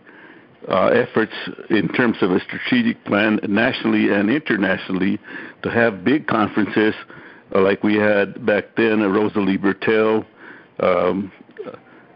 uh, 0.69 0.87
efforts 0.87 1.33
in 1.69 1.89
terms 1.89 2.17
of 2.21 2.31
a 2.31 2.39
strategic 2.39 3.03
plan 3.05 3.39
nationally 3.47 4.13
and 4.13 4.29
internationally 4.29 5.19
to 5.63 5.69
have 5.69 6.03
big 6.03 6.27
conferences 6.27 6.93
uh, 7.53 7.61
like 7.61 7.83
we 7.83 7.95
had 7.95 8.45
back 8.45 8.75
then. 8.77 9.01
Uh, 9.01 9.07
Rosalie 9.07 9.57
Bertell, 9.57 10.25
um, 10.83 11.31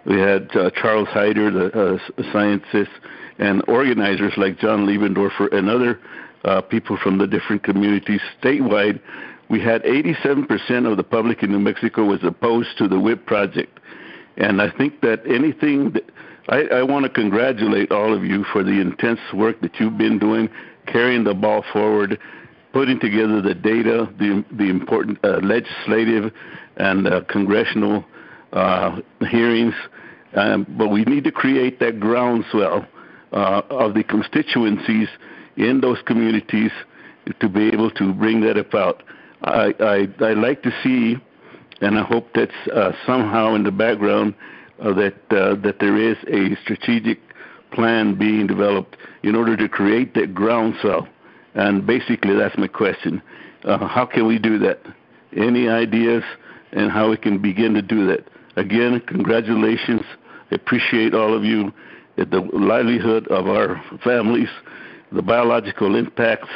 we 0.05 0.19
had 0.19 0.55
uh, 0.55 0.69
Charles 0.71 1.07
Hyder, 1.09 1.51
the 1.51 1.97
uh, 2.17 2.31
scientist 2.31 2.91
and 3.39 3.63
organizers 3.67 4.33
like 4.37 4.59
John 4.59 4.85
Liebendorfer 4.85 5.53
and 5.53 5.69
other 5.69 5.99
uh, 6.43 6.61
people 6.61 6.97
from 6.97 7.17
the 7.17 7.27
different 7.27 7.63
communities 7.63 8.21
statewide, 8.41 8.99
we 9.49 9.61
had 9.61 9.83
87% 9.83 10.89
of 10.89 10.97
the 10.97 11.03
public 11.03 11.43
in 11.43 11.51
New 11.51 11.59
Mexico 11.59 12.05
was 12.05 12.23
opposed 12.23 12.77
to 12.77 12.87
the 12.87 12.99
WIPP 12.99 13.25
project. 13.25 13.79
And 14.37 14.61
I 14.61 14.69
think 14.69 15.01
that 15.01 15.21
anything 15.27 15.91
that 15.91 16.09
I, 16.49 16.79
I 16.79 16.83
want 16.83 17.03
to 17.03 17.09
congratulate 17.09 17.91
all 17.91 18.13
of 18.13 18.23
you 18.23 18.43
for 18.51 18.63
the 18.63 18.79
intense 18.79 19.19
work 19.33 19.61
that 19.61 19.79
you've 19.79 19.97
been 19.97 20.19
doing, 20.19 20.49
carrying 20.85 21.23
the 21.23 21.33
ball 21.33 21.63
forward, 21.73 22.19
putting 22.71 22.99
together 22.99 23.41
the 23.41 23.55
data, 23.55 24.07
the 24.19 24.45
the 24.51 24.69
important 24.69 25.19
uh, 25.23 25.39
legislative 25.41 26.31
and 26.77 27.07
uh, 27.07 27.21
congressional 27.27 28.05
uh, 28.53 28.99
hearings. 29.29 29.73
Um, 30.35 30.65
but 30.77 30.89
we 30.89 31.03
need 31.05 31.23
to 31.23 31.31
create 31.31 31.79
that 31.79 31.99
groundswell 31.99 32.85
uh, 33.31 33.61
of 33.69 33.93
the 33.93 34.03
constituencies 34.03 35.07
in 35.55 35.81
those 35.81 35.97
communities 36.05 36.71
to 37.39 37.49
be 37.49 37.67
able 37.67 37.91
to 37.91 38.13
bring 38.13 38.41
that 38.41 38.57
about. 38.57 39.03
I, 39.43 39.73
I, 39.79 40.23
I 40.23 40.33
like 40.33 40.63
to 40.63 40.71
see, 40.83 41.15
and 41.81 41.97
I 41.97 42.03
hope 42.03 42.29
that's 42.33 42.51
uh, 42.73 42.91
somehow 43.05 43.55
in 43.55 43.63
the 43.63 43.71
background 43.71 44.35
uh, 44.79 44.93
that 44.93 45.15
uh, 45.31 45.55
that 45.61 45.77
there 45.79 45.97
is 45.97 46.17
a 46.27 46.55
strategic 46.63 47.19
plan 47.71 48.15
being 48.17 48.47
developed 48.47 48.97
in 49.23 49.35
order 49.35 49.57
to 49.57 49.67
create 49.67 50.13
that 50.15 50.33
groundswell. 50.33 51.07
And 51.55 51.85
basically, 51.85 52.35
that's 52.35 52.57
my 52.57 52.67
question: 52.67 53.21
uh, 53.63 53.87
How 53.87 54.05
can 54.05 54.27
we 54.27 54.39
do 54.39 54.57
that? 54.59 54.79
Any 55.35 55.67
ideas, 55.67 56.23
and 56.71 56.91
how 56.91 57.09
we 57.09 57.17
can 57.17 57.39
begin 57.39 57.73
to 57.73 57.81
do 57.81 58.07
that? 58.07 58.25
Again, 58.57 58.99
congratulations. 59.01 60.01
Appreciate 60.51 61.13
all 61.13 61.35
of 61.35 61.43
you. 61.43 61.71
The 62.17 62.49
livelihood 62.51 63.27
of 63.27 63.47
our 63.47 63.81
families, 64.03 64.49
the 65.11 65.21
biological 65.21 65.95
impacts 65.95 66.49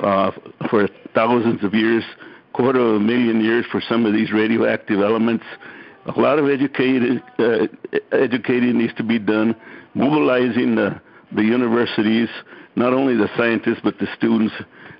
uh, 0.00 0.30
for 0.68 0.88
thousands 1.14 1.64
of 1.64 1.72
years, 1.72 2.04
quarter 2.52 2.78
of 2.78 2.96
a 2.96 3.00
million 3.00 3.42
years 3.42 3.64
for 3.72 3.80
some 3.80 4.04
of 4.04 4.12
these 4.12 4.30
radioactive 4.30 5.00
elements. 5.00 5.44
A 6.14 6.20
lot 6.20 6.38
of 6.38 6.50
educated, 6.50 7.22
uh, 7.38 7.66
educating 8.12 8.76
needs 8.76 8.92
to 8.94 9.02
be 9.02 9.18
done, 9.18 9.56
mobilizing 9.94 10.74
the, 10.74 11.00
the 11.32 11.42
universities, 11.42 12.28
not 12.76 12.92
only 12.92 13.16
the 13.16 13.30
scientists, 13.38 13.80
but 13.82 13.98
the 13.98 14.06
students 14.16 14.54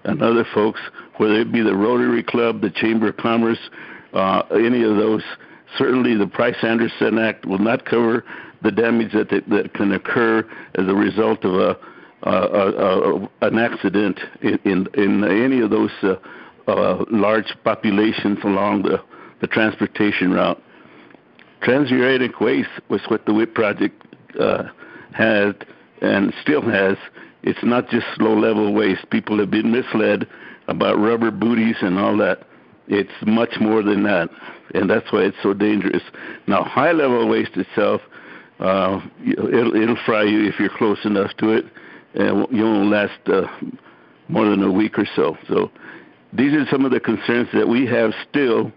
and 0.05 0.23
other 0.23 0.47
folks, 0.55 0.81
whether 1.19 1.41
it 1.41 1.53
be 1.53 1.61
the 1.61 1.77
Rotary 1.77 2.23
Club, 2.23 2.63
the 2.63 2.71
Chamber 2.71 3.11
of 3.11 3.19
Commerce, 3.19 3.59
uh, 4.15 4.43
any 4.53 4.83
of 4.83 4.97
those. 4.97 5.23
Certainly, 5.77 6.17
the 6.17 6.27
Price 6.27 6.57
Anderson 6.63 7.19
Act 7.19 7.45
will 7.45 7.59
not 7.59 7.85
cover 7.85 8.25
the 8.63 8.73
damage 8.73 9.13
that, 9.13 9.29
that 9.29 9.75
can 9.75 9.93
occur 9.93 10.41
as 10.75 10.89
a 10.89 10.95
result 10.95 11.45
of 11.45 11.55
a 11.55 11.79
uh, 12.27 12.31
uh, 12.31 13.29
an 13.43 13.59
accident 13.59 14.19
in, 14.43 14.59
in, 14.65 14.89
in 14.95 15.23
any 15.23 15.61
of 15.61 15.71
those 15.71 15.93
uh, 16.03 16.17
uh, 16.67 17.05
large 17.13 17.55
populations 17.63 18.39
along 18.43 18.83
the, 18.83 19.01
the 19.41 19.47
transportation 19.47 20.33
route. 20.33 20.61
Transuranic 21.63 22.41
waste 22.41 22.69
was 22.89 23.01
what 23.07 23.25
the 23.27 23.33
WIPP 23.33 23.55
project 23.55 24.03
uh, 24.41 24.65
had 25.13 25.65
and 26.03 26.35
still 26.43 26.63
has. 26.63 26.97
It's 27.45 27.63
not 27.63 27.89
just 27.89 28.07
low 28.19 28.37
level 28.37 28.75
waste. 28.75 29.09
People 29.11 29.39
have 29.39 29.53
been 29.53 29.71
misled 29.71 30.27
about 30.67 30.99
rubber 30.99 31.31
booties 31.31 31.77
and 31.83 32.01
all 32.01 32.17
that. 32.17 32.43
It's 32.89 33.13
much 33.23 33.61
more 33.61 33.83
than 33.83 34.03
that, 34.03 34.29
and 34.75 34.89
that's 34.89 35.11
why 35.13 35.21
it's 35.21 35.37
so 35.43 35.55
dangerous. 35.55 36.03
Now, 36.47 36.65
high 36.65 36.93
level 36.93 37.29
waste 37.29 37.57
itself, 37.57 38.01
uh, 38.61 39.01
it'll, 39.27 39.75
it'll 39.75 39.99
fry 40.05 40.25
you 40.25 40.49
if 40.49 40.59
you're 40.59 40.77
close 40.77 40.99
enough 41.05 41.37
to 41.39 41.51
it 41.51 41.65
and 42.15 42.47
you 42.51 42.65
won't 42.65 42.91
last 42.91 43.19
uh, 43.27 43.47
more 44.29 44.49
than 44.49 44.63
a 44.63 44.71
week 44.71 44.99
or 44.99 45.07
so. 45.15 45.37
So 45.49 45.71
these 46.33 46.53
are 46.53 46.67
some 46.71 46.85
of 46.85 46.91
the 46.91 47.01
concerns 47.01 47.49
that 47.55 47.69
we 47.69 47.87
have 47.87 48.13
still, 48.29 48.73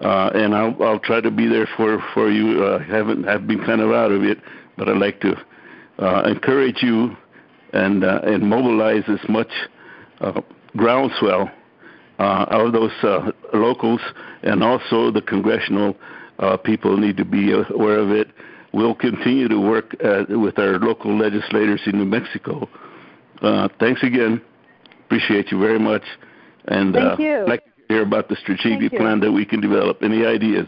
uh, 0.00 0.30
and 0.34 0.54
I'll, 0.54 0.80
I'll 0.82 0.98
try 0.98 1.20
to 1.20 1.30
be 1.30 1.48
there 1.48 1.68
for 1.76 2.02
for 2.12 2.30
you. 2.30 2.64
Uh, 2.64 2.78
haven't 2.80 3.28
I've 3.28 3.46
been 3.46 3.64
kind 3.64 3.80
of 3.80 3.92
out 3.92 4.12
of 4.12 4.22
it, 4.22 4.38
but 4.76 4.88
I'd 4.88 4.98
like 4.98 5.20
to 5.20 5.34
uh, 5.98 6.22
encourage 6.22 6.82
you 6.82 7.16
and 7.72 8.04
uh, 8.04 8.20
and 8.24 8.42
mobilize 8.42 9.04
as 9.08 9.28
much 9.28 9.50
uh, 10.20 10.40
groundswell 10.76 11.50
of 12.18 12.72
those 12.72 12.92
uh, 13.02 13.30
locals, 13.52 14.00
and 14.42 14.62
also 14.62 15.10
the 15.10 15.22
congressional 15.22 15.96
uh, 16.38 16.56
people 16.56 16.96
need 16.96 17.16
to 17.16 17.24
be 17.24 17.52
aware 17.52 17.98
of 17.98 18.10
it 18.10 18.28
we'll 18.74 18.94
continue 18.94 19.48
to 19.48 19.58
work 19.58 19.96
uh, 20.04 20.24
with 20.28 20.58
our 20.58 20.78
local 20.78 21.16
legislators 21.16 21.80
in 21.86 21.98
New 21.98 22.04
Mexico. 22.04 22.68
Uh, 23.40 23.68
thanks 23.78 24.02
again. 24.02 24.42
Appreciate 25.06 25.50
you 25.52 25.60
very 25.60 25.78
much. 25.78 26.02
And 26.66 26.94
Thank 26.94 27.20
uh, 27.20 27.22
you. 27.22 27.44
like 27.46 27.64
to 27.64 27.70
hear 27.88 28.02
about 28.02 28.28
the 28.28 28.36
strategic 28.36 28.90
plan 28.92 29.20
that 29.20 29.30
we 29.30 29.44
can 29.44 29.60
develop. 29.60 30.02
Any 30.02 30.26
ideas? 30.26 30.66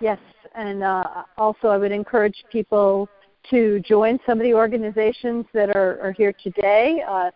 Yes, 0.00 0.18
and 0.54 0.82
uh, 0.82 1.24
also 1.38 1.68
I 1.68 1.78
would 1.78 1.92
encourage 1.92 2.44
people 2.50 3.08
to 3.50 3.80
join 3.80 4.18
some 4.26 4.38
of 4.38 4.44
the 4.44 4.54
organizations 4.54 5.44
that 5.52 5.76
are, 5.76 6.00
are 6.00 6.12
here 6.12 6.32
today. 6.42 7.02
Uh, 7.06 7.30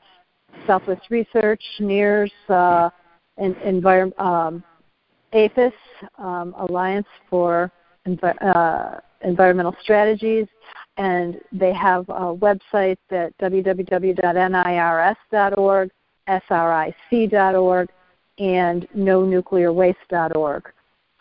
Southwest 0.66 1.02
Research, 1.10 1.62
NIRS, 1.78 2.32
uh, 2.48 2.88
and, 3.38 3.54
Envir- 3.56 4.18
um, 4.20 4.62
APHIS, 5.32 5.72
um, 6.18 6.54
Alliance 6.58 7.06
for 7.28 7.70
Envi- 8.06 8.56
uh, 8.56 9.00
environmental 9.22 9.74
strategies, 9.82 10.46
and 10.96 11.40
they 11.52 11.72
have 11.72 12.08
a 12.08 12.34
website 12.34 12.98
at 13.10 13.36
www.nirs.org, 13.38 14.20
sric.org, 16.28 17.88
and 18.38 18.88
nonuclearwaste.org, 18.96 20.72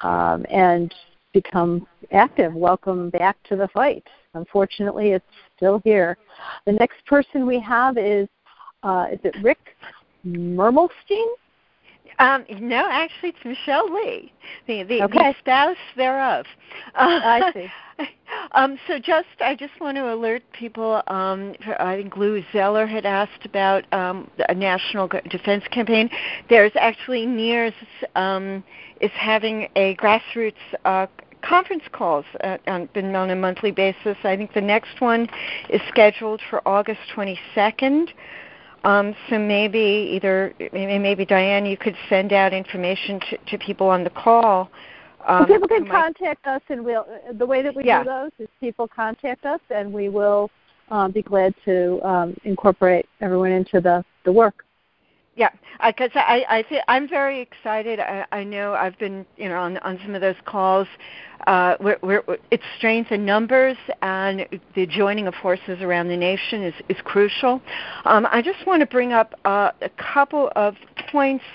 um, 0.01 0.45
and 0.49 0.93
become 1.33 1.87
active. 2.11 2.53
Welcome 2.53 3.09
back 3.09 3.37
to 3.49 3.55
the 3.55 3.67
fight. 3.69 4.05
Unfortunately, 4.33 5.11
it's 5.11 5.25
still 5.55 5.81
here. 5.83 6.17
The 6.65 6.73
next 6.73 7.05
person 7.05 7.45
we 7.45 7.59
have 7.59 7.97
is 7.97 8.27
uh, 8.83 9.07
is 9.11 9.19
it 9.23 9.35
Rick 9.41 9.75
Mermelstein? 10.25 11.27
Um, 12.19 12.45
no, 12.59 12.87
actually, 12.89 13.29
it's 13.29 13.45
Michelle 13.45 13.93
Lee, 13.93 14.31
the 14.65 14.83
the, 14.83 15.03
okay. 15.03 15.17
the 15.17 15.35
spouse 15.39 15.77
thereof. 15.95 16.45
Uh, 16.95 17.19
I 17.23 17.51
see. 17.53 17.67
um, 18.53 18.79
so 18.87 18.97
just 18.97 19.27
I 19.39 19.55
just 19.55 19.79
want 19.79 19.97
to 19.97 20.13
alert 20.13 20.41
people. 20.51 21.01
Um, 21.07 21.53
I 21.79 21.97
think 21.97 22.17
Lou 22.17 22.43
Zeller 22.51 22.87
had 22.87 23.05
asked 23.05 23.45
about 23.45 23.91
um, 23.93 24.29
a 24.49 24.53
national 24.55 25.07
defense 25.29 25.63
campaign. 25.71 26.09
There's 26.49 26.71
actually 26.75 27.27
NIRS 27.27 27.73
um, 28.15 28.63
is 28.99 29.11
having 29.13 29.69
a 29.75 29.95
grassroots 29.97 30.53
uh, 30.85 31.05
conference 31.41 31.83
calls 31.91 32.25
uh, 32.43 32.57
on, 32.67 32.89
been 32.93 33.15
on 33.15 33.29
a 33.29 33.35
monthly 33.35 33.71
basis. 33.71 34.17
I 34.23 34.35
think 34.35 34.53
the 34.53 34.61
next 34.61 34.99
one 35.01 35.29
is 35.69 35.81
scheduled 35.87 36.41
for 36.49 36.67
August 36.67 37.01
22nd. 37.15 38.09
Um, 38.87 39.13
so 39.29 39.37
maybe 39.37 40.11
either 40.13 40.53
maybe 40.71 41.25
Diane, 41.25 41.65
you 41.65 41.75
could 41.75 41.95
send 42.07 42.31
out 42.31 42.53
information 42.53 43.19
to, 43.29 43.37
to 43.49 43.57
people 43.57 43.87
on 43.87 44.05
the 44.05 44.09
call. 44.09 44.69
Um, 45.27 45.39
well, 45.39 45.45
people 45.45 45.67
can 45.67 45.85
contact 45.85 46.47
us, 46.47 46.61
and 46.69 46.85
we'll. 46.85 47.05
The 47.33 47.45
way 47.45 47.61
that 47.63 47.75
we 47.75 47.83
yeah. 47.83 48.03
do 48.03 48.09
those 48.09 48.31
is 48.39 48.47
people 48.61 48.87
contact 48.87 49.45
us, 49.45 49.59
and 49.71 49.91
we 49.91 50.07
will 50.07 50.49
um, 50.89 51.11
be 51.11 51.21
glad 51.21 51.53
to 51.65 52.01
um, 52.01 52.37
incorporate 52.45 53.07
everyone 53.19 53.51
into 53.51 53.81
the 53.81 54.05
the 54.23 54.31
work. 54.31 54.63
Yeah, 55.37 55.49
because 55.85 56.09
I 56.15 56.43
I 56.49 56.61
th- 56.63 56.81
I'm 56.87 57.07
very 57.07 57.39
excited. 57.41 57.99
I, 57.99 58.25
I 58.31 58.43
know 58.43 58.73
I've 58.73 58.97
been 58.97 59.23
you 59.37 59.47
know 59.47 59.59
on 59.59 59.77
on 59.77 59.99
some 60.03 60.15
of 60.15 60.21
those 60.21 60.35
calls. 60.45 60.87
Uh, 61.45 61.77
we're, 61.79 61.99
we're, 62.01 62.23
it's 62.49 62.63
strength 62.77 63.11
in 63.11 63.23
numbers, 63.23 63.77
and 64.01 64.47
the 64.75 64.87
joining 64.87 65.27
of 65.27 65.35
forces 65.35 65.79
around 65.81 66.07
the 66.07 66.17
nation 66.17 66.63
is 66.63 66.73
is 66.89 66.97
crucial. 67.03 67.61
Um, 68.05 68.27
I 68.31 68.41
just 68.41 68.65
want 68.65 68.79
to 68.79 68.87
bring 68.87 69.13
up 69.13 69.35
uh, 69.45 69.71
a 69.81 69.89
couple 69.89 70.51
of 70.55 70.75
points 71.11 71.45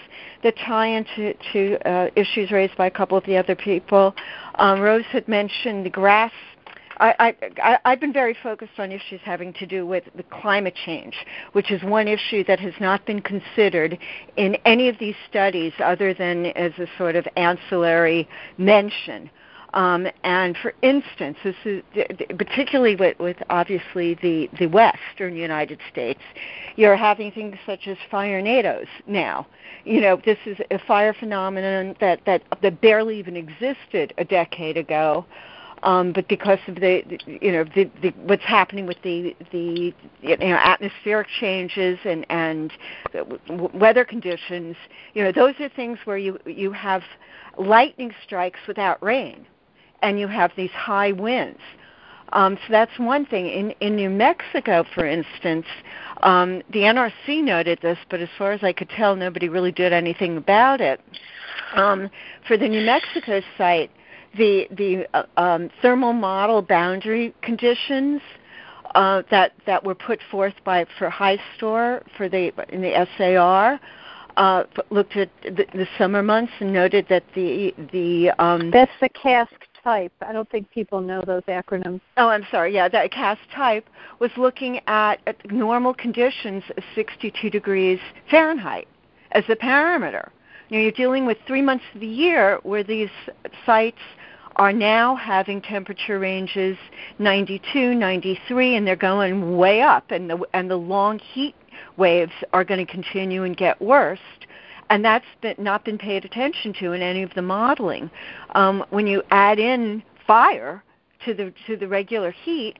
that 0.44 0.54
tie 0.64 0.86
into 0.86 1.34
to 1.52 1.88
uh, 1.88 2.10
issues 2.14 2.52
raised 2.52 2.76
by 2.76 2.86
a 2.86 2.90
couple 2.90 3.18
of 3.18 3.24
the 3.26 3.36
other 3.36 3.56
people. 3.56 4.14
Um, 4.56 4.80
Rose 4.80 5.04
had 5.10 5.26
mentioned 5.26 5.84
the 5.84 5.90
grass 5.90 6.32
I, 6.98 7.34
I, 7.62 7.78
I've 7.84 8.00
been 8.00 8.12
very 8.12 8.36
focused 8.42 8.78
on 8.78 8.92
issues 8.92 9.20
having 9.24 9.52
to 9.54 9.66
do 9.66 9.86
with 9.86 10.04
the 10.14 10.22
climate 10.24 10.74
change, 10.84 11.14
which 11.52 11.70
is 11.70 11.82
one 11.82 12.08
issue 12.08 12.44
that 12.44 12.60
has 12.60 12.74
not 12.80 13.04
been 13.06 13.20
considered 13.20 13.98
in 14.36 14.56
any 14.64 14.88
of 14.88 14.98
these 14.98 15.16
studies 15.28 15.72
other 15.82 16.14
than 16.14 16.46
as 16.46 16.72
a 16.78 16.86
sort 16.98 17.16
of 17.16 17.26
ancillary 17.36 18.28
mention. 18.58 19.30
Um, 19.74 20.06
and 20.22 20.56
for 20.58 20.74
instance, 20.82 21.38
this 21.42 21.56
is 21.64 21.82
particularly 22.36 22.94
with, 22.94 23.18
with 23.18 23.38
obviously 23.48 24.14
the, 24.20 24.50
the 24.58 24.66
Western 24.66 25.34
United 25.34 25.80
States, 25.90 26.20
you're 26.76 26.96
having 26.96 27.32
things 27.32 27.56
such 27.64 27.86
as 27.86 27.96
fire 28.10 28.42
nados 28.42 28.86
now. 29.06 29.46
You 29.84 30.02
know, 30.02 30.20
this 30.24 30.38
is 30.44 30.58
a 30.70 30.78
fire 30.78 31.14
phenomenon 31.14 31.96
that, 32.00 32.20
that, 32.26 32.42
that 32.60 32.80
barely 32.82 33.18
even 33.18 33.34
existed 33.34 34.12
a 34.18 34.24
decade 34.24 34.76
ago 34.76 35.24
um, 35.82 36.12
but 36.12 36.28
because 36.28 36.58
of 36.68 36.76
the, 36.76 37.02
you 37.26 37.50
know 37.50 37.64
the, 37.64 37.90
the 38.02 38.10
what's 38.22 38.44
happening 38.44 38.86
with 38.86 38.98
the 39.02 39.34
the 39.50 39.92
you 40.20 40.36
know 40.36 40.56
atmospheric 40.56 41.26
changes 41.40 41.98
and 42.04 42.24
and 42.30 42.72
weather 43.74 44.04
conditions, 44.04 44.76
you 45.14 45.22
know 45.24 45.32
those 45.32 45.54
are 45.58 45.68
things 45.68 45.98
where 46.04 46.18
you 46.18 46.38
you 46.46 46.72
have 46.72 47.02
lightning 47.58 48.12
strikes 48.24 48.60
without 48.68 49.02
rain, 49.02 49.44
and 50.02 50.20
you 50.20 50.28
have 50.28 50.52
these 50.56 50.70
high 50.70 51.12
winds. 51.12 51.60
Um, 52.32 52.56
so 52.66 52.70
that's 52.70 52.96
one 52.98 53.26
thing. 53.26 53.46
In 53.46 53.70
in 53.80 53.96
New 53.96 54.10
Mexico, 54.10 54.84
for 54.94 55.04
instance, 55.04 55.66
um, 56.22 56.62
the 56.72 56.80
NRC 56.80 57.42
noted 57.42 57.80
this, 57.82 57.98
but 58.08 58.20
as 58.20 58.28
far 58.38 58.52
as 58.52 58.62
I 58.62 58.72
could 58.72 58.88
tell, 58.88 59.16
nobody 59.16 59.48
really 59.48 59.72
did 59.72 59.92
anything 59.92 60.36
about 60.36 60.80
it. 60.80 61.00
Um, 61.74 62.08
for 62.46 62.56
the 62.56 62.68
New 62.68 62.84
Mexico 62.84 63.40
site, 63.58 63.90
the 64.36 64.66
the 64.70 65.06
uh, 65.14 65.24
um, 65.36 65.70
thermal 65.80 66.12
model 66.12 66.62
boundary 66.62 67.34
conditions 67.42 68.20
uh, 68.94 69.22
that 69.30 69.52
that 69.66 69.84
were 69.84 69.94
put 69.94 70.20
forth 70.30 70.54
by 70.64 70.86
for 70.98 71.08
HI-STORE 71.10 72.02
for 72.16 72.28
the 72.28 72.52
in 72.68 72.82
the 72.82 73.06
SAR 73.16 73.80
uh, 74.36 74.64
looked 74.90 75.16
at 75.16 75.30
the, 75.42 75.66
the, 75.74 75.86
summer 75.98 76.22
months 76.22 76.52
and 76.60 76.72
noted 76.72 77.06
that 77.08 77.24
the 77.34 77.74
the 77.92 78.30
um, 78.38 78.70
that's 78.70 78.92
the 79.00 79.08
cask 79.10 79.52
type. 79.82 80.12
I 80.20 80.32
don't 80.32 80.48
think 80.50 80.70
people 80.70 81.00
know 81.00 81.22
those 81.26 81.42
acronyms. 81.44 82.00
Oh, 82.16 82.28
I'm 82.28 82.46
sorry. 82.50 82.74
Yeah, 82.74 82.88
that 82.88 83.10
cask 83.10 83.40
type 83.54 83.88
was 84.20 84.30
looking 84.36 84.80
at, 84.86 85.20
at 85.26 85.50
normal 85.50 85.92
conditions 85.92 86.62
of 86.76 86.84
62 86.94 87.50
degrees 87.50 87.98
Fahrenheit 88.30 88.88
as 89.32 89.44
the 89.48 89.56
parameter. 89.56 90.30
You 90.72 90.78
know, 90.78 90.82
you're 90.84 90.92
dealing 90.92 91.26
with 91.26 91.36
three 91.46 91.60
months 91.60 91.84
of 91.94 92.00
the 92.00 92.06
year 92.06 92.58
where 92.62 92.82
these 92.82 93.10
sites 93.66 93.98
are 94.56 94.72
now 94.72 95.14
having 95.16 95.60
temperature 95.60 96.18
ranges 96.18 96.78
92, 97.18 97.94
93, 97.94 98.76
and 98.76 98.86
they're 98.86 98.96
going 98.96 99.58
way 99.58 99.82
up, 99.82 100.10
and 100.10 100.30
the 100.30 100.42
and 100.54 100.70
the 100.70 100.76
long 100.76 101.18
heat 101.18 101.54
waves 101.98 102.32
are 102.54 102.64
going 102.64 102.84
to 102.86 102.90
continue 102.90 103.42
and 103.42 103.54
get 103.54 103.82
worse. 103.82 104.18
And 104.88 105.04
that's 105.04 105.26
been, 105.42 105.56
not 105.58 105.84
been 105.84 105.98
paid 105.98 106.24
attention 106.24 106.72
to 106.80 106.92
in 106.92 107.02
any 107.02 107.22
of 107.22 107.34
the 107.34 107.42
modeling. 107.42 108.10
Um, 108.54 108.82
when 108.88 109.06
you 109.06 109.22
add 109.30 109.58
in 109.58 110.02
fire 110.26 110.82
to 111.26 111.34
the 111.34 111.52
to 111.66 111.76
the 111.76 111.86
regular 111.86 112.30
heat, 112.30 112.78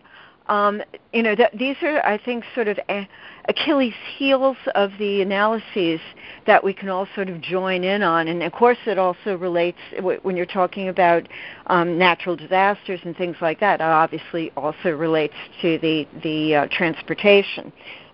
um, 0.49 0.83
you 1.13 1.23
know, 1.23 1.35
th- 1.35 1.53
these 1.55 1.77
are, 1.83 2.05
I 2.05 2.19
think, 2.19 2.45
sort 2.55 2.69
of 2.69 2.79
a- 2.89 3.09
Achilles' 3.49 3.95
heels 4.17 4.57
of 4.75 4.93
the 4.99 5.23
analyses 5.23 6.01
that 6.47 6.63
we 6.63 6.73
can 6.73 6.89
all 6.89 7.09
sort 7.15 7.29
of 7.29 7.41
join 7.41 7.85
in 7.85 8.03
on. 8.03 8.29
And 8.29 8.43
of 8.43 8.53
course, 8.53 8.79
it 8.87 8.99
also 8.99 9.37
relates 9.37 9.79
w- 9.97 10.21
when 10.23 10.37
you're 10.37 10.47
talking 10.47 10.89
about 10.89 11.29
um, 11.67 11.99
natural 11.99 12.37
disasters 12.37 13.01
and 13.05 13.17
things 13.17 13.37
like 13.41 13.61
that. 13.61 13.81
It 13.81 13.85
obviously, 13.85 14.51
also 14.57 14.91
relates 14.91 15.35
to 15.63 15.79
the 15.79 16.07
the 16.23 16.55
uh, 16.55 16.67
transportation. 16.71 17.73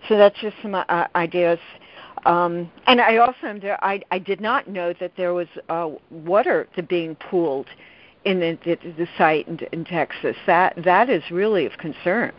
So 0.09 0.17
that's 0.17 0.39
just 0.41 0.57
some 0.63 0.75
uh, 0.75 1.07
ideas. 1.15 1.59
Um, 2.27 2.71
and 2.87 3.01
I 3.01 3.19
also 3.19 3.39
am 3.45 3.61
there. 3.61 3.83
I, 3.85 4.03
I 4.11 4.19
did 4.19 4.41
not 4.41 4.69
know 4.69 4.93
that 5.01 5.13
there 5.17 5.35
was 5.35 5.49
uh, 5.69 5.91
water 6.11 6.69
being 6.89 7.15
pooled 7.17 7.69
in 8.25 8.41
the, 8.41 8.59
the, 8.65 8.77
the 8.93 9.09
site 9.17 9.47
in, 9.49 9.59
in 9.73 9.85
Texas. 9.85 10.37
That 10.47 10.75
that 10.85 11.09
is 11.09 11.23
really 11.31 11.67
of 11.67 11.73
concern. 11.79 12.33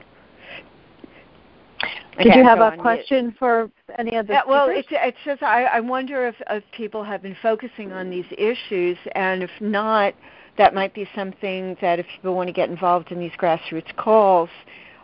Did 2.18 2.36
you 2.36 2.44
have 2.44 2.60
a 2.60 2.76
question 2.76 3.34
for 3.40 3.72
any 3.98 4.18
of 4.18 4.28
the 4.28 4.34
yeah, 4.34 4.42
Well, 4.46 4.68
it's, 4.70 4.90
it's 4.92 5.18
just 5.24 5.42
I, 5.42 5.64
I 5.64 5.80
wonder 5.80 6.28
if, 6.28 6.36
if 6.50 6.64
people 6.76 7.02
have 7.02 7.22
been 7.22 7.38
focusing 7.42 7.94
on 7.94 8.10
these 8.10 8.26
issues, 8.38 8.98
and 9.16 9.42
if 9.42 9.50
not, 9.62 10.14
that 10.58 10.74
might 10.74 10.94
be 10.94 11.08
something 11.16 11.78
that 11.82 12.00
if 12.00 12.06
people 12.08 12.36
want 12.36 12.48
to 12.48 12.54
get 12.54 12.70
involved 12.70 13.14
in 13.14 13.20
these 13.20 13.32
grassroots 13.40 13.96
calls, 13.96 14.50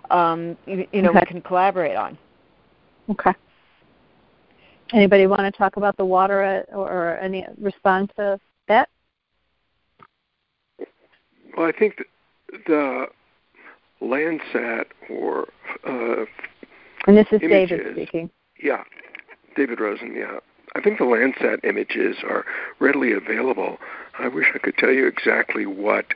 um, 0.09 0.57
you, 0.65 0.85
you 0.91 1.01
know, 1.01 1.11
okay. 1.11 1.21
we 1.21 1.25
can 1.25 1.41
collaborate 1.41 1.95
on. 1.95 2.17
Okay. 3.09 3.33
Anybody 4.93 5.25
want 5.27 5.41
to 5.41 5.51
talk 5.51 5.77
about 5.77 5.95
the 5.95 6.05
water 6.05 6.65
or, 6.73 6.89
or 6.89 7.17
any 7.19 7.45
respond 7.59 8.11
to 8.17 8.37
that? 8.67 8.89
Well, 11.55 11.67
I 11.67 11.71
think 11.71 12.03
the 12.67 13.07
Landsat 14.01 14.85
or 15.09 15.47
uh, 15.87 16.25
and 17.07 17.17
this 17.17 17.27
is 17.31 17.41
images, 17.41 17.79
David 17.79 17.93
speaking. 17.93 18.29
Yeah, 18.61 18.83
David 19.55 19.79
Rosen. 19.79 20.15
Yeah, 20.15 20.39
I 20.75 20.81
think 20.81 20.97
the 20.97 21.05
Landsat 21.05 21.63
images 21.63 22.17
are 22.27 22.45
readily 22.79 23.13
available. 23.13 23.77
I 24.19 24.27
wish 24.27 24.47
I 24.53 24.57
could 24.57 24.77
tell 24.77 24.91
you 24.91 25.07
exactly 25.07 25.65
what 25.65 26.07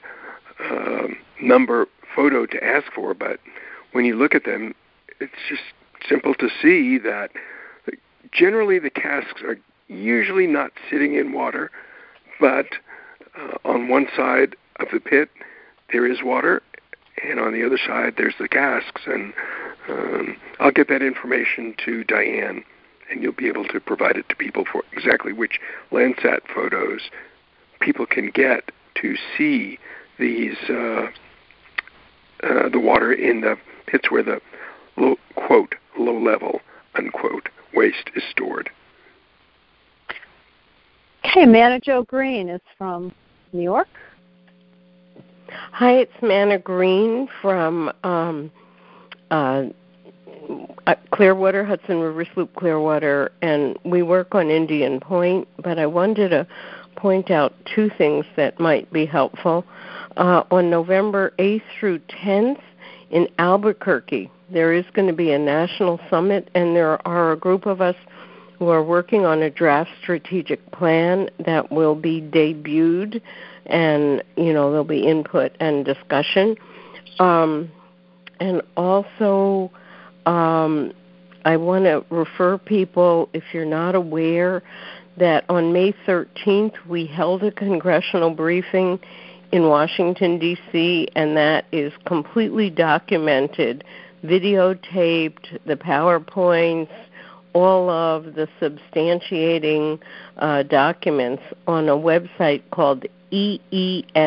um, 0.69 1.15
number 1.41 1.87
photo 2.15 2.45
to 2.45 2.63
ask 2.63 2.91
for, 2.93 3.13
but 3.13 3.39
when 3.93 4.05
you 4.05 4.15
look 4.15 4.35
at 4.35 4.45
them, 4.45 4.73
it's 5.19 5.31
just 5.47 5.61
simple 6.07 6.33
to 6.35 6.49
see 6.61 6.97
that 6.97 7.31
generally 8.31 8.79
the 8.79 8.89
casks 8.89 9.41
are 9.41 9.57
usually 9.87 10.47
not 10.47 10.71
sitting 10.89 11.15
in 11.15 11.33
water, 11.33 11.71
but 12.39 12.65
uh, 13.37 13.57
on 13.63 13.87
one 13.87 14.07
side 14.15 14.55
of 14.80 14.88
the 14.91 14.99
pit 14.99 15.30
there 15.91 16.05
is 16.05 16.19
water, 16.23 16.61
and 17.23 17.39
on 17.39 17.53
the 17.53 17.65
other 17.65 17.77
side 17.77 18.13
there's 18.17 18.36
the 18.39 18.47
casks. 18.47 19.01
And 19.05 19.34
um, 19.89 20.38
I'll 20.59 20.71
get 20.71 20.88
that 20.89 21.01
information 21.01 21.75
to 21.86 22.03
Diane, 22.03 22.63
and 23.09 23.23
you'll 23.23 23.34
be 23.34 23.47
able 23.47 23.65
to 23.65 23.80
provide 23.80 24.17
it 24.17 24.30
to 24.30 24.36
people 24.36 24.65
for 24.71 24.84
exactly 24.93 25.34
which 25.34 25.59
Landsat 25.91 26.41
photos 26.53 27.09
people 27.80 28.05
can 28.05 28.30
get 28.30 28.71
to 29.01 29.15
see 29.38 29.80
these 30.19 30.57
uh, 30.69 31.07
uh, 32.43 32.69
the 32.69 32.80
water 32.80 33.11
in 33.11 33.41
the 33.41 33.57
pits 33.88 34.11
where 34.11 34.23
the 34.23 34.39
low, 34.97 35.15
quote 35.36 35.75
low 35.97 36.17
level 36.17 36.61
unquote 36.95 37.49
waste 37.73 38.09
is 38.15 38.23
stored. 38.30 38.69
Okay, 41.25 41.45
Manna 41.45 41.80
Jo 41.80 42.03
Greene 42.03 42.49
is 42.49 42.61
from 42.77 43.13
New 43.53 43.61
York. 43.61 43.88
Hi, 45.52 45.93
it's 45.93 46.22
Manna 46.22 46.60
Greene 46.60 47.28
from 47.41 47.91
um, 48.04 48.52
uh, 49.32 49.64
uh, 50.86 50.95
Clearwater, 51.12 51.66
Hudson 51.66 52.00
River 52.00 52.26
Sloop 52.34 52.56
Clearwater, 52.56 53.32
and 53.41 53.78
we 53.84 54.04
work 54.04 54.36
on 54.36 54.50
Indian 54.52 55.00
Point, 55.00 55.47
but 55.64 55.80
I 55.80 55.88
wanted 55.88 56.30
to 56.30 56.47
point 56.95 57.32
out 57.32 57.54
two 57.74 57.89
things 57.97 58.26
that 58.36 58.60
might 58.60 58.91
be 58.93 59.06
helpful. 59.06 59.66
Uh, 60.18 60.43
on 60.52 60.70
November 60.70 61.34
8th 61.39 61.64
through 61.80 62.00
10th 62.00 62.62
in 63.10 63.28
Albuquerque, 63.39 64.30
there 64.52 64.74
is 64.74 64.86
going 64.93 65.08
to 65.08 65.14
be 65.14 65.32
a 65.32 65.39
national 65.39 66.00
summit, 66.10 66.50
and 66.54 66.76
there 66.76 67.06
are 67.08 67.32
a 67.32 67.38
group 67.38 67.66
of 67.66 67.82
us 67.82 67.95
who 68.60 68.68
are 68.68 68.84
working 68.84 69.26
on 69.26 69.41
a 69.41 69.50
draft 69.50 69.89
strategic 70.02 70.72
plan 70.72 71.30
that 71.45 71.72
will 71.72 71.95
be 71.95 72.22
debuted, 72.22 73.22
and 73.70 74.24
you 74.36 74.51
know 74.53 74.70
there'll 74.70 74.84
be 74.84 75.07
input 75.07 75.53
and 75.59 75.86
discussion, 75.86 76.55
um, 77.20 77.72
and 78.39 78.61
also 78.76 79.72
um, 80.26 80.91
I 81.45 81.57
want 81.57 81.86
to 81.86 82.03
refer 82.09 82.57
people 82.57 83.30
if 83.34 83.43
you're 83.53 83.65
not 83.65 83.95
aware 83.95 84.61
that 85.17 85.45
on 85.49 85.74
May 85.74 85.93
13th 86.07 86.74
we 86.88 87.05
held 87.05 87.43
a 87.43 87.51
congressional 87.51 88.32
briefing 88.32 88.99
in 89.51 89.63
Washington 89.63 90.38
D.C. 90.39 91.07
and 91.15 91.36
that 91.38 91.65
is 91.72 91.91
completely 92.05 92.70
documented 92.70 93.84
videotaped 94.24 95.59
the 95.65 95.76
PowerPoints, 95.76 96.89
all 97.53 97.89
of 97.89 98.36
the 98.36 98.47
substantiating 98.61 99.99
uh, 100.38 100.63
documents 100.63 101.43
on 101.67 101.89
a 101.89 101.95
website 101.95 102.61
called 102.72 103.05
eesi.org. 103.32 104.21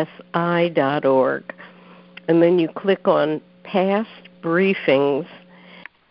And 2.29 2.43
then 2.43 2.59
you 2.59 2.69
click 2.69 3.09
on 3.09 3.41
past 3.65 4.09
briefings, 4.43 5.27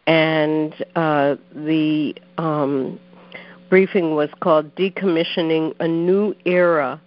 and 0.08 0.74
uh, 0.96 1.36
the 1.54 2.16
um, 2.38 3.00
briefing 3.70 4.16
was 4.16 4.30
called 4.42 4.76
Decommissioning 4.76 5.74
a 5.80 5.88
New 5.88 6.36
Era 6.46 7.02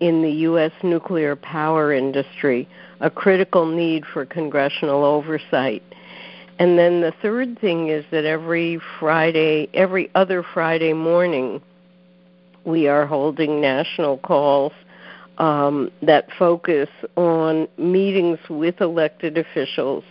in 0.00 0.22
the 0.22 0.30
U.S. 0.30 0.72
Nuclear 0.82 1.36
Power 1.36 1.92
Industry, 1.92 2.68
a 3.00 3.08
critical 3.08 3.66
need 3.66 4.04
for 4.04 4.26
congressional 4.26 5.04
oversight. 5.04 5.82
And 6.58 6.78
then 6.78 7.00
the 7.00 7.12
third 7.22 7.58
thing 7.60 7.88
is 7.88 8.04
that 8.10 8.24
every 8.24 8.80
Friday, 8.98 9.68
every 9.74 10.10
other 10.14 10.42
Friday 10.42 10.92
morning, 10.92 11.62
we 12.64 12.88
are 12.88 13.06
holding 13.06 13.60
national 13.60 14.18
calls 14.18 14.72
um, 15.42 15.90
that 16.02 16.28
focus 16.38 16.88
on 17.16 17.66
meetings 17.76 18.38
with 18.48 18.80
elected 18.80 19.36
officials. 19.36 20.04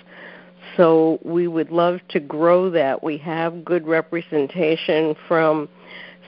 So 0.76 1.20
we 1.24 1.48
would 1.48 1.72
love 1.72 2.00
to 2.10 2.20
grow 2.20 2.70
that. 2.72 3.02
We 3.02 3.18
have 3.20 3.64
good 3.64 3.88
representation 3.88 5.16
from 5.30 5.70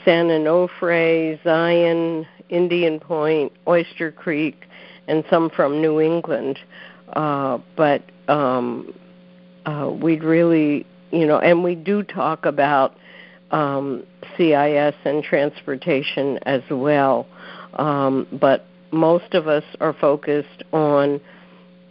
San 0.05 0.27
Onofre, 0.27 1.37
Zion, 1.43 2.25
Indian 2.47 2.97
Point, 3.01 3.51
Oyster 3.67 4.09
Creek, 4.09 4.63
and 5.09 5.25
some 5.29 5.49
from 5.49 5.81
New 5.81 5.99
England. 5.99 6.57
Uh, 7.11 7.57
but 7.75 8.03
um, 8.29 8.97
uh, 9.65 9.91
we'd 9.93 10.23
really, 10.23 10.85
you 11.11 11.25
know, 11.25 11.39
and 11.39 11.61
we 11.61 11.75
do 11.75 12.03
talk 12.03 12.45
about 12.45 12.95
um, 13.51 14.03
CIS 14.37 14.95
and 15.03 15.25
transportation 15.25 16.39
as 16.45 16.61
well. 16.71 17.27
Um, 17.73 18.27
but 18.39 18.65
most 18.93 19.33
of 19.33 19.47
us 19.47 19.63
are 19.81 19.93
focused 19.93 20.63
on 20.71 21.19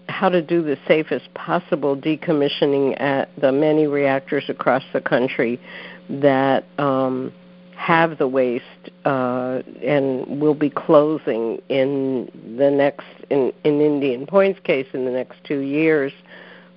how 0.09 0.29
to 0.29 0.43
do 0.43 0.63
the 0.63 0.77
safest 0.87 1.33
possible 1.35 1.97
decommissioning 1.97 3.01
at 3.01 3.29
the 3.41 3.53
many 3.53 3.87
reactors 3.87 4.45
across 4.49 4.83
the 4.93 5.01
country 5.01 5.61
that 6.09 6.65
um, 6.79 7.33
have 7.77 8.19
the 8.19 8.29
waste 8.29 8.65
uh, 9.05 9.61
and 9.83 10.41
will 10.41 10.55
be 10.55 10.71
closing 10.71 11.61
in 11.69 12.31
the 12.57 12.71
next 12.71 13.07
in, 13.31 13.53
in 13.65 13.81
Indian 13.81 14.27
Point's 14.27 14.61
case 14.61 14.87
in 14.93 15.05
the 15.05 15.11
next 15.11 15.43
two 15.45 15.61
years, 15.61 16.13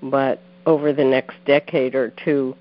but 0.01 0.41
over 0.65 0.91
the 0.91 1.03
next 1.03 1.35
decade 1.45 1.93
or 1.93 2.11
two, 2.23 2.55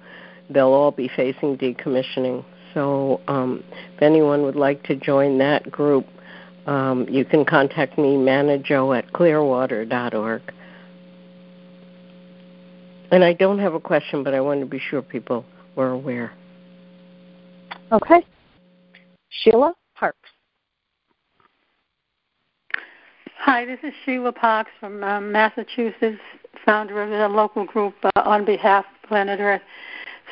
they'll 0.51 0.73
all 0.73 0.91
be 0.91 1.09
facing 1.09 1.57
decommissioning. 1.57 2.45
So, 2.75 3.21
um, 3.29 3.63
if 3.95 4.03
anyone 4.03 4.43
would 4.43 4.57
like 4.57 4.83
to 4.85 4.97
join 4.97 5.39
that 5.39 5.71
group, 5.71 6.07
um, 6.67 7.07
you 7.09 7.25
can 7.25 7.45
contact 7.45 7.99
me, 7.99 8.17
manajo 8.17 8.97
at 8.97 9.13
clearwater.org. 9.13 10.43
And 13.11 13.23
I 13.23 13.33
don't 13.33 13.59
have 13.59 13.75
a 13.75 13.81
question, 13.81 14.25
but 14.25 14.35
I 14.35 14.41
want 14.41 14.61
to 14.61 14.67
be 14.67 14.79
sure 14.79 15.03
people 15.03 15.45
were 15.77 15.91
aware. 15.91 16.33
Okay. 17.93 18.25
Sheila 19.29 19.75
Parks. 19.95 20.19
Hi, 23.39 23.67
this 23.67 23.79
is 23.83 23.93
Sheila 24.05 24.33
Parks 24.33 24.71
from 24.81 25.05
um, 25.05 25.31
Massachusetts, 25.31 26.19
founder 26.65 27.03
of 27.03 27.13
a 27.13 27.35
local 27.35 27.67
group 27.67 27.95
uh, 28.03 28.11
on 28.17 28.45
behalf 28.45 28.87
of 28.87 29.09
Planet 29.09 29.39
Earth. 29.39 29.61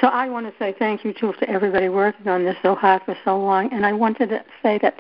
So 0.00 0.06
I 0.06 0.28
want 0.28 0.46
to 0.46 0.52
say 0.58 0.74
thank 0.78 1.04
you 1.04 1.12
too 1.12 1.34
to 1.38 1.50
everybody 1.50 1.88
working 1.88 2.26
on 2.28 2.44
this 2.44 2.56
so 2.62 2.74
hard 2.74 3.02
for 3.04 3.16
so 3.24 3.38
long. 3.38 3.72
And 3.72 3.84
I 3.84 3.92
wanted 3.92 4.30
to 4.30 4.42
say 4.62 4.78
that, 4.82 4.94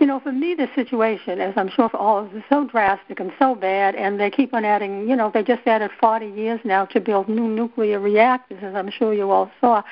you 0.00 0.06
know, 0.06 0.18
for 0.20 0.32
me, 0.32 0.54
the 0.54 0.68
situation, 0.74 1.40
as 1.40 1.54
I'm 1.56 1.68
sure 1.68 1.88
for 1.88 1.96
all 1.96 2.18
of 2.18 2.30
us, 2.30 2.34
is 2.34 2.42
so 2.48 2.66
drastic 2.66 3.20
and 3.20 3.32
so 3.38 3.54
bad. 3.54 3.94
And 3.94 4.18
they 4.18 4.30
keep 4.30 4.52
on 4.52 4.64
adding, 4.64 5.08
you 5.08 5.14
know, 5.14 5.30
they 5.32 5.42
just 5.42 5.66
added 5.66 5.90
40 6.00 6.26
years 6.26 6.60
now 6.64 6.86
to 6.86 7.00
build 7.00 7.28
new 7.28 7.48
nuclear 7.48 8.00
reactors, 8.00 8.58
as 8.62 8.74
I'm 8.74 8.90
sure 8.90 9.14
you 9.14 9.30
all 9.30 9.50
saw. 9.60 9.82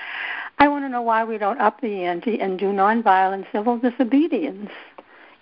I 0.58 0.68
want 0.68 0.84
to 0.84 0.88
know 0.88 1.02
why 1.02 1.24
we 1.24 1.38
don't 1.38 1.60
up 1.60 1.80
the 1.80 2.04
ante 2.04 2.40
and 2.40 2.58
do 2.58 2.66
nonviolent 2.66 3.46
civil 3.52 3.78
disobedience 3.78 4.70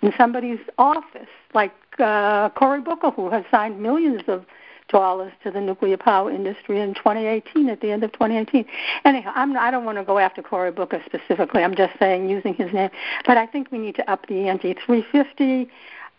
in 0.01 0.13
somebody's 0.17 0.59
office, 0.77 1.27
like 1.53 1.73
uh, 1.99 2.49
Cory 2.49 2.81
Booker, 2.81 3.09
who 3.09 3.29
has 3.29 3.43
signed 3.51 3.81
millions 3.81 4.21
of 4.27 4.45
dollars 4.89 5.31
to 5.43 5.51
the 5.51 5.61
nuclear 5.61 5.97
power 5.97 6.31
industry 6.31 6.79
in 6.79 6.93
2018, 6.93 7.69
at 7.69 7.81
the 7.81 7.91
end 7.91 8.03
of 8.03 8.11
2018. 8.11 8.65
Anyhow, 9.05 9.31
I'm, 9.35 9.55
I 9.57 9.71
don't 9.71 9.85
want 9.85 9.97
to 9.97 10.03
go 10.03 10.19
after 10.19 10.41
Cory 10.41 10.71
Booker 10.71 11.01
specifically. 11.05 11.63
I'm 11.63 11.75
just 11.75 11.97
saying 11.99 12.29
using 12.29 12.53
his 12.53 12.73
name. 12.73 12.89
But 13.25 13.37
I 13.37 13.45
think 13.45 13.71
we 13.71 13.77
need 13.77 13.95
to 13.95 14.11
up 14.11 14.27
the 14.27 14.47
ante. 14.47 14.73
350, 14.73 15.71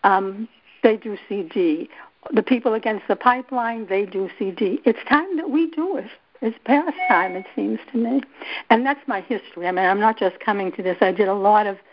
um, 0.03 0.47
they 0.83 0.97
do 0.97 1.17
CD. 1.29 1.89
The 2.33 2.43
people 2.43 2.73
against 2.73 3.07
the 3.07 3.15
pipeline, 3.15 3.87
they 3.87 4.05
do 4.05 4.29
CD. 4.37 4.79
It's 4.85 4.99
time 5.07 5.37
that 5.37 5.49
we 5.49 5.69
do 5.71 5.97
it. 5.97 6.09
It's 6.41 6.57
past 6.65 6.97
time, 7.07 7.35
it 7.35 7.45
seems 7.55 7.79
to 7.91 7.97
me. 7.97 8.21
And 8.71 8.83
that's 8.83 9.07
my 9.07 9.21
history. 9.21 9.67
I 9.67 9.71
mean, 9.71 9.85
I'm 9.85 9.99
not 9.99 10.17
just 10.17 10.39
coming 10.39 10.71
to 10.71 10.81
this. 10.81 10.97
I 10.99 11.11
did 11.11 11.27
a 11.27 11.35
lot 11.35 11.67
of– 11.67 11.77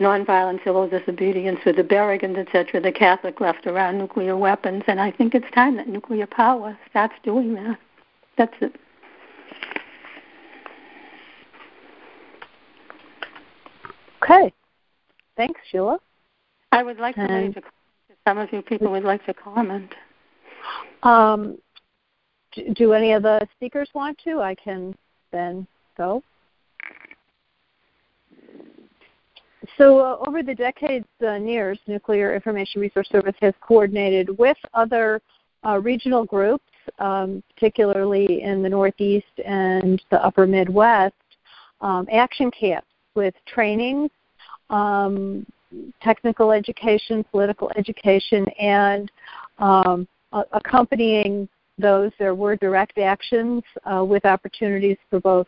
nonviolent 0.00 0.62
civil 0.64 0.88
disobedience 0.88 1.60
with 1.64 1.76
the 1.76 1.82
Berrigans, 1.82 2.38
etc., 2.38 2.80
the 2.80 2.92
Catholic 2.92 3.40
left 3.40 3.66
around 3.66 3.98
nuclear 3.98 4.36
weapons, 4.36 4.82
and 4.86 5.00
I 5.00 5.10
think 5.10 5.34
it's 5.34 5.46
time 5.54 5.76
that 5.76 5.88
nuclear 5.88 6.26
power 6.26 6.78
starts 6.90 7.14
doing 7.22 7.54
that. 7.54 7.78
That's 8.36 8.54
it. 8.60 8.74
Okay. 14.22 14.52
Thanks, 15.36 15.60
Sheila. 15.70 15.98
I 16.72 16.82
would 16.82 16.98
like 16.98 17.16
and, 17.16 17.28
to 17.28 17.34
leave 17.34 17.56
a 17.56 17.62
some 18.26 18.38
of 18.38 18.52
you 18.52 18.60
people 18.60 18.90
would 18.90 19.04
like 19.04 19.24
to 19.26 19.34
comment. 19.34 19.94
Um, 21.04 21.58
do, 22.52 22.74
do 22.74 22.92
any 22.92 23.12
of 23.12 23.22
the 23.22 23.46
speakers 23.54 23.88
want 23.94 24.18
to? 24.24 24.40
I 24.40 24.54
can 24.56 24.96
then 25.30 25.66
go. 25.96 26.22
So, 29.78 29.98
uh, 30.00 30.16
over 30.26 30.42
the 30.42 30.54
decades 30.54 31.06
uh, 31.22 31.34
years, 31.34 31.78
Nuclear 31.86 32.34
Information 32.34 32.80
Resource 32.80 33.08
Service 33.10 33.34
has 33.40 33.54
coordinated 33.60 34.36
with 34.38 34.56
other 34.74 35.20
uh, 35.64 35.78
regional 35.78 36.24
groups, 36.24 36.64
um, 36.98 37.42
particularly 37.54 38.42
in 38.42 38.62
the 38.62 38.68
Northeast 38.68 39.26
and 39.44 40.02
the 40.10 40.24
Upper 40.24 40.46
Midwest, 40.46 41.14
um, 41.80 42.06
action 42.12 42.50
camps 42.50 42.88
with 43.14 43.34
trainings, 43.46 44.10
um, 44.70 45.46
technical 46.02 46.52
education, 46.52 47.24
political 47.30 47.70
education, 47.76 48.46
and 48.58 49.10
um, 49.58 50.06
accompanying 50.52 51.48
those, 51.78 52.10
there 52.18 52.34
were 52.34 52.56
direct 52.56 52.98
actions 52.98 53.62
uh, 53.84 54.04
with 54.04 54.24
opportunities 54.24 54.96
for 55.10 55.20
both 55.20 55.46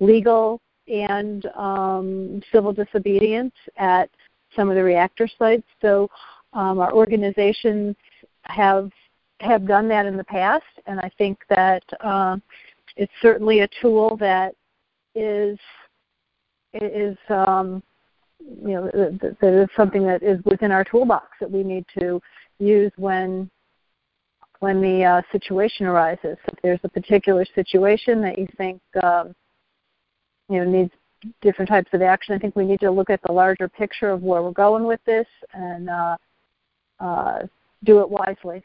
legal 0.00 0.60
and 0.88 1.46
um, 1.56 2.42
civil 2.52 2.72
disobedience 2.72 3.54
at 3.76 4.10
some 4.54 4.68
of 4.70 4.76
the 4.76 4.82
reactor 4.82 5.28
sites. 5.38 5.66
So 5.82 6.08
um, 6.52 6.78
our 6.78 6.92
organizations 6.92 7.96
have 8.44 8.90
have 9.40 9.66
done 9.66 9.86
that 9.88 10.06
in 10.06 10.16
the 10.16 10.24
past, 10.24 10.64
and 10.86 10.98
I 10.98 11.10
think 11.18 11.38
that 11.50 11.82
uh, 12.00 12.38
it's 12.96 13.12
certainly 13.20 13.60
a 13.60 13.68
tool 13.82 14.16
that 14.16 14.54
is 15.14 15.58
is 16.74 17.16
um, 17.28 17.82
you 18.40 18.74
know 18.74 18.90
that 18.92 19.36
is 19.42 19.68
something 19.76 20.06
that 20.06 20.22
is 20.22 20.38
within 20.44 20.70
our 20.70 20.84
toolbox 20.84 21.26
that 21.40 21.50
we 21.50 21.62
need 21.62 21.84
to 21.98 22.20
use 22.58 22.92
when 22.96 23.50
when 24.60 24.80
the 24.80 25.04
uh, 25.04 25.22
situation 25.32 25.86
arises. 25.86 26.38
If 26.46 26.58
there's 26.62 26.80
a 26.84 26.88
particular 26.88 27.44
situation 27.54 28.22
that 28.22 28.38
you 28.38 28.48
think 28.56 28.80
um, 29.02 29.34
you 30.48 30.64
know 30.64 30.70
needs 30.70 30.92
different 31.40 31.68
types 31.68 31.90
of 31.92 32.02
action. 32.02 32.34
I 32.34 32.38
think 32.38 32.56
we 32.56 32.64
need 32.64 32.80
to 32.80 32.90
look 32.90 33.10
at 33.10 33.20
the 33.26 33.32
larger 33.32 33.68
picture 33.68 34.10
of 34.10 34.22
where 34.22 34.42
we're 34.42 34.50
going 34.52 34.84
with 34.84 35.00
this 35.06 35.26
and 35.52 35.88
uh, 35.88 36.16
uh, 37.00 37.38
do 37.84 38.00
it 38.00 38.08
wisely. 38.08 38.62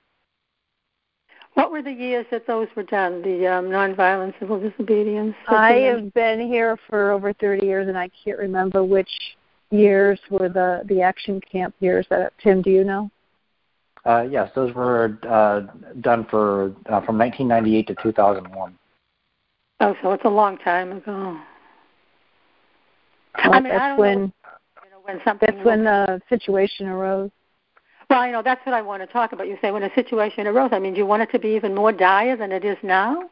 What 1.54 1.72
were 1.72 1.82
the 1.82 1.92
years 1.92 2.26
that 2.32 2.48
those 2.48 2.68
were 2.76 2.84
done, 2.84 3.22
the 3.22 3.46
um, 3.46 3.66
nonviolent 3.66 4.40
civil 4.40 4.60
disobedience? 4.60 5.36
I 5.48 5.74
have 5.74 6.14
been 6.14 6.40
here 6.40 6.78
for 6.90 7.12
over 7.12 7.34
30 7.34 7.66
years, 7.66 7.88
and 7.90 7.98
I 7.98 8.10
can't 8.24 8.38
remember 8.38 8.86
which 8.86 9.10
years 9.70 10.20
were 10.30 10.48
the, 10.48 10.84
the 10.86 11.02
action 11.02 11.42
camp 11.42 11.76
years. 11.82 12.06
That, 12.10 12.32
Tim, 12.42 12.62
do 12.62 12.70
you 12.70 12.86
know? 12.86 13.12
Uh, 14.06 14.26
yes, 14.30 14.50
those 14.56 14.74
were 14.74 15.18
uh, 15.30 15.62
done 16.00 16.26
for 16.30 16.74
uh, 16.88 17.02
from 17.02 17.18
1998 17.18 17.88
to 17.88 17.96
2001. 18.02 18.78
Oh, 19.82 19.96
so 20.02 20.12
it's 20.14 20.26
a 20.26 20.30
long 20.30 20.58
time 20.60 20.94
ago. 20.94 21.38
I 23.36 23.60
mean, 23.60 23.64
that's 23.72 23.82
I 23.82 23.96
when 23.98 24.20
know, 24.20 24.32
you 24.84 24.92
know, 24.92 25.00
when 25.04 25.22
something 25.24 25.50
that's 25.54 25.66
when 25.66 25.84
the 25.84 26.22
situation 26.30 26.88
arose. 26.88 27.32
Well, 28.10 28.26
you 28.26 28.34
know, 28.34 28.42
that's 28.44 28.66
what 28.66 28.74
I 28.74 28.82
want 28.82 29.02
to 29.02 29.08
talk 29.08 29.32
about. 29.32 29.48
You 29.48 29.58
say 29.62 29.72
when 29.72 29.84
a 29.84 29.94
situation 29.96 30.46
arose. 30.46 30.72
I 30.74 30.80
mean, 30.80 30.94
do 30.94 31.00
you 31.00 31.06
want 31.06 31.22
it 31.22 31.32
to 31.32 31.40
be 31.40 31.50
even 31.50 31.74
more 31.74 31.92
dire 31.94 32.36
than 32.36 32.52
it 32.52 32.66
is 32.66 32.78
now? 32.84 33.30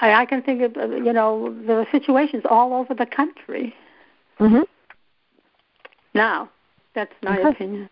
I, 0.00 0.22
I 0.22 0.26
can 0.26 0.42
think 0.42 0.62
of, 0.62 0.90
you 0.90 1.12
know, 1.12 1.54
there 1.66 1.78
are 1.78 1.86
situations 1.92 2.42
all 2.50 2.74
over 2.74 2.92
the 2.92 3.06
country. 3.06 3.74
Mhm. 4.40 4.64
Now, 6.12 6.50
that's 6.94 7.12
my 7.22 7.38
okay. 7.38 7.48
opinion. 7.50 7.88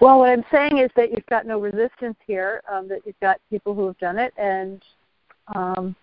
Well, 0.00 0.18
what 0.18 0.30
I'm 0.30 0.44
saying 0.50 0.78
is 0.78 0.90
that 0.96 1.10
you've 1.10 1.26
got 1.26 1.46
no 1.46 1.60
resistance 1.60 2.16
here. 2.26 2.62
Um, 2.70 2.88
that 2.88 3.00
you've 3.06 3.18
got 3.20 3.40
people 3.48 3.74
who 3.74 3.86
have 3.86 3.98
done 3.98 4.18
it, 4.18 4.34
and 4.36 4.82
um, 5.54 5.94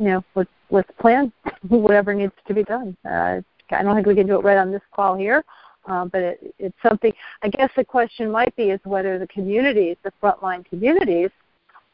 you 0.00 0.06
know, 0.06 0.24
let's 0.34 0.50
let's 0.70 0.90
plan 0.98 1.30
whatever 1.68 2.14
needs 2.14 2.32
to 2.48 2.54
be 2.54 2.64
done. 2.64 2.96
Uh, 3.04 3.40
I 3.70 3.82
don't 3.82 3.94
think 3.94 4.06
we 4.06 4.16
can 4.16 4.26
do 4.26 4.36
it 4.36 4.42
right 4.42 4.56
on 4.56 4.72
this 4.72 4.80
call 4.92 5.14
here, 5.14 5.44
uh, 5.86 6.06
but 6.06 6.22
it, 6.22 6.54
it's 6.58 6.76
something. 6.82 7.12
I 7.42 7.48
guess 7.48 7.70
the 7.76 7.84
question 7.84 8.30
might 8.30 8.56
be 8.56 8.70
is 8.70 8.80
whether 8.84 9.18
the 9.18 9.28
communities, 9.28 9.96
the 10.02 10.12
frontline 10.20 10.64
communities, 10.64 11.30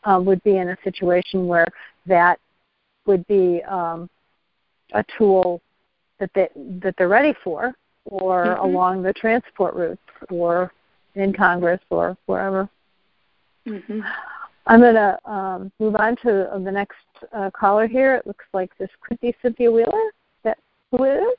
um, 0.05 0.25
would 0.25 0.43
be 0.45 0.57
in 0.57 0.71
a 0.71 0.79
situation 0.85 1.47
where 1.49 1.67
that 2.07 2.39
would 3.07 3.27
be 3.27 3.61
um, 3.65 4.09
a 4.93 5.05
tool 5.19 5.61
that 6.21 6.31
they 6.35 6.49
that 6.81 6.95
they're 6.97 7.09
ready 7.09 7.35
for, 7.43 7.75
or 8.05 8.47
mm-hmm. 8.47 8.65
along 8.65 9.03
the 9.03 9.13
transport 9.15 9.75
routes, 9.75 10.01
or 10.31 10.73
in 11.17 11.33
Congress, 11.33 11.81
or 11.91 12.17
wherever. 12.27 12.69
Mm-hmm. 13.67 14.01
I'm 14.67 14.81
going 14.81 14.95
to 14.95 15.31
um, 15.31 15.73
move 15.79 15.95
on 15.97 16.17
to 16.25 16.53
uh, 16.53 16.59
the 16.59 16.73
next 16.73 16.97
uh, 17.33 17.51
caller 17.51 17.87
here. 17.87 18.17
It 18.17 18.27
looks 18.27 18.45
like 18.53 18.77
this 18.79 18.91
could 19.01 19.21
be 19.21 19.35
Cynthia 19.41 19.71
Wheeler. 19.71 19.87
Is 19.87 20.43
that 20.43 20.59
who 20.91 21.05
it 21.05 21.23
is? 21.23 21.39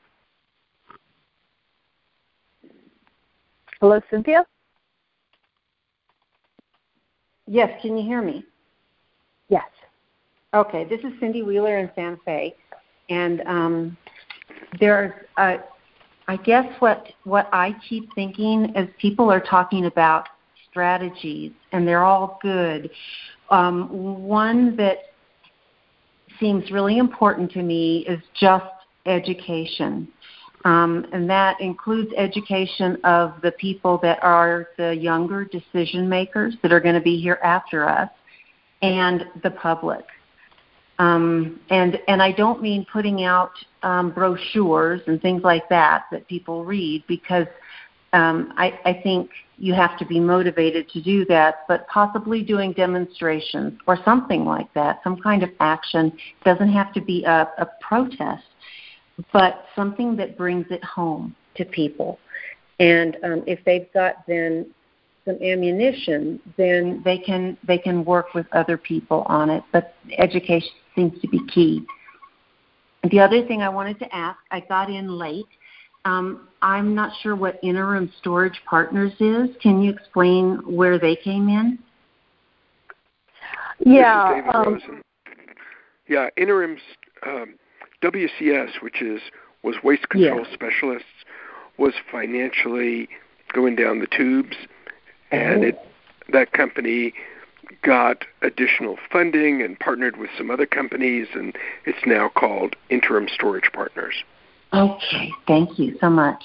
Hello, 3.81 3.99
Cynthia? 4.09 4.45
Yes, 7.47 7.69
can 7.81 7.97
you 7.97 8.05
hear 8.05 8.21
me? 8.21 8.45
Yes. 9.49 9.69
Okay, 10.53 10.85
this 10.85 10.99
is 11.01 11.11
Cindy 11.19 11.43
Wheeler 11.43 11.77
in 11.77 11.91
San 11.95 12.17
Fe. 12.25 12.55
And 13.09 13.41
um, 13.41 13.97
there's, 14.79 15.13
uh, 15.37 15.57
I 16.27 16.37
guess 16.37 16.65
what 16.79 17.07
what 17.23 17.47
I 17.53 17.75
keep 17.87 18.13
thinking 18.15 18.73
is 18.75 18.89
people 18.99 19.31
are 19.31 19.39
talking 19.39 19.85
about 19.85 20.27
strategies, 20.69 21.51
and 21.71 21.87
they're 21.87 22.03
all 22.03 22.39
good. 22.41 22.89
Um, 23.49 24.23
one 24.27 24.75
that 24.77 24.97
seems 26.39 26.69
really 26.71 26.97
important 26.97 27.51
to 27.51 27.63
me 27.63 28.05
is 28.07 28.19
just 28.39 28.65
education. 29.05 30.07
Um, 30.65 31.05
and 31.13 31.29
that 31.29 31.61
includes 31.61 32.11
education 32.17 32.97
of 33.03 33.35
the 33.41 33.51
people 33.51 33.99
that 33.99 34.21
are 34.21 34.69
the 34.77 34.93
younger 34.93 35.45
decision 35.45 36.09
makers 36.09 36.55
that 36.61 36.73
are 36.73 36.79
going 36.79 36.95
to 36.95 37.01
be 37.01 37.19
here 37.19 37.39
after 37.43 37.87
us 37.87 38.09
and 38.81 39.25
the 39.43 39.51
public. 39.51 40.05
Um, 40.99 41.59
and 41.69 41.99
and 42.07 42.23
I 42.23 42.31
don't 42.31 42.61
mean 42.61 42.85
putting 42.91 43.23
out 43.23 43.51
um, 43.83 44.11
brochures 44.11 45.01
and 45.07 45.21
things 45.21 45.43
like 45.43 45.69
that 45.69 46.05
that 46.11 46.27
people 46.27 46.65
read 46.65 47.03
because 47.07 47.45
um, 48.13 48.51
I, 48.57 48.79
I 48.83 48.99
think 49.03 49.29
you 49.57 49.73
have 49.73 49.97
to 49.97 50.05
be 50.05 50.19
motivated 50.19 50.89
to 50.89 51.01
do 51.01 51.25
that, 51.25 51.65
but 51.67 51.87
possibly 51.87 52.43
doing 52.43 52.73
demonstrations 52.73 53.79
or 53.87 53.97
something 54.05 54.45
like 54.45 54.71
that, 54.73 54.99
some 55.03 55.19
kind 55.19 55.43
of 55.43 55.49
action. 55.59 56.07
It 56.07 56.43
doesn't 56.45 56.71
have 56.71 56.93
to 56.93 57.01
be 57.01 57.23
a, 57.25 57.49
a 57.57 57.67
protest, 57.81 58.43
but 59.33 59.65
something 59.75 60.15
that 60.17 60.37
brings 60.37 60.67
it 60.69 60.83
home 60.83 61.35
to 61.55 61.65
people. 61.65 62.19
And 62.79 63.17
um, 63.23 63.43
if 63.47 63.59
they've 63.65 63.91
got 63.93 64.25
then 64.27 64.67
some 65.25 65.37
ammunition, 65.41 66.39
then 66.55 67.01
they 67.03 67.17
can 67.17 67.57
they 67.67 67.77
can 67.77 68.05
work 68.05 68.33
with 68.33 68.45
other 68.53 68.77
people 68.77 69.23
on 69.27 69.49
it. 69.49 69.63
But 69.73 69.95
education 70.17 70.69
seems 70.95 71.19
to 71.21 71.27
be 71.27 71.39
key. 71.47 71.85
The 73.11 73.19
other 73.19 73.45
thing 73.45 73.61
I 73.61 73.69
wanted 73.69 73.99
to 73.99 74.15
ask, 74.15 74.39
I 74.51 74.59
got 74.61 74.89
in 74.89 75.17
late. 75.17 75.45
Um, 76.07 76.47
I'm 76.61 76.95
not 76.95 77.11
sure 77.21 77.35
what 77.35 77.59
Interim 77.61 78.11
Storage 78.19 78.61
Partners 78.65 79.11
is. 79.19 79.49
Can 79.61 79.81
you 79.81 79.91
explain 79.91 80.55
where 80.65 80.97
they 80.97 81.15
came 81.15 81.49
in? 81.49 81.77
Yeah. 83.79 84.41
Um, 84.53 84.81
yeah, 86.07 86.29
Interim 86.37 86.77
um, 87.25 87.55
WCS, 88.01 88.81
which 88.81 89.01
is 89.01 89.21
was 89.63 89.75
Waste 89.83 90.07
Control 90.09 90.45
yeah. 90.47 90.53
Specialists, 90.53 91.07
was 91.77 91.93
financially 92.09 93.09
going 93.53 93.75
down 93.75 93.99
the 93.99 94.07
tubes, 94.07 94.55
and 95.31 95.63
it 95.63 95.77
that 96.31 96.53
company 96.53 97.13
got 97.83 98.23
additional 98.41 98.97
funding 99.11 99.61
and 99.61 99.77
partnered 99.79 100.15
with 100.17 100.29
some 100.37 100.49
other 100.49 100.65
companies, 100.65 101.27
and 101.33 101.55
it's 101.85 102.05
now 102.05 102.29
called 102.29 102.75
Interim 102.89 103.27
Storage 103.33 103.69
Partners. 103.73 104.23
Okay, 104.73 105.31
thank 105.47 105.79
you 105.79 105.97
so 105.99 106.09
much. 106.09 106.43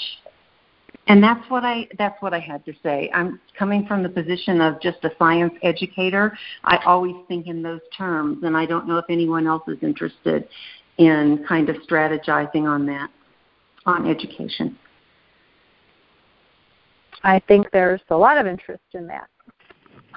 And 1.08 1.22
that's 1.22 1.48
what 1.50 1.64
I 1.64 1.88
that's 1.98 2.20
what 2.22 2.32
I 2.32 2.38
had 2.38 2.64
to 2.64 2.72
say. 2.82 3.10
I'm 3.12 3.40
coming 3.58 3.86
from 3.86 4.04
the 4.04 4.08
position 4.08 4.60
of 4.60 4.80
just 4.80 4.98
a 5.02 5.10
science 5.18 5.52
educator. 5.62 6.36
I 6.64 6.78
always 6.86 7.16
think 7.26 7.48
in 7.48 7.62
those 7.62 7.80
terms, 7.96 8.44
and 8.44 8.56
I 8.56 8.66
don't 8.66 8.86
know 8.86 8.98
if 8.98 9.06
anyone 9.08 9.48
else 9.48 9.64
is 9.66 9.78
interested 9.82 10.48
in 10.98 11.44
kind 11.48 11.68
of 11.68 11.76
strategizing 11.88 12.68
on 12.68 12.86
that 12.86 13.10
on 13.84 14.08
education. 14.08 14.78
I 17.24 17.40
think 17.48 17.66
there's 17.72 18.00
a 18.10 18.16
lot 18.16 18.38
of 18.38 18.46
interest 18.46 18.82
in 18.94 19.06
that. 19.08 19.28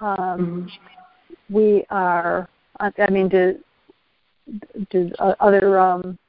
Um, 0.02 0.69
mm-hmm. 0.69 1.53
We 1.53 1.86
are. 1.90 2.48
I 2.80 3.10
mean, 3.10 3.30
do 3.30 3.57
do 4.91 5.11
other 5.40 5.80
um, 5.80 6.19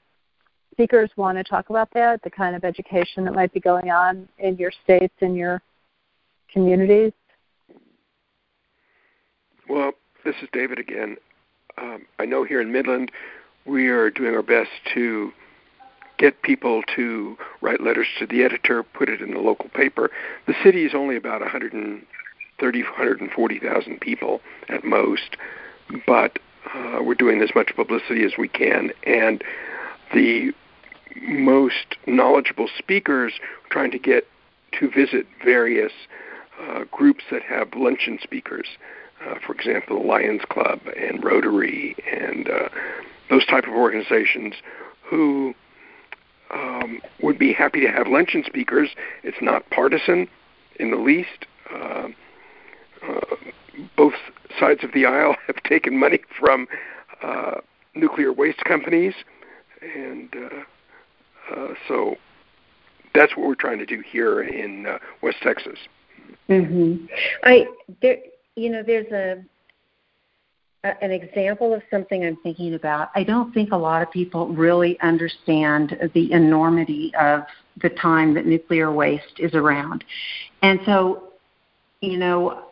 speakers 0.77 1.11
want 1.17 1.39
to 1.39 1.45
talk 1.45 1.71
about 1.71 1.89
that? 1.95 2.23
The 2.23 2.31
kind 2.31 2.55
of 2.55 2.63
education 2.63 3.25
that 3.25 3.35
might 3.35 3.53
be 3.53 3.61
going 3.61 3.91
on 3.91 4.29
in 4.39 4.57
your 4.57 4.71
states 4.85 5.15
and 5.23 5.35
your 5.35 5.63
communities. 6.53 7.13
Well, 9.69 9.93
this 10.23 10.35
is 10.43 10.49
David 10.53 10.79
again. 10.79 11.17
Um, 11.79 12.05
I 12.19 12.27
know 12.27 12.45
here 12.45 12.61
in 12.61 12.73
Midland, 12.73 13.11
we 13.65 13.89
are 13.89 14.11
doing 14.11 14.35
our 14.35 14.43
best 14.43 14.69
to 14.93 15.33
get 16.19 16.43
people 16.43 16.83
to 16.95 17.37
write 17.63 17.81
letters 17.81 18.07
to 18.19 18.27
the 18.27 18.43
editor, 18.43 18.83
put 18.83 19.09
it 19.09 19.23
in 19.23 19.33
the 19.33 19.41
local 19.41 19.71
paper. 19.71 20.11
The 20.47 20.55
city 20.63 20.85
is 20.85 20.93
only 20.95 21.17
about 21.17 21.41
130, 21.41 22.83
140,000 22.83 24.01
people 24.01 24.41
at 24.69 24.85
most, 24.85 25.37
but 26.07 26.39
uh, 26.75 26.99
we're 27.03 27.15
doing 27.15 27.41
as 27.41 27.51
much 27.55 27.75
publicity 27.75 28.25
as 28.25 28.33
we 28.39 28.49
can. 28.49 28.91
And 29.05 29.43
the 30.15 30.53
most 31.23 31.97
knowledgeable 32.07 32.69
speakers 32.77 33.35
trying 33.71 33.91
to 33.91 33.99
get 33.99 34.27
to 34.79 34.91
visit 34.91 35.27
various 35.45 35.93
uh, 36.61 36.85
groups 36.91 37.25
that 37.31 37.43
have 37.43 37.69
luncheon 37.75 38.19
speakers. 38.23 38.67
Uh, 39.25 39.35
for 39.45 39.55
example, 39.55 40.01
the 40.01 40.07
Lions 40.07 40.43
Club 40.49 40.81
and 40.97 41.25
Rotary 41.25 41.97
and 42.13 42.49
uh, 42.49 42.69
those 43.31 43.47
type 43.47 43.65
of 43.65 43.75
organizations 43.75 44.55
who 45.03 45.55
um, 46.53 47.01
would 47.23 47.39
be 47.39 47.53
happy 47.53 47.81
to 47.81 47.89
have 47.89 48.07
luncheon 48.07 48.45
speakers. 48.47 48.91
It's 49.23 49.39
not 49.41 49.69
partisan 49.71 50.29
in 50.79 50.91
the 50.91 50.97
least. 50.97 51.47
Uh, 51.73 52.09
uh, 53.07 53.37
both 53.97 54.15
sides 54.59 54.85
of 54.85 54.93
the 54.93 55.07
aisle 55.07 55.37
have 55.47 55.63
taken 55.65 55.99
money 55.99 56.21
from 56.39 56.67
uh, 57.23 57.61
nuclear 57.95 58.33
waste 58.33 58.65
companies, 58.65 59.15
and 59.83 60.35
uh, 60.35 60.63
uh, 61.55 61.69
so 61.89 62.17
that's 63.15 63.37
what 63.37 63.47
we're 63.47 63.55
trying 63.55 63.79
to 63.79 63.87
do 63.87 64.03
here 64.07 64.43
in 64.43 64.87
uh, 64.87 64.99
West 65.23 65.39
Texas. 65.43 65.79
Mhm. 66.49 67.09
I 67.45 67.67
there, 68.01 68.19
you 68.57 68.71
know, 68.71 68.83
there's 68.83 69.11
a 69.13 69.45
an 71.01 71.11
example 71.11 71.75
of 71.75 71.83
something 71.91 72.25
I'm 72.25 72.37
thinking 72.43 72.75
about. 72.75 73.11
I 73.15 73.25
don't 73.25 73.53
think 73.53 73.73
a 73.73 73.77
lot 73.77 74.03
of 74.03 74.11
people 74.11 74.49
really 74.49 74.99
understand 75.01 75.99
the 76.15 76.33
enormity 76.33 77.13
of 77.19 77.43
the 77.83 77.91
time 77.91 78.35
that 78.35 78.47
nuclear 78.47 78.93
waste 78.93 79.39
is 79.39 79.55
around. 79.55 80.05
And 80.63 80.79
so, 80.87 81.33
you 82.01 82.19
know, 82.19 82.67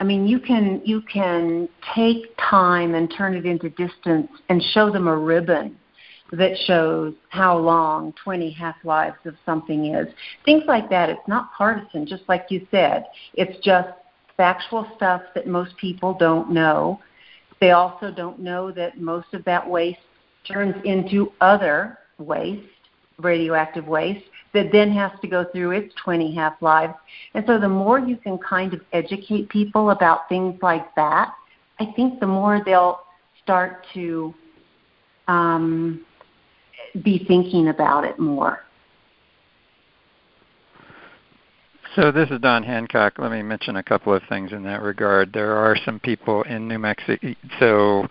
I 0.00 0.04
mean, 0.04 0.26
you 0.26 0.40
can 0.40 0.80
you 0.84 1.02
can 1.02 1.68
take 1.94 2.34
time 2.38 2.94
and 2.94 3.12
turn 3.16 3.34
it 3.34 3.44
into 3.44 3.68
distance 3.70 4.28
and 4.48 4.62
show 4.72 4.90
them 4.90 5.06
a 5.06 5.16
ribbon 5.16 5.76
that 6.32 6.56
shows 6.66 7.14
how 7.28 7.58
long 7.58 8.12
20 8.22 8.50
half-lives 8.50 9.16
of 9.24 9.34
something 9.44 9.94
is. 9.94 10.06
Things 10.44 10.64
like 10.66 10.88
that. 10.90 11.10
It's 11.10 11.26
not 11.26 11.52
partisan, 11.56 12.06
just 12.06 12.22
like 12.28 12.46
you 12.50 12.66
said. 12.70 13.06
It's 13.34 13.58
just 13.64 13.88
factual 14.36 14.86
stuff 14.96 15.22
that 15.34 15.46
most 15.46 15.76
people 15.76 16.14
don't 16.14 16.50
know. 16.50 17.00
They 17.60 17.72
also 17.72 18.10
don't 18.10 18.38
know 18.38 18.70
that 18.72 19.00
most 19.00 19.34
of 19.34 19.44
that 19.44 19.68
waste 19.68 19.98
turns 20.50 20.74
into 20.84 21.32
other 21.40 21.98
waste, 22.18 22.66
radioactive 23.18 23.86
waste, 23.86 24.24
that 24.54 24.72
then 24.72 24.90
has 24.92 25.12
to 25.20 25.28
go 25.28 25.44
through 25.52 25.72
its 25.72 25.94
20 26.02 26.34
half 26.34 26.54
lives. 26.60 26.94
And 27.34 27.44
so 27.46 27.58
the 27.58 27.68
more 27.68 27.98
you 27.98 28.16
can 28.16 28.38
kind 28.38 28.72
of 28.72 28.80
educate 28.92 29.48
people 29.48 29.90
about 29.90 30.28
things 30.28 30.58
like 30.62 30.94
that, 30.94 31.32
I 31.78 31.92
think 31.96 32.20
the 32.20 32.26
more 32.26 32.62
they'll 32.64 33.00
start 33.42 33.86
to 33.94 34.34
um, 35.28 36.04
be 37.02 37.24
thinking 37.26 37.68
about 37.68 38.04
it 38.04 38.18
more. 38.18 38.60
So 41.96 42.12
this 42.12 42.30
is 42.30 42.40
Don 42.40 42.62
Hancock. 42.62 43.14
Let 43.18 43.32
me 43.32 43.42
mention 43.42 43.76
a 43.76 43.82
couple 43.82 44.14
of 44.14 44.22
things 44.28 44.52
in 44.52 44.62
that 44.62 44.80
regard. 44.80 45.32
There 45.32 45.56
are 45.56 45.76
some 45.84 45.98
people 45.98 46.42
in 46.44 46.68
New 46.68 46.78
Mexico. 46.78 47.34
So 47.58 48.06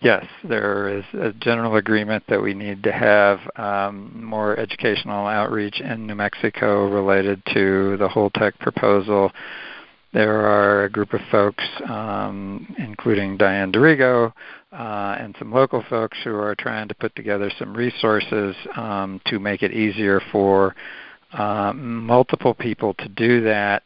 yes, 0.00 0.24
there 0.44 0.98
is 0.98 1.04
a 1.14 1.32
general 1.32 1.74
agreement 1.74 2.22
that 2.28 2.40
we 2.40 2.54
need 2.54 2.84
to 2.84 2.92
have 2.92 3.40
um, 3.56 4.24
more 4.24 4.56
educational 4.56 5.26
outreach 5.26 5.80
in 5.80 6.06
New 6.06 6.14
Mexico 6.14 6.88
related 6.88 7.42
to 7.54 7.96
the 7.96 8.06
Holtec 8.06 8.56
proposal. 8.60 9.32
There 10.12 10.46
are 10.46 10.84
a 10.84 10.88
group 10.88 11.12
of 11.12 11.20
folks, 11.32 11.64
um, 11.88 12.72
including 12.78 13.36
Diane 13.36 13.72
D'Arrigo, 13.72 14.32
uh, 14.74 15.16
and 15.20 15.34
some 15.38 15.52
local 15.52 15.84
folks 15.88 16.18
who 16.24 16.34
are 16.34 16.54
trying 16.54 16.88
to 16.88 16.94
put 16.94 17.14
together 17.14 17.50
some 17.58 17.74
resources 17.74 18.56
um, 18.76 19.20
to 19.26 19.38
make 19.38 19.62
it 19.62 19.72
easier 19.72 20.20
for 20.32 20.74
uh, 21.32 21.72
multiple 21.74 22.54
people 22.54 22.94
to 22.94 23.08
do 23.08 23.42
that 23.42 23.82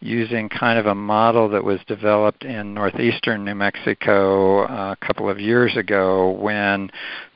using 0.00 0.48
kind 0.48 0.78
of 0.78 0.86
a 0.86 0.94
model 0.94 1.48
that 1.48 1.64
was 1.64 1.80
developed 1.86 2.44
in 2.44 2.74
northeastern 2.74 3.44
New 3.44 3.54
Mexico 3.54 4.66
uh, 4.66 4.94
a 5.00 5.06
couple 5.06 5.28
of 5.28 5.40
years 5.40 5.76
ago 5.76 6.30
when 6.32 6.90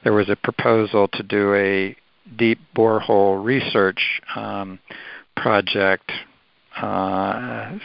there 0.04 0.12
was 0.12 0.28
a 0.28 0.36
proposal 0.36 1.08
to 1.08 1.22
do 1.22 1.54
a 1.54 1.96
deep 2.36 2.58
borehole 2.76 3.42
research 3.42 4.20
um, 4.36 4.78
project 5.36 6.12
uh, 6.76 7.78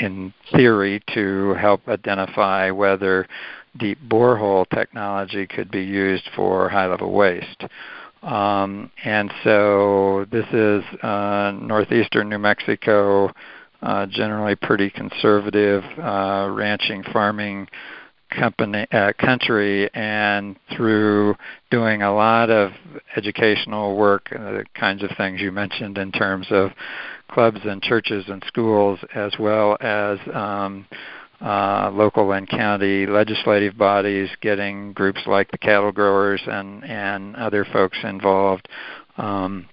in 0.00 0.32
theory 0.54 1.02
to 1.14 1.54
help 1.54 1.86
identify 1.88 2.70
whether 2.70 3.26
deep 3.78 3.98
borehole 4.08 4.68
technology 4.70 5.46
could 5.46 5.70
be 5.70 5.82
used 5.82 6.28
for 6.36 6.68
high 6.68 6.86
level 6.86 7.12
waste. 7.12 7.64
Um, 8.22 8.90
and 9.04 9.32
so 9.42 10.26
this 10.30 10.46
is 10.52 10.84
uh, 11.02 11.52
northeastern 11.60 12.28
New 12.28 12.38
Mexico, 12.38 13.32
uh, 13.82 14.06
generally 14.06 14.54
pretty 14.54 14.90
conservative 14.90 15.82
uh, 15.98 16.48
ranching, 16.50 17.02
farming 17.12 17.66
company 18.30 18.86
uh, 18.92 19.12
country, 19.18 19.92
and 19.94 20.56
through 20.74 21.34
doing 21.70 22.02
a 22.02 22.14
lot 22.14 22.48
of 22.48 22.70
educational 23.16 23.96
work, 23.96 24.28
uh, 24.32 24.52
the 24.52 24.64
kinds 24.74 25.02
of 25.02 25.10
things 25.16 25.40
you 25.40 25.52
mentioned 25.52 25.98
in 25.98 26.12
terms 26.12 26.46
of 26.50 26.70
clubs 27.30 27.60
and 27.64 27.82
churches 27.82 28.24
and 28.28 28.42
schools, 28.46 28.98
as 29.14 29.32
well 29.38 29.76
as 29.80 30.18
um, 30.32 30.86
uh, 31.42 31.90
local 31.92 32.32
and 32.32 32.48
county 32.48 33.06
legislative 33.06 33.76
bodies, 33.76 34.30
getting 34.40 34.92
groups 34.92 35.20
like 35.26 35.50
the 35.50 35.58
cattle 35.58 35.92
growers 35.92 36.40
and 36.46 36.84
and 36.84 37.36
other 37.36 37.64
folks 37.64 37.98
involved. 38.04 38.68
Um, 39.16 39.66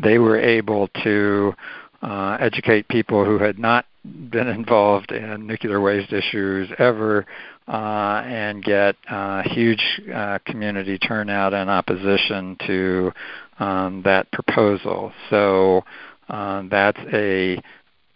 they 0.00 0.18
were 0.18 0.38
able 0.38 0.88
to 1.04 1.54
uh, 2.02 2.36
educate 2.40 2.88
people 2.88 3.24
who 3.24 3.38
had 3.38 3.58
not 3.58 3.86
been 4.04 4.48
involved 4.48 5.12
in 5.12 5.46
nuclear 5.46 5.80
waste 5.80 6.12
issues 6.12 6.68
ever 6.78 7.26
uh, 7.66 8.22
and 8.24 8.64
get 8.64 8.96
uh, 9.10 9.42
huge 9.42 9.82
uh, 10.14 10.38
community 10.46 10.98
turnout 10.98 11.52
and 11.52 11.68
opposition 11.68 12.56
to 12.66 13.12
um, 13.58 14.02
that 14.04 14.30
proposal. 14.32 15.12
So 15.30 15.84
uh, 16.28 16.62
that's 16.70 17.00
a 17.12 17.60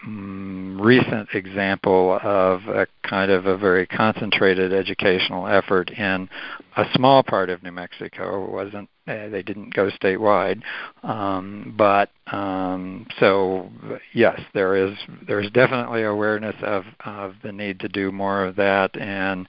recent 0.04 1.28
example 1.32 2.18
of 2.22 2.66
a 2.66 2.86
kind 3.08 3.30
of 3.30 3.46
a 3.46 3.56
very 3.56 3.86
concentrated 3.86 4.72
educational 4.72 5.46
effort 5.46 5.90
in 5.90 6.28
a 6.76 6.84
small 6.94 7.22
part 7.22 7.50
of 7.50 7.62
New 7.62 7.72
Mexico. 7.72 8.44
It 8.44 8.50
wasn't 8.50 8.88
uh, 9.06 9.28
they 9.28 9.42
didn't 9.42 9.74
go 9.74 9.90
statewide, 9.90 10.62
um, 11.02 11.74
but 11.76 12.10
um, 12.32 13.06
so 13.18 13.70
yes, 14.12 14.40
there 14.54 14.76
is 14.76 14.96
there's 15.26 15.50
definitely 15.50 16.02
awareness 16.02 16.56
of 16.62 16.84
of 17.04 17.34
the 17.42 17.52
need 17.52 17.80
to 17.80 17.88
do 17.88 18.12
more 18.12 18.44
of 18.44 18.56
that, 18.56 18.96
and 19.00 19.48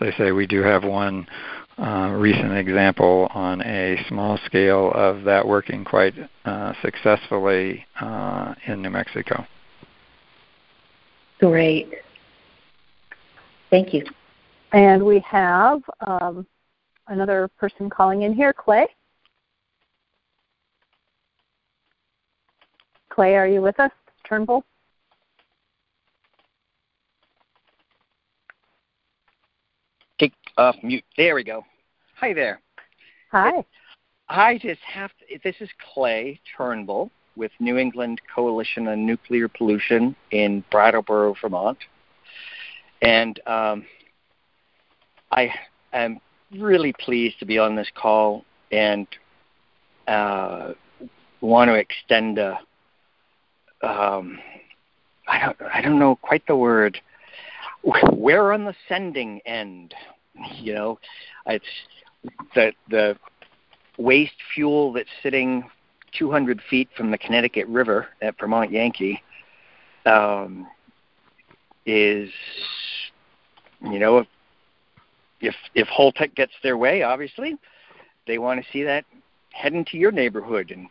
as 0.00 0.12
I 0.14 0.18
say, 0.18 0.32
we 0.32 0.46
do 0.46 0.62
have 0.62 0.84
one. 0.84 1.26
Uh, 1.78 2.10
recent 2.10 2.52
example 2.52 3.26
on 3.32 3.62
a 3.62 3.96
small 4.06 4.38
scale 4.44 4.92
of 4.94 5.24
that 5.24 5.48
working 5.48 5.82
quite 5.82 6.12
uh, 6.44 6.74
successfully 6.82 7.86
uh, 7.98 8.54
in 8.66 8.82
New 8.82 8.90
Mexico. 8.90 9.46
Great. 11.40 11.88
Thank 13.70 13.94
you. 13.94 14.04
And 14.72 15.02
we 15.02 15.20
have 15.20 15.80
um, 16.06 16.46
another 17.08 17.48
person 17.58 17.88
calling 17.88 18.22
in 18.22 18.34
here, 18.34 18.52
Clay. 18.52 18.86
Clay, 23.08 23.36
are 23.36 23.48
you 23.48 23.62
with 23.62 23.80
us? 23.80 23.90
Turnbull? 24.28 24.64
Take 30.18 30.34
off 30.58 30.76
mute. 30.82 31.04
There 31.16 31.34
we 31.34 31.42
go. 31.42 31.64
Hi 32.16 32.34
there. 32.34 32.60
Hi. 33.32 33.64
I 34.28 34.58
just 34.58 34.80
have 34.82 35.10
to, 35.18 35.38
this 35.42 35.56
is 35.60 35.70
Clay 35.94 36.38
Turnbull 36.56 37.10
with 37.36 37.52
New 37.60 37.76
England 37.76 38.20
Coalition 38.34 38.88
on 38.88 39.06
Nuclear 39.06 39.48
Pollution 39.48 40.14
in 40.30 40.64
Brattleboro, 40.70 41.34
Vermont. 41.40 41.78
And 43.02 43.40
um, 43.46 43.86
I 45.30 45.52
am 45.92 46.20
really 46.58 46.92
pleased 46.92 47.38
to 47.38 47.46
be 47.46 47.58
on 47.58 47.76
this 47.76 47.88
call 47.94 48.44
and 48.72 49.06
uh, 50.06 50.72
want 51.40 51.68
to 51.68 51.74
extend 51.74 52.38
a 52.38 52.58
um, 53.82 54.38
I 55.26 55.40
don't 55.40 55.56
I 55.74 55.80
don't 55.80 55.98
know 55.98 56.16
quite 56.16 56.46
the 56.46 56.56
word. 56.56 57.00
We're 58.12 58.52
on 58.52 58.64
the 58.64 58.74
sending 58.88 59.40
end. 59.46 59.94
You 60.56 60.74
know, 60.74 60.98
it's 61.46 61.64
the 62.54 62.72
the 62.90 63.16
waste 63.96 64.32
fuel 64.54 64.92
that's 64.92 65.08
sitting 65.22 65.64
200 66.12 66.60
feet 66.68 66.88
from 66.96 67.10
the 67.10 67.18
Connecticut 67.18 67.66
River 67.66 68.08
at 68.22 68.38
Vermont 68.38 68.70
Yankee 68.70 69.22
um, 70.06 70.66
is, 71.86 72.30
you 73.82 73.98
know, 73.98 74.24
if 75.40 75.54
if 75.74 75.88
Holtec 75.88 76.34
gets 76.34 76.52
their 76.62 76.76
way, 76.76 77.02
obviously, 77.02 77.56
they 78.26 78.38
want 78.38 78.62
to 78.62 78.72
see 78.72 78.82
that 78.82 79.04
head 79.52 79.72
into 79.72 79.96
your 79.96 80.12
neighborhood, 80.12 80.70
and 80.70 80.88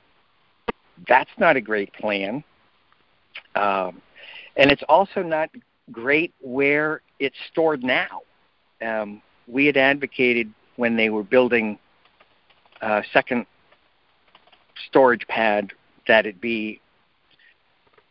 that's 1.07 1.29
not 1.37 1.55
a 1.55 1.61
great 1.61 1.93
plan. 1.93 2.43
Um, 3.55 4.01
and 4.57 4.71
it's 4.71 4.83
also 4.89 5.21
not 5.21 5.49
great 5.91 6.33
where 6.41 7.01
it's 7.19 7.37
stored 7.51 7.83
now. 7.83 8.21
Um, 8.81 9.21
we 9.47 9.65
had 9.65 9.77
advocated 9.77 10.51
when 10.75 10.95
they 10.95 11.09
were 11.09 11.23
building 11.23 11.77
uh, 12.81 13.01
second 13.11 13.45
storage 14.87 15.25
pad 15.27 15.71
that 16.07 16.25
it 16.25 16.39
be 16.41 16.81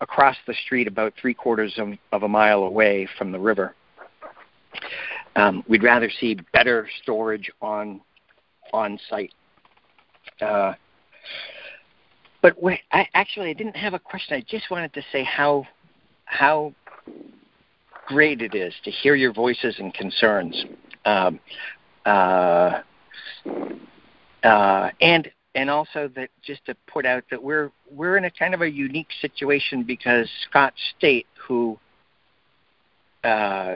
across 0.01 0.36
the 0.47 0.55
street 0.65 0.86
about 0.86 1.12
three 1.20 1.35
quarters 1.35 1.74
of, 1.78 1.89
of 2.12 2.23
a 2.23 2.28
mile 2.28 2.62
away 2.62 3.09
from 3.19 3.32
the 3.32 3.39
river. 3.39 3.74
Um, 5.36 5.65
we'd 5.69 5.82
rather 5.82 6.11
see 6.20 6.36
better 6.53 6.89
storage 7.03 7.51
on 7.61 8.01
on 8.73 8.99
site. 9.09 9.32
Uh, 10.40 10.74
but 12.43 12.61
wait, 12.62 12.81
I, 12.93 13.09
actually, 13.15 13.51
I 13.51 13.53
didn't 13.55 13.77
have 13.77 13.95
a 13.95 13.99
question. 13.99 14.36
I 14.36 14.45
just 14.49 14.70
wanted 14.70 14.93
to 14.95 15.03
say 15.11 15.24
how 15.24 15.66
how 16.27 16.73
great 18.07 18.43
it 18.43 18.55
is 18.55 18.74
to 18.85 18.90
hear 18.90 19.15
your 19.15 19.32
voices 19.32 19.77
and 19.78 19.93
concerns, 19.95 20.65
um, 21.05 21.40
uh, 22.07 22.81
uh, 24.45 24.90
and 25.01 25.31
and 25.59 25.69
also 25.69 26.09
that 26.15 26.31
just 26.41 26.65
to 26.67 26.75
put 26.87 27.05
out 27.05 27.25
that 27.33 27.43
we're 27.43 27.73
we're 27.91 28.17
in 28.17 28.25
a 28.27 28.31
kind 28.31 28.55
of 28.55 28.63
a 28.63 28.71
unique 28.71 29.09
situation 29.21 29.83
because 29.83 30.31
Scott 30.49 30.73
State, 30.97 31.27
who 31.49 31.77
uh, 33.25 33.75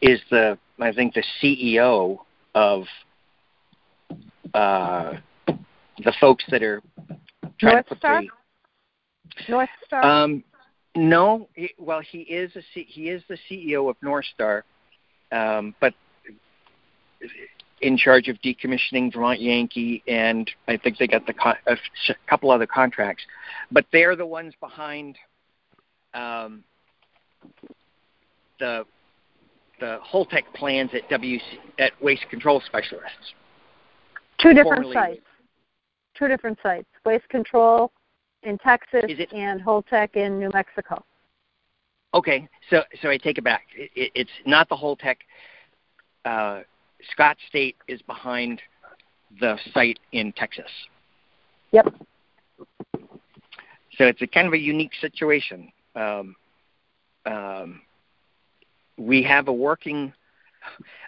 is 0.00 0.20
the 0.32 0.58
I 0.80 0.92
think 0.92 1.14
the 1.14 1.22
CEO 1.40 2.18
of 2.56 2.86
uh, 4.52 5.12
the 5.46 6.12
folks 6.20 6.44
that 6.50 6.60
are 6.60 6.82
trying 7.60 7.74
North 7.74 7.86
to 7.86 7.94
put 7.94 7.98
Star? 7.98 8.22
the 8.22 8.28
North 9.48 9.70
Star. 9.86 10.04
um, 10.04 10.42
no, 10.96 11.48
he, 11.54 11.72
well 11.78 12.00
he 12.00 12.22
is 12.22 12.50
a 12.56 12.62
C, 12.74 12.84
he 12.88 13.10
is 13.10 13.22
the 13.28 13.38
CEO 13.48 13.88
of 13.88 13.94
North 14.02 14.26
Star, 14.34 14.64
um, 15.30 15.72
but 15.80 15.94
in 17.82 17.96
charge 17.96 18.28
of 18.28 18.36
decommissioning 18.42 19.12
Vermont 19.12 19.40
Yankee, 19.40 20.02
and 20.06 20.50
I 20.68 20.76
think 20.76 20.98
they 20.98 21.06
got 21.08 21.26
the 21.26 21.34
con- 21.34 21.56
a 21.66 21.76
couple 22.28 22.50
other 22.50 22.66
contracts. 22.66 23.24
But 23.70 23.84
they're 23.92 24.16
the 24.16 24.26
ones 24.26 24.54
behind 24.60 25.18
um, 26.14 26.64
the 28.58 28.84
the 29.80 29.98
Holtec 30.08 30.42
plans 30.54 30.90
at 30.94 31.08
WC 31.10 31.40
at 31.80 31.92
Waste 32.00 32.24
Control 32.30 32.62
Specialists. 32.64 33.34
Two 34.40 34.54
different 34.54 34.84
Formerly- 34.84 34.94
sites. 34.94 35.26
Two 36.16 36.28
different 36.28 36.58
sites. 36.62 36.86
Waste 37.04 37.28
Control 37.28 37.90
in 38.44 38.58
Texas 38.58 39.02
it- 39.08 39.32
and 39.32 39.60
Holtec 39.60 40.14
in 40.14 40.38
New 40.38 40.50
Mexico. 40.54 41.04
Okay, 42.14 42.46
so 42.70 42.82
so 43.00 43.08
I 43.08 43.16
take 43.16 43.38
it 43.38 43.44
back. 43.44 43.66
It, 43.74 43.90
it, 43.96 44.12
it's 44.14 44.30
not 44.46 44.68
the 44.68 44.76
Holtec. 44.76 45.16
Uh, 46.24 46.60
Scott 47.10 47.36
State 47.48 47.76
is 47.88 48.00
behind 48.02 48.60
the 49.40 49.58
site 49.72 49.98
in 50.12 50.32
Texas. 50.32 50.70
Yep. 51.72 51.94
So 53.98 54.06
it's 54.06 54.22
a 54.22 54.26
kind 54.26 54.46
of 54.46 54.52
a 54.52 54.58
unique 54.58 54.92
situation. 55.00 55.72
Um, 55.94 56.36
um, 57.26 57.82
we 58.96 59.22
have 59.22 59.48
a 59.48 59.52
working 59.52 60.12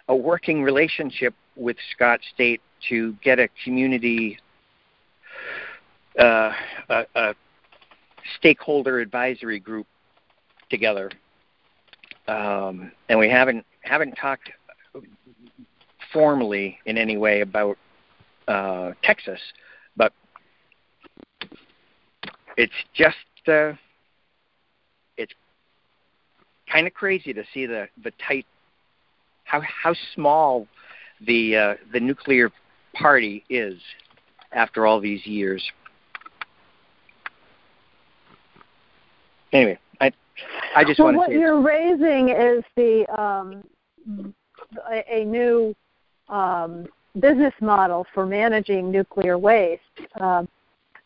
a 0.07 0.15
working 0.15 0.61
relationship 0.61 1.33
with 1.55 1.77
Scott 1.95 2.19
State 2.33 2.61
to 2.89 3.13
get 3.23 3.39
a 3.39 3.47
community 3.63 4.37
uh, 6.19 6.51
a, 6.89 7.05
a 7.15 7.35
stakeholder 8.37 8.99
advisory 8.99 9.59
group 9.59 9.87
together, 10.69 11.11
um, 12.27 12.91
and 13.09 13.17
we 13.17 13.29
haven't 13.29 13.65
haven't 13.81 14.13
talked 14.13 14.49
formally 16.15 16.79
in 16.85 16.97
any 16.97 17.17
way 17.17 17.41
about 17.41 17.77
uh, 18.47 18.91
Texas, 19.03 19.39
but 19.97 20.13
it's 22.55 22.71
just 22.93 23.17
uh, 23.49 23.73
it's 25.17 25.33
kind 26.71 26.87
of 26.87 26.93
crazy 26.93 27.33
to 27.33 27.43
see 27.53 27.65
the 27.65 27.89
the 28.01 28.13
tight 28.25 28.45
how 29.43 29.61
how 29.61 29.93
small 30.13 30.67
the 31.27 31.53
uh, 31.53 31.75
the 31.91 31.99
nuclear 31.99 32.49
party 32.93 33.43
is 33.49 33.77
after 34.53 34.85
all 34.85 35.01
these 35.01 35.25
years. 35.25 35.61
Anyway, 39.51 39.77
I 39.99 40.13
I 40.77 40.85
just 40.85 40.97
well, 40.97 41.13
want 41.13 41.15
to 41.15 41.19
what 41.19 41.31
you're 41.31 41.61
raising 41.61 42.29
is 42.29 42.63
the 42.77 43.05
um, 43.21 43.65
a, 44.89 45.03
a 45.13 45.25
new 45.25 45.75
um, 46.29 46.87
business 47.19 47.53
model 47.61 48.05
for 48.13 48.25
managing 48.25 48.91
nuclear 48.91 49.37
waste. 49.37 49.81
Um, 50.19 50.47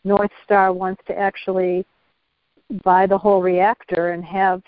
North 0.04 0.30
Star 0.44 0.72
wants 0.72 1.02
to 1.06 1.18
actually 1.18 1.84
buy 2.84 3.06
the 3.06 3.18
whole 3.18 3.42
reactor 3.42 4.10
and 4.10 4.24
have 4.24 4.62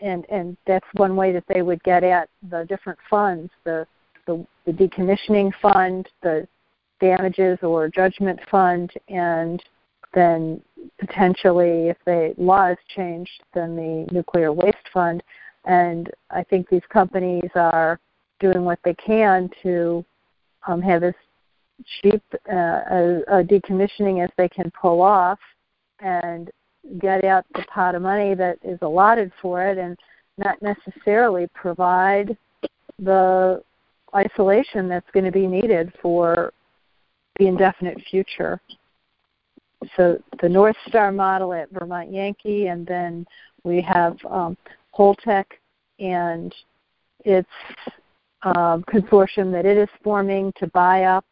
and 0.00 0.24
and 0.30 0.56
that's 0.66 0.86
one 0.94 1.16
way 1.16 1.32
that 1.32 1.44
they 1.52 1.62
would 1.62 1.82
get 1.82 2.02
at 2.02 2.28
the 2.50 2.64
different 2.68 2.98
funds 3.10 3.50
the 3.64 3.86
the, 4.26 4.44
the 4.64 4.72
decommissioning 4.72 5.52
fund 5.60 6.08
the 6.22 6.46
damages 7.00 7.58
or 7.62 7.88
judgment 7.88 8.40
fund 8.50 8.90
and 9.08 9.62
then 10.14 10.60
potentially 10.98 11.88
if 11.88 11.96
the 12.06 12.34
law 12.38 12.68
is 12.68 12.78
changed 12.94 13.42
then 13.52 13.76
the 13.76 14.06
nuclear 14.12 14.52
waste 14.52 14.76
fund 14.92 15.22
and 15.66 16.10
i 16.30 16.42
think 16.42 16.68
these 16.68 16.86
companies 16.88 17.50
are 17.54 18.00
doing 18.40 18.64
what 18.64 18.78
they 18.84 18.94
can 18.94 19.50
to 19.62 20.04
um, 20.66 20.80
have 20.82 21.02
as 21.02 21.14
cheap 22.02 22.22
uh, 22.50 22.54
a, 22.54 23.22
a 23.28 23.44
decommissioning 23.44 24.22
as 24.22 24.30
they 24.36 24.48
can 24.48 24.70
pull 24.80 25.02
off 25.02 25.38
and 26.00 26.50
get 27.00 27.24
out 27.24 27.44
the 27.54 27.62
pot 27.72 27.94
of 27.94 28.02
money 28.02 28.34
that 28.34 28.58
is 28.62 28.78
allotted 28.82 29.32
for 29.42 29.62
it 29.62 29.78
and 29.78 29.96
not 30.38 30.60
necessarily 30.62 31.48
provide 31.54 32.36
the 32.98 33.62
isolation 34.14 34.88
that's 34.88 35.10
going 35.12 35.24
to 35.24 35.32
be 35.32 35.46
needed 35.46 35.92
for 36.00 36.52
the 37.38 37.46
indefinite 37.46 38.00
future. 38.10 38.60
So 39.96 40.18
the 40.40 40.48
North 40.48 40.76
Star 40.88 41.12
model 41.12 41.52
at 41.52 41.70
Vermont 41.70 42.12
Yankee, 42.12 42.68
and 42.68 42.86
then 42.86 43.26
we 43.62 43.82
have 43.82 44.16
um, 44.28 44.56
Holtec 44.96 45.44
and 45.98 46.54
its 47.24 47.48
um, 48.46 48.84
consortium 48.84 49.50
that 49.50 49.66
it 49.66 49.76
is 49.76 49.88
forming 50.04 50.52
to 50.58 50.68
buy 50.68 51.04
up 51.04 51.24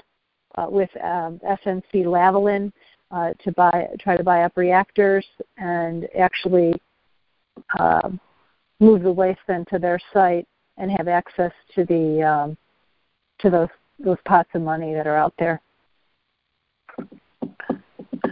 uh, 0.56 0.66
with 0.68 0.90
um, 1.02 1.40
SNC 1.46 2.04
Lavalin 2.04 2.72
uh, 3.10 3.32
to 3.44 3.52
buy 3.52 3.88
try 4.00 4.16
to 4.16 4.24
buy 4.24 4.42
up 4.42 4.56
reactors 4.56 5.24
and 5.56 6.08
actually 6.18 6.74
uh, 7.78 8.10
move 8.80 9.02
the 9.02 9.12
waste 9.12 9.40
then 9.46 9.64
to 9.70 9.78
their 9.78 10.00
site 10.12 10.46
and 10.76 10.90
have 10.90 11.06
access 11.06 11.52
to 11.74 11.84
the 11.84 12.22
um, 12.22 12.56
to 13.38 13.48
those 13.48 13.68
those 14.00 14.18
pots 14.24 14.50
of 14.54 14.62
money 14.62 14.92
that 14.92 15.06
are 15.06 15.16
out 15.16 15.34
there. 15.38 15.60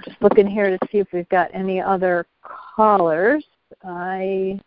Just 0.04 0.20
looking 0.20 0.48
here 0.48 0.76
to 0.76 0.78
see 0.90 0.98
if 0.98 1.06
we've 1.12 1.28
got 1.28 1.50
any 1.54 1.80
other 1.80 2.26
callers. 2.42 3.44
I 3.84 4.60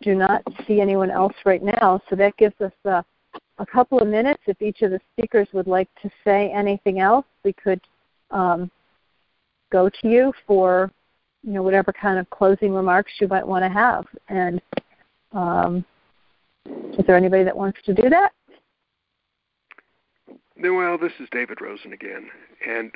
do 0.00 0.14
not 0.14 0.42
see 0.66 0.80
anyone 0.80 1.10
else 1.10 1.34
right 1.44 1.62
now, 1.62 2.00
so 2.08 2.16
that 2.16 2.36
gives 2.36 2.58
us 2.60 2.72
a 2.84 3.66
couple 3.66 4.00
of 4.00 4.08
minutes. 4.08 4.40
If 4.46 4.60
each 4.60 4.82
of 4.82 4.90
the 4.90 5.00
speakers 5.12 5.48
would 5.52 5.66
like 5.66 5.88
to 6.02 6.10
say 6.24 6.50
anything 6.52 7.00
else, 7.00 7.26
we 7.44 7.52
could 7.52 7.80
um, 8.30 8.70
go 9.70 9.88
to 9.88 10.08
you 10.08 10.32
for 10.46 10.90
you 11.42 11.52
know 11.52 11.62
whatever 11.62 11.92
kind 11.92 12.18
of 12.18 12.28
closing 12.30 12.72
remarks 12.72 13.12
you 13.20 13.28
might 13.28 13.46
want 13.46 13.64
to 13.64 13.68
have. 13.68 14.04
And 14.28 14.60
um, 15.32 15.84
is 16.66 17.04
there 17.06 17.16
anybody 17.16 17.44
that 17.44 17.56
wants 17.56 17.78
to 17.86 17.94
do 17.94 18.08
that? 18.08 18.32
Well, 20.60 20.98
this 20.98 21.12
is 21.18 21.28
David 21.32 21.60
Rosen 21.60 21.92
again, 21.92 22.28
and 22.68 22.92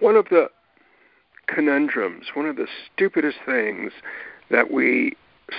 one 0.00 0.16
of 0.16 0.26
the 0.30 0.48
conundrums, 1.46 2.26
one 2.34 2.46
of 2.46 2.56
the 2.56 2.66
stupidest 2.92 3.38
things 3.46 3.92
that 4.50 4.70
we 4.70 5.16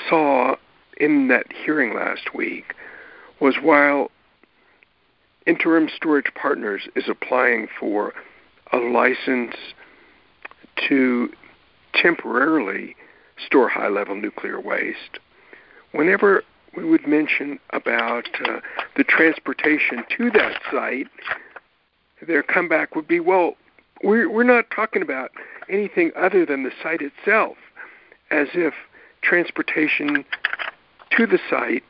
saw 0.10 0.56
in 0.98 1.28
that 1.30 1.48
hearing 1.52 1.94
last 1.94 2.34
week 2.34 2.76
was 3.40 3.56
while 3.62 4.12
Interim 5.46 5.90
Storage 5.94 6.34
Partners 6.36 6.88
is 6.96 7.06
applying 7.10 7.68
for 7.80 8.14
a 8.72 8.78
license 8.78 9.56
to 10.88 11.30
temporarily 11.94 12.96
store 13.46 13.70
high 13.70 13.90
level 13.90 14.16
nuclear 14.16 14.60
waste. 14.60 15.20
Whenever 15.92 16.44
we 16.76 16.84
would 16.84 17.08
mention 17.08 17.60
about 17.72 18.28
uh, 18.46 18.60
the 18.96 19.04
transportation 19.04 20.04
to 20.18 20.32
that 20.32 20.60
site, 20.72 21.08
their 22.26 22.42
comeback 22.42 22.96
would 22.96 23.08
be, 23.08 23.20
well, 23.20 23.54
we're, 24.02 24.30
we're 24.30 24.44
not 24.44 24.66
talking 24.76 25.02
about 25.02 25.32
anything 25.70 26.12
other 26.16 26.46
than 26.46 26.64
the 26.64 26.72
site 26.82 27.02
itself, 27.02 27.58
as 28.32 28.48
if 28.54 28.74
transportation 29.24 30.26
to 31.18 31.26
the 31.26 31.40
site 31.50 31.84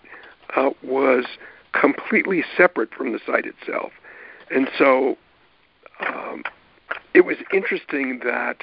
uh, 0.55 0.69
was 0.83 1.25
completely 1.73 2.43
separate 2.55 2.93
from 2.93 3.11
the 3.11 3.19
site 3.25 3.45
itself. 3.45 3.91
And 4.53 4.69
so 4.77 5.17
um, 6.05 6.43
it 7.13 7.21
was 7.21 7.37
interesting 7.51 8.19
that 8.23 8.57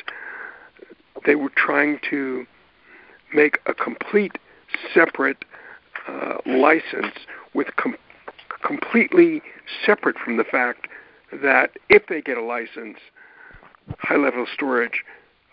they 1.27 1.35
were 1.35 1.51
trying 1.55 1.99
to 2.11 2.47
make 3.35 3.59
a 3.67 3.75
complete 3.75 4.39
separate 4.95 5.45
uh, 6.09 6.39
license 6.47 7.15
with 7.55 7.69
com- 7.77 7.97
completely 8.65 9.43
separate 9.85 10.17
from 10.19 10.37
the 10.37 10.45
fact 10.45 10.87
that 11.43 11.71
if 11.89 12.07
they 12.07 12.21
get 12.21 12.37
a 12.37 12.43
license, 12.43 12.99
high 13.99 14.17
level 14.17 14.47
storage, 14.53 15.05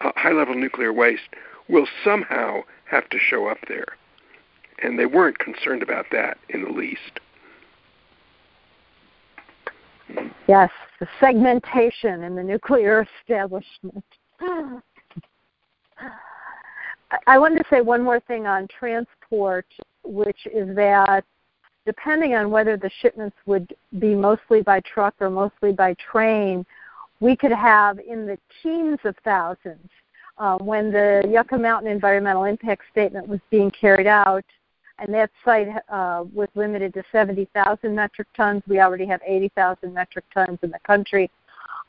uh, 0.02 0.12
high 0.16 0.32
level 0.32 0.56
nuclear 0.56 0.94
waste 0.94 1.30
will 1.70 1.88
somehow 2.04 2.62
have 2.90 3.10
to 3.10 3.18
show 3.20 3.48
up 3.48 3.58
there. 3.68 3.86
And 4.84 4.98
they 4.98 5.06
weren't 5.06 5.38
concerned 5.40 5.82
about 5.82 6.06
that 6.12 6.38
in 6.50 6.64
the 6.64 6.70
least. 6.70 7.20
Yes, 10.48 10.70
the 11.00 11.08
segmentation 11.20 12.24
in 12.24 12.36
the 12.36 12.44
nuclear 12.44 13.06
establishment. 13.22 14.04
I 17.26 17.38
wanted 17.38 17.60
to 17.60 17.66
say 17.70 17.82
one 17.82 18.02
more 18.02 18.20
thing 18.22 18.48
on 18.48 18.68
transport, 18.68 19.66
which 20.04 20.48
is 20.54 20.76
that 20.76 21.24
depending 21.86 22.36
on 22.36 22.52
whether 22.52 22.78
the 22.78 22.92
shipments 23.02 23.36
would 23.46 23.74
be 24.00 24.14
mostly 24.14 24.62
by 24.62 24.82
truck 24.82 25.16
or 25.20 25.30
mostly 25.30 25.72
by 25.72 25.96
train, 25.96 26.66
we 27.20 27.36
could 27.36 27.52
have 27.52 28.00
in 28.00 28.28
the 28.28 28.38
teens 28.62 29.00
of 29.06 29.16
thousands. 29.24 29.90
Uh, 30.40 30.58
when 30.60 30.92
the 30.92 31.28
Yucca 31.28 31.58
Mountain 31.58 31.92
Environmental 31.92 32.44
Impact 32.44 32.84
Statement 32.92 33.28
was 33.28 33.40
being 33.50 33.72
carried 33.72 34.06
out, 34.06 34.46
and 35.00 35.14
that 35.14 35.32
site 35.44 35.68
uh, 35.90 36.26
was 36.34 36.48
limited 36.56 36.94
to 36.94 37.04
70,000 37.12 37.96
metric 37.96 38.28
tons. 38.36 38.62
We 38.68 38.80
already 38.80 39.06
have 39.08 39.22
80,000 39.26 39.94
metric 39.94 40.26
tons 40.34 40.60
in 40.62 40.70
the 40.70 40.80
country. 40.86 41.32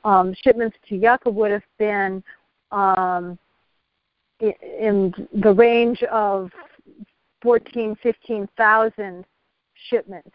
Um, 0.04 0.34
shipments 0.42 0.76
to 0.88 0.96
Yucca 0.96 1.30
would 1.30 1.50
have 1.50 1.62
been 1.78 2.22
um, 2.70 3.38
in 4.40 5.12
the 5.42 5.52
range 5.52 6.02
of 6.04 6.50
14, 7.42 7.96
15,000 8.02 9.24
shipments, 9.90 10.30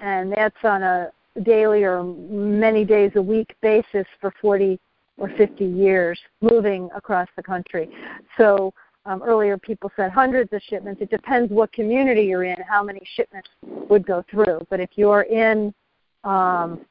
and 0.00 0.32
that's 0.32 0.56
on 0.64 0.82
a 0.82 1.10
daily 1.42 1.82
or 1.82 2.02
many 2.02 2.84
days 2.84 3.12
a 3.16 3.22
week 3.22 3.54
basis 3.62 4.06
for 4.20 4.32
40 4.40 4.78
or 5.18 5.30
50 5.36 5.64
years, 5.64 6.18
moving 6.40 6.88
across 6.94 7.28
the 7.36 7.42
country. 7.42 7.88
So 8.38 8.72
um, 9.04 9.22
earlier, 9.22 9.58
people 9.58 9.90
said 9.96 10.10
hundreds 10.10 10.52
of 10.52 10.62
shipments. 10.62 11.00
It 11.00 11.10
depends 11.10 11.52
what 11.52 11.72
community 11.72 12.22
you're 12.22 12.44
in, 12.44 12.56
how 12.68 12.82
many 12.82 13.02
shipments 13.14 13.48
would 13.64 14.06
go 14.06 14.24
through. 14.30 14.66
But 14.70 14.80
if 14.80 14.90
you're 14.94 15.22
in 15.22 15.74
um, 16.24 16.84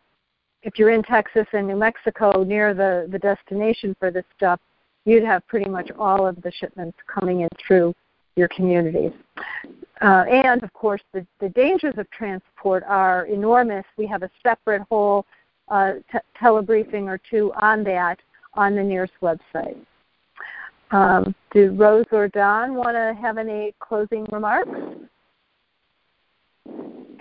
if 0.64 0.77
you're 0.77 0.91
in 0.91 1.03
Texas 1.03 1.48
and 1.53 1.68
New 1.68 1.76
Mexico 1.76 2.43
near 2.43 2.73
the, 2.73 3.07
the 3.11 3.18
destination 3.18 3.95
for 3.99 4.11
this 4.11 4.26
stuff, 4.38 4.60
you'd 5.06 5.23
have 5.23 5.45
pretty 5.48 5.69
much 5.69 5.89
all 5.98 6.27
of 6.27 6.39
the 6.41 6.52
shipments 6.52 6.98
coming 7.07 7.41
in 7.41 7.49
through 7.65 7.95
your 8.35 8.48
communities. 8.49 9.11
Uh, 10.02 10.23
and 10.30 10.64
of 10.64 10.72
course, 10.73 11.02
the, 11.14 11.26
the 11.39 11.49
dangers 11.49 11.93
of 11.98 12.10
transport 12.11 12.84
are 12.88 13.26
enormous. 13.26 13.85
We 13.98 14.07
have 14.07 14.23
a 14.23 14.30
separate 14.43 14.84
whole 14.89 15.26
uh, 15.72 15.93
telebriefing 16.39 17.06
or 17.06 17.19
two 17.30 17.52
on 17.60 17.84
that 17.85 18.19
on 18.53 18.76
the 18.76 18.81
NIRS 18.81 19.10
website. 19.22 19.77
Um, 20.91 21.34
do 21.53 21.72
Rose 21.72 22.06
or 22.11 22.27
Don 22.27 22.76
want 22.76 22.95
to 22.95 23.18
have 23.19 23.38
any 23.38 23.73
closing 23.80 24.26
remarks? 24.31 24.69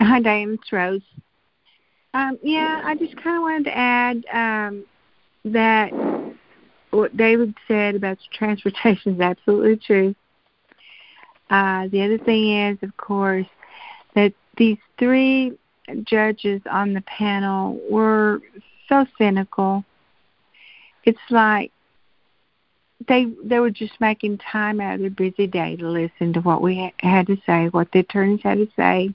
Hi, 0.01 0.19
Diane. 0.19 0.57
It's 0.61 0.71
Rose. 0.71 1.01
Um, 2.13 2.37
yeah, 2.43 2.81
I 2.83 2.95
just 2.95 3.15
kind 3.15 3.37
of 3.37 3.43
wanted 3.43 3.63
to 3.65 3.77
add 3.77 4.25
um, 4.33 4.83
that 5.45 5.91
what 6.89 7.15
David 7.15 7.55
said 7.69 7.95
about 7.95 8.17
transportation 8.33 9.15
is 9.15 9.21
absolutely 9.21 9.77
true. 9.77 10.13
Uh, 11.49 11.87
the 11.87 12.01
other 12.01 12.17
thing 12.17 12.57
is, 12.57 12.77
of 12.81 12.95
course, 12.97 13.47
that 14.15 14.33
these 14.57 14.77
three 14.99 15.53
judges 16.05 16.61
on 16.69 16.93
the 16.93 17.01
panel 17.01 17.79
were 17.89 18.41
so 18.89 19.05
cynical. 19.17 19.83
It's 21.03 21.19
like 21.29 21.71
they 23.07 23.25
they 23.43 23.59
were 23.59 23.71
just 23.71 23.99
making 23.99 24.37
time 24.39 24.79
out 24.79 24.95
of 24.95 25.01
their 25.01 25.09
busy 25.09 25.47
day 25.47 25.75
to 25.77 25.89
listen 25.89 26.33
to 26.33 26.41
what 26.41 26.61
we 26.61 26.93
had 26.99 27.27
to 27.27 27.37
say, 27.45 27.67
what 27.67 27.91
the 27.91 27.99
attorneys 27.99 28.41
had 28.43 28.57
to 28.57 28.67
say, 28.75 29.13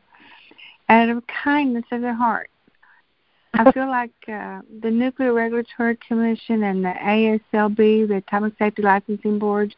out 0.88 1.08
of 1.08 1.22
kindness 1.26 1.84
of 1.92 2.00
their 2.00 2.14
heart. 2.14 2.50
I 3.54 3.70
feel 3.72 3.88
like 3.88 4.12
uh, 4.28 4.60
the 4.82 4.90
Nuclear 4.90 5.32
Regulatory 5.32 5.96
Commission 6.06 6.62
and 6.64 6.84
the 6.84 6.92
ASLB, 6.92 8.08
the 8.08 8.16
Atomic 8.16 8.54
Safety 8.58 8.82
Licensing 8.82 9.38
Board, 9.38 9.74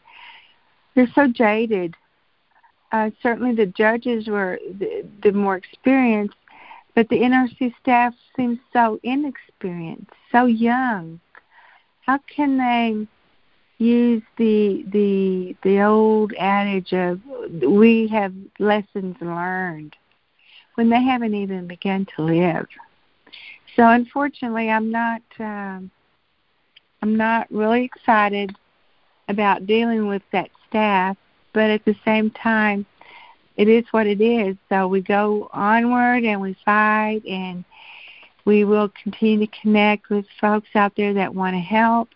they're 0.94 1.08
so 1.14 1.28
jaded. 1.28 1.94
Uh, 2.90 3.10
certainly, 3.22 3.54
the 3.54 3.66
judges 3.66 4.28
were 4.28 4.58
the, 4.78 5.06
the 5.22 5.32
more 5.32 5.56
experienced, 5.56 6.36
but 6.98 7.08
the 7.10 7.20
NRC 7.20 7.72
staff 7.80 8.12
seems 8.36 8.58
so 8.72 8.98
inexperienced, 9.04 10.10
so 10.32 10.46
young. 10.46 11.20
How 12.04 12.18
can 12.34 12.58
they 12.58 13.06
use 13.78 14.24
the 14.36 14.84
the 14.88 15.54
the 15.62 15.82
old 15.82 16.32
adage 16.36 16.92
of 16.92 17.20
we 17.64 18.08
have 18.08 18.34
lessons 18.58 19.14
learned 19.20 19.94
when 20.74 20.90
they 20.90 21.00
haven't 21.00 21.36
even 21.36 21.68
begun 21.68 22.04
to 22.16 22.22
live? 22.22 22.66
So 23.76 23.86
unfortunately, 23.86 24.68
I'm 24.68 24.90
not 24.90 25.22
um, 25.38 25.92
I'm 27.00 27.16
not 27.16 27.46
really 27.52 27.84
excited 27.84 28.56
about 29.28 29.66
dealing 29.66 30.08
with 30.08 30.22
that 30.32 30.50
staff, 30.68 31.16
but 31.52 31.70
at 31.70 31.84
the 31.84 31.94
same 32.04 32.32
time, 32.32 32.86
it 33.58 33.68
is 33.68 33.84
what 33.90 34.06
it 34.06 34.20
is. 34.20 34.56
So 34.68 34.86
we 34.86 35.00
go 35.00 35.50
onward 35.52 36.22
and 36.22 36.40
we 36.40 36.56
fight, 36.64 37.22
and 37.26 37.64
we 38.44 38.64
will 38.64 38.90
continue 39.02 39.46
to 39.46 39.60
connect 39.60 40.08
with 40.08 40.24
folks 40.40 40.68
out 40.76 40.92
there 40.96 41.12
that 41.14 41.34
want 41.34 41.54
to 41.54 41.60
help. 41.60 42.08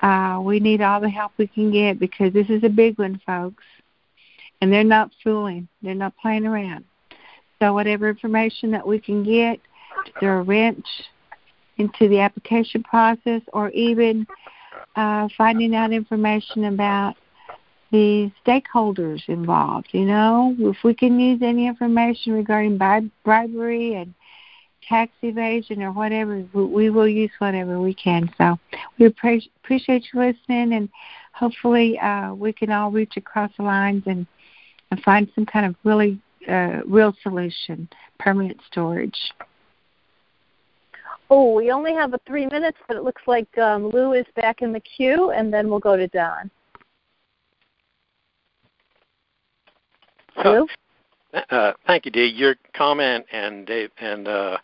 Uh, 0.00 0.40
we 0.42 0.60
need 0.60 0.80
all 0.80 1.00
the 1.00 1.10
help 1.10 1.32
we 1.36 1.48
can 1.48 1.72
get 1.72 1.98
because 1.98 2.32
this 2.32 2.48
is 2.48 2.62
a 2.62 2.68
big 2.68 2.96
one, 2.96 3.20
folks. 3.26 3.64
And 4.60 4.72
they're 4.72 4.84
not 4.84 5.10
fooling, 5.24 5.66
they're 5.82 5.94
not 5.96 6.14
playing 6.22 6.46
around. 6.46 6.84
So, 7.60 7.74
whatever 7.74 8.08
information 8.08 8.70
that 8.70 8.86
we 8.86 9.00
can 9.00 9.24
get, 9.24 9.58
throw 10.20 10.38
a 10.38 10.42
wrench 10.42 10.86
into 11.76 12.08
the 12.08 12.20
application 12.20 12.84
process 12.84 13.42
or 13.52 13.70
even 13.70 14.28
uh, 14.94 15.28
finding 15.36 15.74
out 15.74 15.92
information 15.92 16.64
about 16.64 17.16
the 17.92 18.32
stakeholders 18.44 19.20
involved. 19.28 19.88
You 19.92 20.06
know, 20.06 20.56
if 20.58 20.78
we 20.82 20.94
can 20.94 21.20
use 21.20 21.40
any 21.42 21.66
information 21.66 22.32
regarding 22.32 22.78
bribery 22.78 23.94
and 23.94 24.12
tax 24.88 25.12
evasion 25.22 25.82
or 25.82 25.92
whatever, 25.92 26.44
we 26.54 26.90
will 26.90 27.06
use 27.06 27.30
whatever 27.38 27.80
we 27.80 27.94
can. 27.94 28.32
So 28.38 28.58
we 28.98 29.06
appreciate 29.06 30.08
you 30.12 30.20
listening, 30.20 30.72
and 30.72 30.88
hopefully 31.32 31.98
uh, 32.00 32.34
we 32.34 32.52
can 32.52 32.72
all 32.72 32.90
reach 32.90 33.16
across 33.16 33.52
the 33.58 33.62
lines 33.62 34.02
and, 34.06 34.26
and 34.90 35.00
find 35.02 35.30
some 35.34 35.46
kind 35.46 35.66
of 35.66 35.76
really 35.84 36.20
uh, 36.48 36.80
real 36.86 37.14
solution, 37.22 37.88
permanent 38.18 38.58
storage. 38.70 39.18
Oh, 41.30 41.54
we 41.54 41.70
only 41.70 41.94
have 41.94 42.12
a 42.14 42.20
three 42.26 42.46
minutes, 42.46 42.78
but 42.88 42.96
it 42.96 43.04
looks 43.04 43.22
like 43.26 43.56
um, 43.58 43.88
Lou 43.88 44.12
is 44.12 44.26
back 44.34 44.62
in 44.62 44.72
the 44.72 44.80
queue, 44.80 45.30
and 45.30 45.52
then 45.52 45.68
we'll 45.68 45.78
go 45.78 45.96
to 45.96 46.08
Don. 46.08 46.50
Uh, 51.50 51.72
thank 51.86 52.04
you, 52.04 52.10
Dee. 52.10 52.26
Your 52.26 52.56
comment 52.74 53.24
and 53.32 53.66
Dave 53.66 53.90
and 53.98 54.28
uh, 54.28 54.58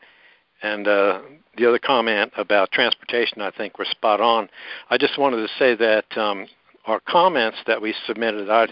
and 0.63 0.89
uh, 0.89 1.21
the 1.57 1.67
other 1.67 1.79
comment 1.79 2.33
about 2.37 2.73
transportation, 2.73 3.41
I 3.41 3.51
think, 3.51 3.79
were 3.79 3.85
spot 3.85 4.21
on. 4.21 4.49
I 4.91 4.99
just 4.99 5.19
wanted 5.19 5.37
to 5.39 5.49
say 5.59 5.75
that 5.77 6.19
um, 6.19 6.47
our 6.87 7.01
comments 7.01 7.59
that 7.67 7.81
we 7.81 7.95
submitted, 8.07 8.51
I 8.51 8.67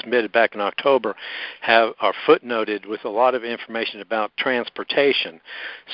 submitted 0.00 0.32
back 0.32 0.54
in 0.54 0.60
October 0.60 1.14
have 1.60 1.92
are 2.00 2.14
footnoted 2.26 2.86
with 2.86 3.04
a 3.04 3.08
lot 3.08 3.34
of 3.34 3.44
information 3.44 4.00
about 4.00 4.36
transportation. 4.36 5.40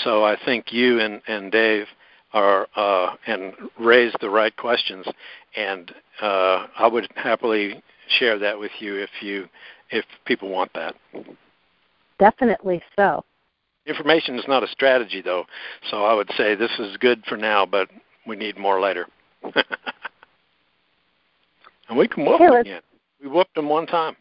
So 0.04 0.24
I 0.24 0.36
think 0.44 0.72
you 0.72 1.00
and, 1.00 1.22
and 1.26 1.50
Dave 1.50 1.86
are 2.32 2.68
uh, 2.76 3.16
and 3.26 3.54
raised 3.78 4.16
the 4.20 4.30
right 4.30 4.56
questions, 4.56 5.06
and 5.56 5.92
uh, 6.20 6.66
I 6.78 6.86
would 6.86 7.08
happily 7.16 7.82
share 8.18 8.38
that 8.38 8.58
with 8.58 8.72
you 8.80 8.96
if 8.96 9.10
you 9.20 9.48
if 9.90 10.04
people 10.24 10.48
want 10.48 10.72
that. 10.74 10.94
Definitely 12.18 12.82
so. 12.96 13.24
Information 13.86 14.38
is 14.38 14.44
not 14.46 14.62
a 14.62 14.68
strategy, 14.68 15.22
though, 15.22 15.44
so 15.90 16.04
I 16.04 16.14
would 16.14 16.30
say 16.36 16.54
this 16.54 16.70
is 16.78 16.96
good 16.98 17.24
for 17.26 17.36
now, 17.36 17.64
but 17.66 17.88
we 18.26 18.36
need 18.36 18.58
more 18.58 18.80
later. 18.80 19.06
and 21.88 21.96
we 21.96 22.06
can 22.06 22.24
whoop 22.26 22.38
them 22.40 22.52
again. 22.52 22.82
We 23.22 23.28
whooped 23.28 23.54
them 23.54 23.68
one 23.68 23.86
time. 23.86 24.16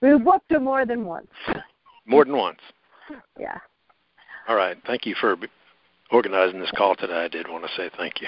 We 0.00 0.14
whooped 0.14 0.48
them 0.48 0.64
more 0.64 0.84
than 0.84 1.04
once. 1.04 1.28
More 2.04 2.24
than 2.24 2.36
once. 2.36 2.58
Yeah. 3.38 3.58
All 4.48 4.56
right. 4.56 4.76
Thank 4.88 5.06
you 5.06 5.14
for 5.20 5.36
organizing 6.10 6.58
this 6.58 6.72
call 6.76 6.96
today. 6.96 7.14
I 7.24 7.28
did 7.28 7.46
want 7.48 7.62
to 7.62 7.70
say 7.76 7.90
thank 7.96 8.20
you. 8.20 8.26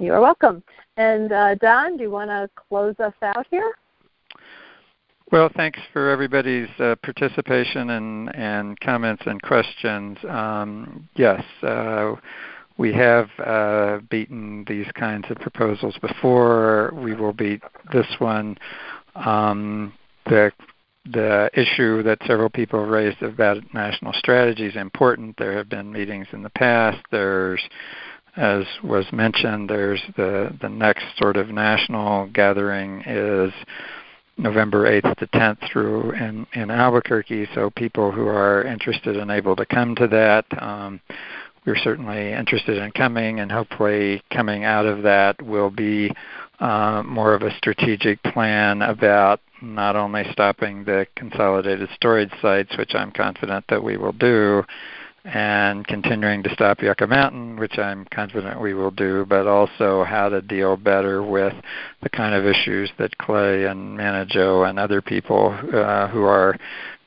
You're 0.00 0.20
welcome. 0.20 0.64
And 0.96 1.30
uh, 1.30 1.54
Don, 1.54 1.96
do 1.96 2.02
you 2.02 2.10
want 2.10 2.30
to 2.30 2.50
close 2.68 2.96
us 2.98 3.14
out 3.22 3.46
here? 3.48 3.74
Well, 5.30 5.48
thanks 5.56 5.78
for 5.92 6.10
everybody's 6.10 6.68
uh, 6.80 6.96
participation 7.04 7.90
and, 7.90 8.34
and 8.34 8.80
comments 8.80 9.22
and 9.26 9.40
questions. 9.40 10.18
Um, 10.28 11.08
yes, 11.14 11.44
uh, 11.62 12.16
we 12.78 12.92
have 12.94 13.28
uh, 13.38 13.98
beaten 14.10 14.64
these 14.66 14.86
kinds 14.98 15.26
of 15.30 15.36
proposals 15.36 15.96
before. 16.00 16.92
We 16.94 17.14
will 17.14 17.32
beat 17.32 17.62
this 17.92 18.08
one. 18.18 18.58
Um, 19.14 19.92
the 20.26 20.50
the 21.12 21.48
issue 21.54 22.02
that 22.02 22.18
several 22.26 22.50
people 22.50 22.84
raised 22.84 23.22
about 23.22 23.62
national 23.72 24.12
strategy 24.14 24.66
is 24.66 24.76
important. 24.76 25.36
There 25.38 25.56
have 25.56 25.68
been 25.68 25.92
meetings 25.92 26.26
in 26.32 26.42
the 26.42 26.50
past. 26.50 26.98
There's, 27.10 27.62
as 28.36 28.64
was 28.82 29.06
mentioned, 29.12 29.70
there's 29.70 30.02
the 30.16 30.56
the 30.60 30.68
next 30.68 31.04
sort 31.16 31.36
of 31.36 31.48
national 31.48 32.26
gathering 32.28 33.02
is 33.06 33.52
November 34.40 34.90
8th 34.90 35.16
to 35.18 35.26
10th 35.28 35.70
through 35.70 36.12
in, 36.12 36.46
in 36.54 36.70
Albuquerque. 36.70 37.48
So 37.54 37.70
people 37.70 38.10
who 38.10 38.26
are 38.26 38.64
interested 38.64 39.16
and 39.16 39.30
able 39.30 39.54
to 39.56 39.66
come 39.66 39.94
to 39.96 40.08
that, 40.08 40.46
um, 40.62 41.00
we're 41.66 41.76
certainly 41.76 42.32
interested 42.32 42.78
in 42.78 42.90
coming, 42.92 43.40
and 43.40 43.52
hopefully 43.52 44.22
coming 44.32 44.64
out 44.64 44.86
of 44.86 45.02
that 45.02 45.40
will 45.42 45.70
be 45.70 46.10
uh, 46.58 47.02
more 47.04 47.34
of 47.34 47.42
a 47.42 47.54
strategic 47.56 48.22
plan 48.22 48.82
about 48.82 49.40
not 49.62 49.94
only 49.94 50.24
stopping 50.32 50.84
the 50.84 51.06
consolidated 51.16 51.88
storage 51.94 52.32
sites, 52.40 52.76
which 52.78 52.94
I'm 52.94 53.12
confident 53.12 53.66
that 53.68 53.82
we 53.82 53.98
will 53.98 54.12
do, 54.12 54.64
and 55.24 55.86
continuing 55.86 56.42
to 56.42 56.52
stop 56.54 56.80
Yucca 56.80 57.06
Mountain, 57.06 57.58
which 57.58 57.78
I'm 57.78 58.06
confident 58.12 58.60
we 58.60 58.74
will 58.74 58.90
do, 58.90 59.26
but 59.28 59.46
also 59.46 60.04
how 60.04 60.28
to 60.28 60.40
deal 60.40 60.76
better 60.76 61.22
with 61.22 61.54
the 62.02 62.08
kind 62.08 62.34
of 62.34 62.46
issues 62.46 62.90
that 62.98 63.16
Clay 63.18 63.64
and 63.64 63.96
Manna 63.96 64.24
Jo 64.26 64.64
and 64.64 64.78
other 64.78 65.02
people 65.02 65.48
uh, 65.74 66.08
who 66.08 66.22
are 66.22 66.56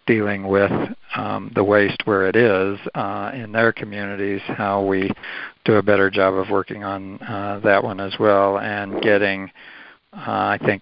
dealing 0.06 0.48
with 0.48 0.72
um, 1.16 1.52
the 1.56 1.64
waste 1.64 2.02
where 2.06 2.28
it 2.28 2.36
is 2.36 2.78
uh, 2.94 3.32
in 3.34 3.52
their 3.52 3.72
communities, 3.72 4.42
how 4.46 4.84
we 4.84 5.10
do 5.66 5.76
a 5.76 5.84
better 5.84 6.10
job 6.10 6.34
of 6.34 6.50
working 6.50 6.84
on 6.84 7.22
uh, 7.22 7.60
that 7.64 7.84
one 7.84 8.00
as 8.00 8.14
well, 8.20 8.60
and 8.60 9.02
getting, 9.02 9.50
uh, 10.14 10.58
I 10.58 10.60
think, 10.66 10.82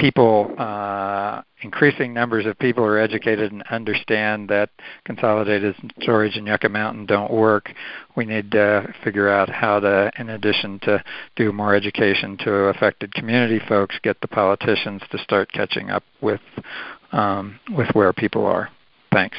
people, 0.00 0.54
uh, 0.58 1.42
increasing 1.62 2.14
numbers 2.14 2.46
of 2.46 2.58
people 2.58 2.82
are 2.82 2.98
educated 2.98 3.52
and 3.52 3.62
understand 3.70 4.48
that 4.48 4.70
consolidated 5.04 5.76
storage 6.00 6.36
in 6.36 6.46
Yucca 6.46 6.68
Mountain 6.68 7.06
don't 7.06 7.30
work. 7.30 7.70
We 8.16 8.24
need 8.24 8.50
to 8.52 8.92
figure 9.04 9.28
out 9.28 9.50
how 9.50 9.78
to, 9.80 10.10
in 10.18 10.30
addition 10.30 10.78
to 10.80 11.04
do 11.36 11.52
more 11.52 11.74
education 11.74 12.38
to 12.38 12.52
affected 12.68 13.12
community 13.14 13.60
folks, 13.68 13.96
get 14.02 14.20
the 14.22 14.28
politicians 14.28 15.02
to 15.10 15.18
start 15.18 15.52
catching 15.52 15.90
up 15.90 16.02
with 16.20 16.40
um, 17.12 17.58
with 17.76 17.88
where 17.92 18.12
people 18.12 18.46
are. 18.46 18.70
Thanks. 19.12 19.36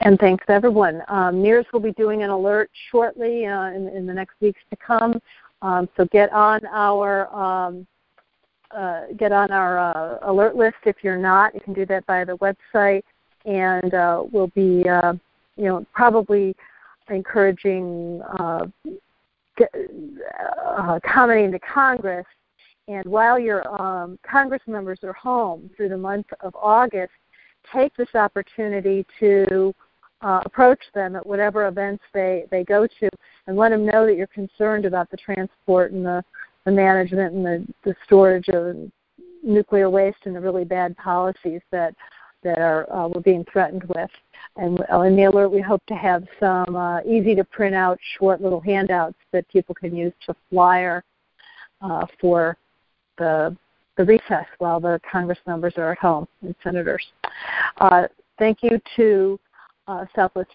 And 0.00 0.18
thanks 0.18 0.44
everyone. 0.48 1.02
Um, 1.08 1.36
NIRS 1.40 1.66
will 1.72 1.80
be 1.80 1.92
doing 1.92 2.24
an 2.24 2.30
alert 2.30 2.68
shortly 2.90 3.46
uh, 3.46 3.68
in, 3.68 3.88
in, 3.88 4.06
the 4.06 4.12
next 4.12 4.34
weeks 4.40 4.60
to 4.70 4.76
come. 4.76 5.20
Um, 5.62 5.88
so 5.96 6.06
get 6.06 6.32
on 6.32 6.66
our 6.66 7.32
um, 7.32 7.86
uh, 8.70 9.02
get 9.16 9.32
on 9.32 9.50
our 9.50 9.78
uh, 9.78 10.18
alert 10.30 10.56
list 10.56 10.76
if 10.84 10.96
you're 11.02 11.18
not. 11.18 11.54
You 11.54 11.60
can 11.60 11.72
do 11.72 11.86
that 11.86 12.06
via 12.06 12.24
the 12.24 12.36
website, 12.38 13.02
and 13.44 13.94
uh, 13.94 14.24
we'll 14.30 14.48
be, 14.48 14.88
uh, 14.88 15.14
you 15.56 15.64
know, 15.64 15.86
probably 15.92 16.54
encouraging 17.08 18.22
uh, 18.38 18.66
uh, 19.60 21.00
commenting 21.04 21.52
to 21.52 21.58
Congress. 21.58 22.26
And 22.88 23.04
while 23.06 23.38
your 23.38 23.66
um, 23.80 24.18
Congress 24.28 24.62
members 24.66 25.00
are 25.02 25.12
home 25.12 25.70
through 25.76 25.88
the 25.88 25.98
month 25.98 26.26
of 26.40 26.54
August, 26.54 27.12
take 27.72 27.94
this 27.96 28.14
opportunity 28.14 29.04
to 29.18 29.74
uh, 30.22 30.40
approach 30.44 30.80
them 30.94 31.16
at 31.16 31.26
whatever 31.26 31.66
events 31.66 32.02
they, 32.14 32.44
they 32.50 32.64
go 32.64 32.86
to 32.86 33.08
and 33.46 33.56
let 33.56 33.70
them 33.70 33.84
know 33.84 34.06
that 34.06 34.16
you're 34.16 34.26
concerned 34.28 34.84
about 34.84 35.10
the 35.10 35.16
transport 35.16 35.92
and 35.92 36.04
the, 36.04 36.24
the 36.66 36.72
management 36.72 37.32
and 37.32 37.46
the, 37.46 37.66
the 37.84 37.94
storage 38.04 38.48
of 38.48 38.76
nuclear 39.42 39.88
waste 39.88 40.18
and 40.24 40.36
the 40.36 40.40
really 40.40 40.64
bad 40.64 40.94
policies 40.98 41.62
that 41.70 41.94
that 42.42 42.58
are 42.58 42.92
uh, 42.92 43.08
we're 43.08 43.22
being 43.22 43.44
threatened 43.50 43.84
with. 43.84 44.10
And 44.56 44.78
uh, 44.92 45.00
in 45.02 45.16
the 45.16 45.24
alert, 45.24 45.48
we 45.48 45.62
hope 45.62 45.84
to 45.86 45.94
have 45.94 46.24
some 46.38 46.76
uh, 46.76 47.00
easy 47.02 47.34
to 47.34 47.44
print 47.44 47.74
out 47.74 47.98
short 48.18 48.42
little 48.42 48.60
handouts 48.60 49.16
that 49.32 49.48
people 49.48 49.74
can 49.74 49.96
use 49.96 50.12
to 50.26 50.34
flyer 50.50 51.02
uh, 51.80 52.06
for 52.20 52.58
the 53.16 53.56
the 53.96 54.04
recess 54.04 54.44
while 54.58 54.78
the 54.78 55.00
Congress 55.10 55.38
members 55.46 55.74
are 55.78 55.92
at 55.92 55.98
home 55.98 56.28
and 56.42 56.54
senators. 56.62 57.04
Uh, 57.78 58.02
thank 58.38 58.58
you 58.62 58.78
to 58.94 59.40
uh, 59.88 60.04
Southwest 60.14 60.50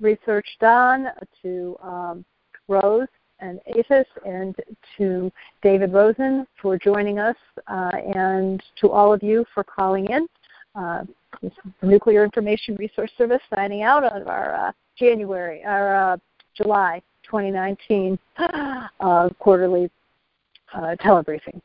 Research 0.00 0.46
Don, 0.60 1.08
to 1.42 1.76
um, 1.82 2.24
Rose 2.68 3.08
and 3.40 3.60
APHIS, 3.76 4.06
and 4.24 4.54
to 4.96 5.30
David 5.62 5.92
Rosen 5.92 6.46
for 6.60 6.78
joining 6.78 7.18
us, 7.18 7.36
uh, 7.68 7.90
and 8.14 8.62
to 8.80 8.90
all 8.90 9.12
of 9.12 9.22
you 9.22 9.44
for 9.54 9.64
calling 9.64 10.06
in. 10.06 10.26
Uh, 10.74 11.04
Nuclear 11.82 12.24
Information 12.24 12.76
Resource 12.76 13.10
Service 13.18 13.42
signing 13.54 13.82
out 13.82 14.04
of 14.04 14.26
our 14.26 14.54
uh, 14.54 14.72
January, 14.98 15.62
our 15.64 16.12
uh, 16.12 16.16
July 16.54 17.02
2019 17.24 18.18
uh, 18.38 19.28
quarterly 19.38 19.90
telebriefing. 20.74 21.60